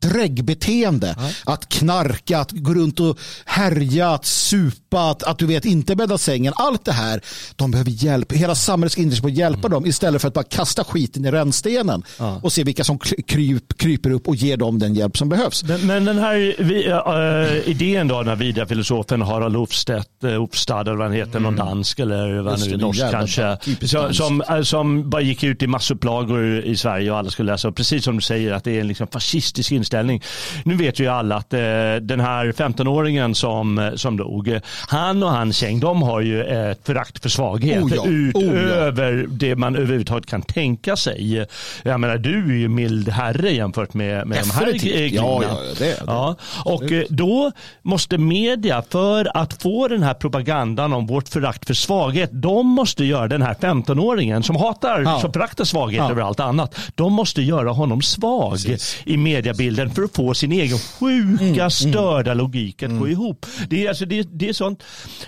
dräggbeteende. 0.00 1.16
Att 1.44 1.68
knarka, 1.68 2.38
att 2.38 2.50
gå 2.50 2.74
runt 2.74 3.00
och 3.00 3.18
härja, 3.44 4.10
att 4.10 4.24
supa, 4.24 5.10
att, 5.10 5.22
att 5.22 5.38
du 5.38 5.46
vet 5.46 5.64
inte 5.64 5.96
bädda 5.96 6.18
sängen. 6.18 6.52
Allt 6.56 6.84
det 6.84 6.92
här, 6.92 7.20
de 7.56 7.70
behöver 7.70 7.90
hjälp. 7.90 8.32
Hela 8.32 8.54
samhället 8.54 8.92
ska 8.92 9.00
inriktas 9.00 9.20
på 9.20 9.26
att 9.26 9.34
hjälpa 9.34 9.68
dem 9.68 9.86
istället 9.86 10.20
för 10.20 10.28
att 10.28 10.34
bara 10.34 10.44
kasta 10.44 10.84
skiten 10.84 11.24
i 11.24 11.30
rännstenen 11.30 12.02
och 12.42 12.52
se 12.52 12.64
vilka 12.64 12.84
som 12.84 12.98
kry- 12.98 13.22
kryp, 13.26 13.78
kryper 13.78 14.10
upp 14.10 14.28
och 14.28 14.36
ger 14.36 14.56
dem 14.56 14.78
den 14.78 14.94
hjälp 14.94 15.16
som 15.16 15.28
behövs. 15.28 15.64
Men, 15.64 15.86
men 15.86 16.04
den 16.04 16.18
här 16.18 16.54
vi, 16.58 16.86
äh, 16.86 17.70
idén 17.70 18.08
då, 18.08 18.18
den 18.18 18.28
här 18.28 18.36
vidriga 18.36 18.66
filosofen 18.66 19.22
Harald 19.22 19.56
Hofstedt, 19.56 20.24
äh, 20.24 20.30
Hofstad 20.30 20.80
eller 20.80 20.94
vad 20.94 21.06
han 21.06 21.16
heter, 21.16 21.40
någon 21.40 21.56
dansk 21.56 21.98
eller 21.98 22.42
vad 22.42 22.60
nu 22.60 22.76
norsk 22.76 23.02
kanske. 23.10 23.58
Som, 23.82 24.14
som, 24.14 24.42
äh, 24.42 24.62
som 24.62 25.10
bara 25.10 25.22
gick 25.22 25.44
ut 25.44 25.62
i 25.62 25.66
massupplagor 25.66 26.60
i 26.64 26.76
Sverige 26.76 27.10
och 27.10 27.18
alla 27.18 27.30
skulle 27.30 27.52
läsa. 27.52 27.68
Och 27.68 27.76
precis 27.76 28.04
som 28.04 28.16
du 28.16 28.22
säger 28.22 28.52
att 28.52 28.64
det 28.64 28.76
är 28.76 28.80
en 28.80 28.88
liksom 28.88 29.06
fascistisk 29.06 29.72
inställning. 29.76 30.22
Nu 30.64 30.74
vet 30.76 30.98
ju 31.00 31.06
alla 31.08 31.36
att 31.36 31.52
äh, 31.52 31.58
den 32.00 32.20
här 32.20 32.52
15-åringen 32.52 33.34
som, 33.34 33.92
som 33.96 34.16
dog, 34.16 34.48
eh, 34.48 34.60
han 34.88 35.22
och 35.22 35.30
hans 35.30 35.62
gäng, 35.62 35.80
de 35.80 36.02
har 36.02 36.20
ju 36.20 36.44
ett 36.44 36.86
förakt 36.86 37.22
för 37.22 37.28
svaghet 37.28 37.82
Oh 37.82 37.92
ja, 37.94 38.02
oh 38.02 38.08
ja. 38.34 38.40
utöver 38.40 39.26
det 39.28 39.56
man 39.56 39.76
överhuvudtaget 39.76 40.26
kan 40.26 40.42
tänka 40.42 40.96
sig. 40.96 41.46
Jag 41.82 42.00
menar, 42.00 42.18
du 42.18 42.52
är 42.54 42.56
ju 42.58 42.68
mild 42.68 43.08
herre 43.08 43.50
jämfört 43.50 43.94
med, 43.94 44.26
med 44.26 44.38
de 44.42 44.50
här 44.50 44.96
eh, 44.96 45.14
Ja, 45.14 45.42
ja, 45.42 45.58
det 45.78 45.84
det. 45.84 46.02
Ja, 46.06 46.36
och 46.64 46.92
eh, 46.92 47.02
då 47.08 47.52
måste 47.82 48.18
media, 48.18 48.82
för 48.90 49.36
att 49.36 49.62
få 49.62 49.88
den 49.88 50.02
här 50.02 50.14
propagandan 50.14 50.92
om 50.92 51.06
vårt 51.06 51.28
förakt 51.28 51.66
för 51.66 51.74
svaghet, 51.74 52.30
de 52.32 52.66
måste 52.66 53.04
göra 53.04 53.28
den 53.28 53.42
här 53.42 53.54
15-åringen 53.54 54.42
som 54.42 54.56
hatar, 54.56 55.00
Ja. 55.02 55.20
som 55.20 55.32
föraktar 55.32 55.64
svaghet 55.64 55.98
Ja. 55.98 56.10
över 56.10 56.22
allt 56.22 56.40
annat, 56.40 56.74
de 56.94 57.12
måste 57.12 57.42
göra 57.42 57.70
honom 57.70 58.02
svag 58.02 58.58
i 59.04 59.16
mediebilden 59.16 59.65
för 59.94 60.02
att 60.02 60.14
få 60.16 60.34
sin 60.34 60.52
egen 60.52 60.78
sjuka, 60.78 61.44
Mm, 61.44 61.70
störda 61.70 62.34
logik 62.34 62.82
att 62.82 62.98
gå 62.98 63.08
ihop. 63.08 63.46
Det 63.68 63.84
är, 63.84 63.88
alltså, 63.88 64.04
det, 64.06 64.28
det 64.32 64.48
är 64.48 64.52
sånt, 64.52 64.82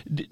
det, 0.05 0.24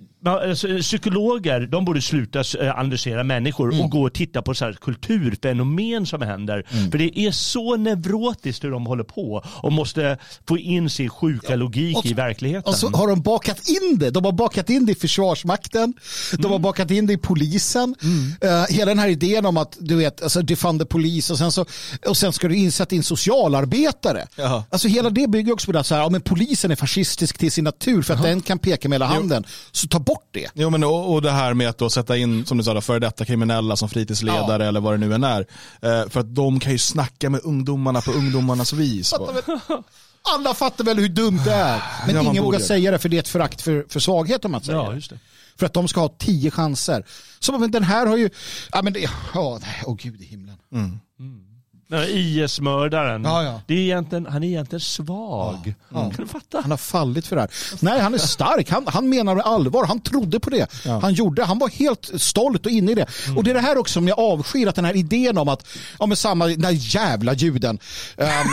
psykologer 0.80 1.60
de 1.60 1.84
borde 1.84 2.02
sluta 2.02 2.40
eh, 2.60 2.78
analysera 2.78 3.24
människor 3.24 3.72
Mm. 3.72 3.84
och 3.84 3.90
gå 3.90 4.02
och 4.06 4.12
titta 4.12 4.42
på 4.42 4.54
så 4.54 4.72
kulturfenomen 4.80 6.06
som 6.06 6.22
händer. 6.22 6.64
För 6.90 6.98
det 6.98 7.18
är 7.20 7.30
så 7.30 7.76
neurotiskt 7.76 8.64
hur 8.64 8.70
de 8.70 8.86
håller 8.86 9.04
på 9.04 9.42
och 9.62 9.72
måste 9.72 10.18
få 10.48 10.58
in 10.58 10.90
sin 10.90 11.08
sjuka 11.10 11.56
logik 11.56 11.96
och- 11.98 12.06
i 12.06 12.12
verkligheten. 12.14 12.68
Och 12.72 12.74
så 12.78 12.88
har 12.90 13.08
de 13.08 13.22
bakat 13.22 13.68
in 13.68 13.98
det. 13.98 14.10
De 14.10 14.24
har 14.24 14.32
bakat 14.32 14.70
in 14.70 14.86
det 14.86 14.92
i 14.92 14.94
Försvarsmakten. 14.94 15.94
De 16.30 16.36
Mm. 16.38 16.50
har 16.52 16.58
bakat 16.58 16.90
in 16.90 17.06
det 17.06 17.12
i 17.12 17.16
polisen. 17.18 17.94
Eh, 18.40 18.64
hela 18.76 18.84
den 18.90 18.98
här 18.98 19.08
idén 19.08 19.46
om 19.46 19.56
att 19.56 19.76
du 19.80 19.96
vet, 19.96 20.22
alltså, 20.22 20.42
defund 20.42 20.80
the 20.80 20.86
police 20.86 21.32
och 21.32 21.38
sen, 21.38 21.52
så, 21.52 21.64
och 22.06 22.16
sen 22.16 22.32
ska 22.32 22.48
du 22.48 22.56
insätta 22.56 22.94
in 22.94 23.02
socialarbetare. 23.02 24.26
Jaha. 24.36 24.64
Alltså 24.70 24.88
hela 24.88 25.10
det 25.10 25.26
bygger 25.30 25.52
också 25.52 25.72
på 25.72 25.78
att 25.78 25.86
så 25.86 25.94
här, 25.94 26.02
ja, 26.02 26.08
men 26.10 26.20
polisen 26.20 26.70
är 26.70 26.76
fascistisk 26.76 27.38
till 27.38 27.52
sin 27.52 27.64
natur 27.64 28.02
för 28.02 28.14
att 28.14 28.22
den 28.22 28.40
kan 28.40 28.58
peka 28.58 28.88
med 28.88 28.94
hela 28.96 29.06
handen. 29.06 29.44
Så 29.72 29.88
ta 29.88 29.98
bort 29.98 30.15
det. 30.30 30.50
Jo, 30.54 30.70
men 30.70 30.84
och, 30.84 31.12
och 31.12 31.22
det 31.22 31.30
här 31.30 31.54
med 31.54 31.68
att 31.68 31.78
då 31.78 31.90
sätta 31.90 32.16
in, 32.16 32.46
som 32.46 32.58
du 32.58 32.64
sa, 32.64 32.74
då, 32.74 32.80
före 32.80 32.98
detta 32.98 33.24
kriminella 33.24 33.76
som 33.76 33.88
fritidsledare 33.88 34.66
eller 34.66 34.80
vad 34.80 34.94
det 34.94 34.98
nu 34.98 35.14
än 35.14 35.24
är. 35.24 35.40
Eh, 35.82 36.08
för 36.08 36.20
att 36.20 36.34
de 36.34 36.60
kan 36.60 36.72
ju 36.72 36.78
snacka 36.78 37.30
med 37.30 37.40
ungdomarna 37.44 38.00
på 38.00 38.10
ungdomarnas 38.10 38.72
vis. 38.72 39.14
Alla 40.34 40.54
fattar 40.54 40.84
väl 40.84 40.98
hur 40.98 41.08
dumt 41.08 41.40
det 41.44 41.52
är. 41.52 41.82
Men 42.06 42.14
Ja, 42.14 42.22
ingen 42.22 42.44
vågar 42.44 42.58
säga 42.58 42.90
det 42.90 42.98
för 42.98 43.08
det 43.08 43.16
är 43.16 43.20
ett 43.20 43.28
förakt 43.28 43.62
för, 43.62 43.86
för 43.88 44.00
svaghet 44.00 44.44
om 44.44 44.52
man 44.52 44.62
säger 44.62 44.78
Ja, 44.78 44.94
just 44.94 45.10
det. 45.10 45.18
För 45.58 45.66
att 45.66 45.72
de 45.72 45.88
ska 45.88 46.00
ha 46.00 46.08
tio 46.08 46.50
chanser. 46.50 47.04
Så 47.38 47.58
men 47.58 47.70
den 47.70 47.82
här 47.82 48.06
har 48.06 48.16
ju, 48.16 48.30
ja 48.72 48.82
men 48.82 48.92
det, 48.92 49.10
ja, 49.34 49.58
nej, 49.62 49.82
åh 49.86 49.96
gud 49.96 50.22
i 50.22 50.24
himlen. 50.24 50.56
Den 50.70 50.80
här 50.80 51.55
IS-mördaren, 51.92 53.24
Ja, 53.24 53.42
ja. 53.42 53.60
Det 53.66 53.74
är 53.74 53.78
egentligen, 53.78 54.26
han 54.26 54.42
är 54.42 54.48
egentligen 54.48 54.80
svag. 54.80 55.74
Kan 55.92 56.12
du 56.16 56.26
fatta? 56.26 56.60
Han 56.60 56.70
har 56.70 56.78
fallit 56.78 57.26
för 57.26 57.36
det 57.36 57.42
här. 57.42 57.50
Nej, 57.80 58.00
han 58.00 58.14
är 58.14 58.18
stark. 58.18 58.70
Han, 58.70 58.86
han 58.86 59.08
menar 59.08 59.34
med 59.34 59.44
allvar. 59.44 59.86
Han 59.86 60.00
trodde 60.00 60.40
på 60.40 60.50
det. 60.50 60.70
Han 61.02 61.14
gjorde. 61.14 61.44
Han 61.44 61.58
var 61.58 61.68
helt 61.68 62.10
stolt 62.16 62.66
och 62.66 62.72
inne 62.72 62.92
i 62.92 62.94
det. 62.94 63.06
Och 63.36 63.44
det 63.44 63.50
är 63.50 63.54
det 63.54 63.60
här 63.60 63.78
också 63.78 63.92
som 63.92 64.08
jag 64.08 64.18
avskyr, 64.18 64.66
att 64.66 64.74
den 64.74 64.84
här 64.84 64.96
idén 64.96 65.38
om 65.38 65.48
att, 65.48 65.66
ja 65.98 66.06
men 66.06 66.16
samma, 66.16 66.46
den 66.46 66.60
där 66.60 66.70
jävla 66.70 67.32
juden. 67.32 67.78
Ehm, 68.16 68.46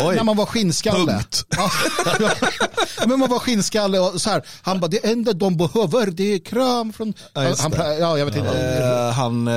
när 0.16 0.24
man 0.24 0.36
var 0.36 0.46
skinnskalle. 0.46 1.24
Ja, 1.56 1.70
men 3.06 3.18
man 3.18 3.30
var 3.30 3.38
skinnskalle 3.38 3.98
och 3.98 4.20
så 4.20 4.30
här. 4.30 4.42
Han 4.62 4.80
bara, 4.80 4.88
det 4.88 5.10
enda 5.10 5.32
de 5.32 5.56
behöver 5.56 6.06
det 6.06 6.34
är 6.34 6.38
kram 6.38 6.92
från... 6.92 7.14
Ja, 7.32 7.54
han, 7.58 7.72
ja, 8.00 8.18
jag 8.18 8.26
vet 8.26 8.36
inte. 8.36 8.78
Eh, 8.78 9.12
han, 9.12 9.48
eh, 9.48 9.52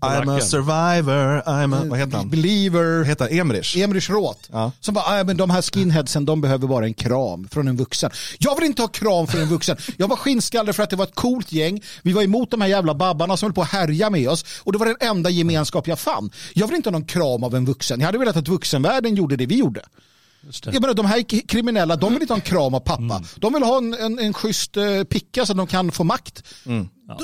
I'm 0.00 0.38
a 0.38 0.40
survivor, 0.40 1.42
I'm 1.46 1.76
a, 1.76 1.89
vad 1.90 1.98
heter 1.98 2.16
han? 2.16 2.30
Believer. 2.30 3.04
Heter? 3.04 3.38
Emrich? 3.40 3.76
Emrich 3.76 4.10
Roth. 4.10 4.40
Ja. 4.52 4.72
Som 4.80 4.94
bara, 4.94 5.04
"Ah, 5.20 5.24
men 5.24 5.36
de 5.36 5.50
här 5.50 5.62
skinheadsen 5.62 6.24
de 6.24 6.40
behöver 6.40 6.66
bara 6.68 6.84
en 6.84 6.94
kram 6.94 7.48
från 7.48 7.68
en 7.68 7.76
vuxen. 7.76 8.10
Jag 8.38 8.56
vill 8.56 8.64
inte 8.64 8.82
ha 8.82 8.88
kram 8.88 9.26
från 9.26 9.40
en 9.40 9.48
vuxen. 9.48 9.76
Jag 9.96 10.08
var 10.08 10.16
skinnskalle 10.16 10.72
för 10.72 10.82
att 10.82 10.90
det 10.90 10.96
var 10.96 11.04
ett 11.04 11.14
coolt 11.14 11.52
gäng. 11.52 11.80
Vi 12.02 12.12
var 12.12 12.22
emot 12.22 12.50
de 12.50 12.60
här 12.60 12.68
jävla 12.68 12.94
babbarna 12.94 13.36
som 13.36 13.46
höll 13.46 13.54
på 13.54 13.62
att 13.62 13.68
härja 13.68 14.10
med 14.10 14.28
oss. 14.28 14.44
Och 14.62 14.72
det 14.72 14.78
var 14.78 14.86
den 14.86 14.96
enda 15.00 15.30
gemenskap 15.30 15.86
jag 15.88 15.98
fann. 15.98 16.30
Jag 16.54 16.66
vill 16.66 16.76
inte 16.76 16.88
ha 16.88 16.92
någon 16.92 17.04
kram 17.06 17.44
av 17.44 17.54
en 17.54 17.64
vuxen. 17.64 18.00
Jag 18.00 18.06
hade 18.06 18.18
velat 18.18 18.36
att 18.36 18.48
vuxenvärlden 18.48 19.14
gjorde 19.14 19.36
det 19.36 19.46
vi 19.46 19.54
gjorde. 19.58 19.80
Jag 20.64 20.80
menar, 20.80 20.94
de 20.94 21.06
här 21.06 21.46
kriminella, 21.46 21.96
de 21.96 22.12
vill 22.12 22.22
inte 22.22 22.32
ha 22.34 22.38
en 22.38 22.42
kram 22.42 22.74
av 22.74 22.80
pappa. 22.80 23.22
De 23.36 23.52
vill 23.52 23.62
ha 23.62 23.78
en, 23.78 23.94
en, 23.94 24.18
en 24.18 24.32
schysst 24.34 24.76
eh, 24.76 25.02
picka 25.04 25.46
så 25.46 25.52
att 25.52 25.58
de 25.58 25.66
kan 25.66 25.92
få 25.92 26.04
makt. 26.04 26.44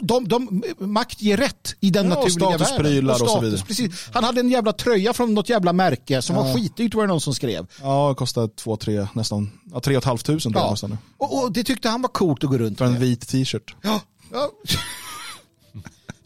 De, 0.03 0.29
de, 0.29 0.63
makt 0.79 1.23
ger 1.23 1.37
rätt 1.37 1.75
i 1.81 1.91
den 1.91 2.07
Ja, 2.11 2.17
och 2.17 2.25
naturliga 2.25 2.49
världen. 2.51 2.67
statusprylar 2.67 3.13
och 3.15 3.19
så 3.21 3.27
status, 3.27 3.45
vidare. 3.53 3.67
Precis. 3.67 4.09
Han 4.13 4.25
hade 4.25 4.41
en 4.41 4.49
jävla 4.51 4.73
tröja 4.73 5.13
från 5.13 5.35
något 5.35 5.49
jävla 5.49 5.73
märke 5.73 6.23
som 6.23 6.37
var 6.37 6.55
skitdyrt 6.55 6.95
var 6.95 7.03
det 7.03 7.09
någon 7.09 7.21
som 7.21 7.35
skrev. 7.35 7.67
Ja, 7.83 8.09
det 8.09 8.15
kostar 8.15 8.49
två, 8.49 8.77
tre, 8.77 9.07
nästan, 9.13 9.51
ja, 9.73 9.81
tre 9.81 9.97
och 9.97 10.01
ett 10.03 10.05
halvt 10.07 10.27
tusen 10.27 10.53
Ja. 10.55 10.77
Och, 11.19 11.43
och 11.45 11.53
det 11.53 11.65
tyckte 11.65 11.89
han 11.89 12.03
var 12.03 12.09
coolt 12.09 12.45
att 12.45 12.51
gå 12.51 12.59
runt 12.59 12.79
För 12.79 12.85
en 12.85 12.93
med. 12.93 13.01
vit 13.01 13.29
t-shirt. 13.29 13.75
Ja. 13.83 14.01
Ja. 14.33 14.51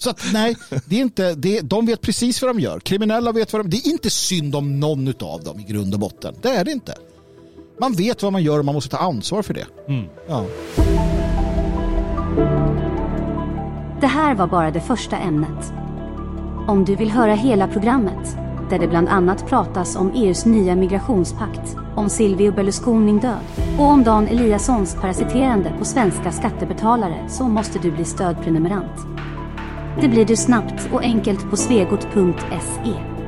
Så 0.03 0.11
att 0.11 0.21
nej, 0.33 0.57
det 0.85 0.97
är 0.97 1.01
inte, 1.01 1.35
det, 1.35 1.61
de 1.61 1.87
vet 1.87 2.01
precis 2.01 2.43
vad 2.43 2.57
de 2.57 2.61
gör. 2.61 2.81
Kriminella 2.81 3.33
vet 3.33 3.53
vad 3.53 3.65
de 3.65 3.71
Det 3.71 3.77
är 3.77 3.91
inte 3.91 4.11
synd 4.11 4.55
om 4.55 4.81
någon 4.81 5.09
av 5.21 5.45
dem 5.45 5.61
i 5.61 5.63
grund 5.63 5.95
och 5.95 6.01
botten. 6.01 6.35
Det 6.43 6.49
är 6.49 6.65
det 6.65 6.73
inte. 6.73 6.95
Man 7.81 7.93
vet 7.93 8.23
vad 8.23 8.33
man 8.33 8.43
gör 8.43 8.59
och 8.59 8.65
man 8.65 8.75
måste 8.75 8.91
ta 8.91 8.97
ansvar 8.97 9.43
för 9.43 9.55
det. 9.55 9.67
Ja. 10.29 10.47
Det 14.01 14.07
här 14.07 14.35
var 14.35 14.47
bara 14.47 14.71
det 14.71 14.81
första 14.81 15.17
ämnet. 15.17 15.73
Om 16.69 16.85
du 16.85 16.97
vill 16.97 17.11
höra 17.11 17.35
hela 17.35 17.69
programmet, 17.69 18.37
där 18.71 18.79
det 18.79 18.89
bland 18.89 19.09
annat 19.09 19.47
pratas 19.49 19.97
om 19.97 20.13
EUs 20.15 20.45
nya 20.45 20.77
migrationspakt, 20.77 21.77
om 21.97 22.09
Silvio 22.09 22.53
Berlusconi 22.53 23.21
död 23.21 23.41
och 23.79 23.85
om 23.85 24.05
Dan 24.05 24.29
Eliassons 24.29 24.95
parasiterande 24.95 25.73
på 25.79 25.85
svenska 25.85 26.33
skattebetalare 26.33 27.29
så 27.29 27.49
måste 27.49 27.79
du 27.79 27.91
bli 27.91 28.05
stödprenumerant. 28.05 29.21
Det 30.01 30.09
blir 30.09 30.25
du 30.25 30.37
snabbt 30.37 30.89
och 30.93 31.03
enkelt 31.03 31.51
på 31.51 31.57
svegot.se. 31.57 33.20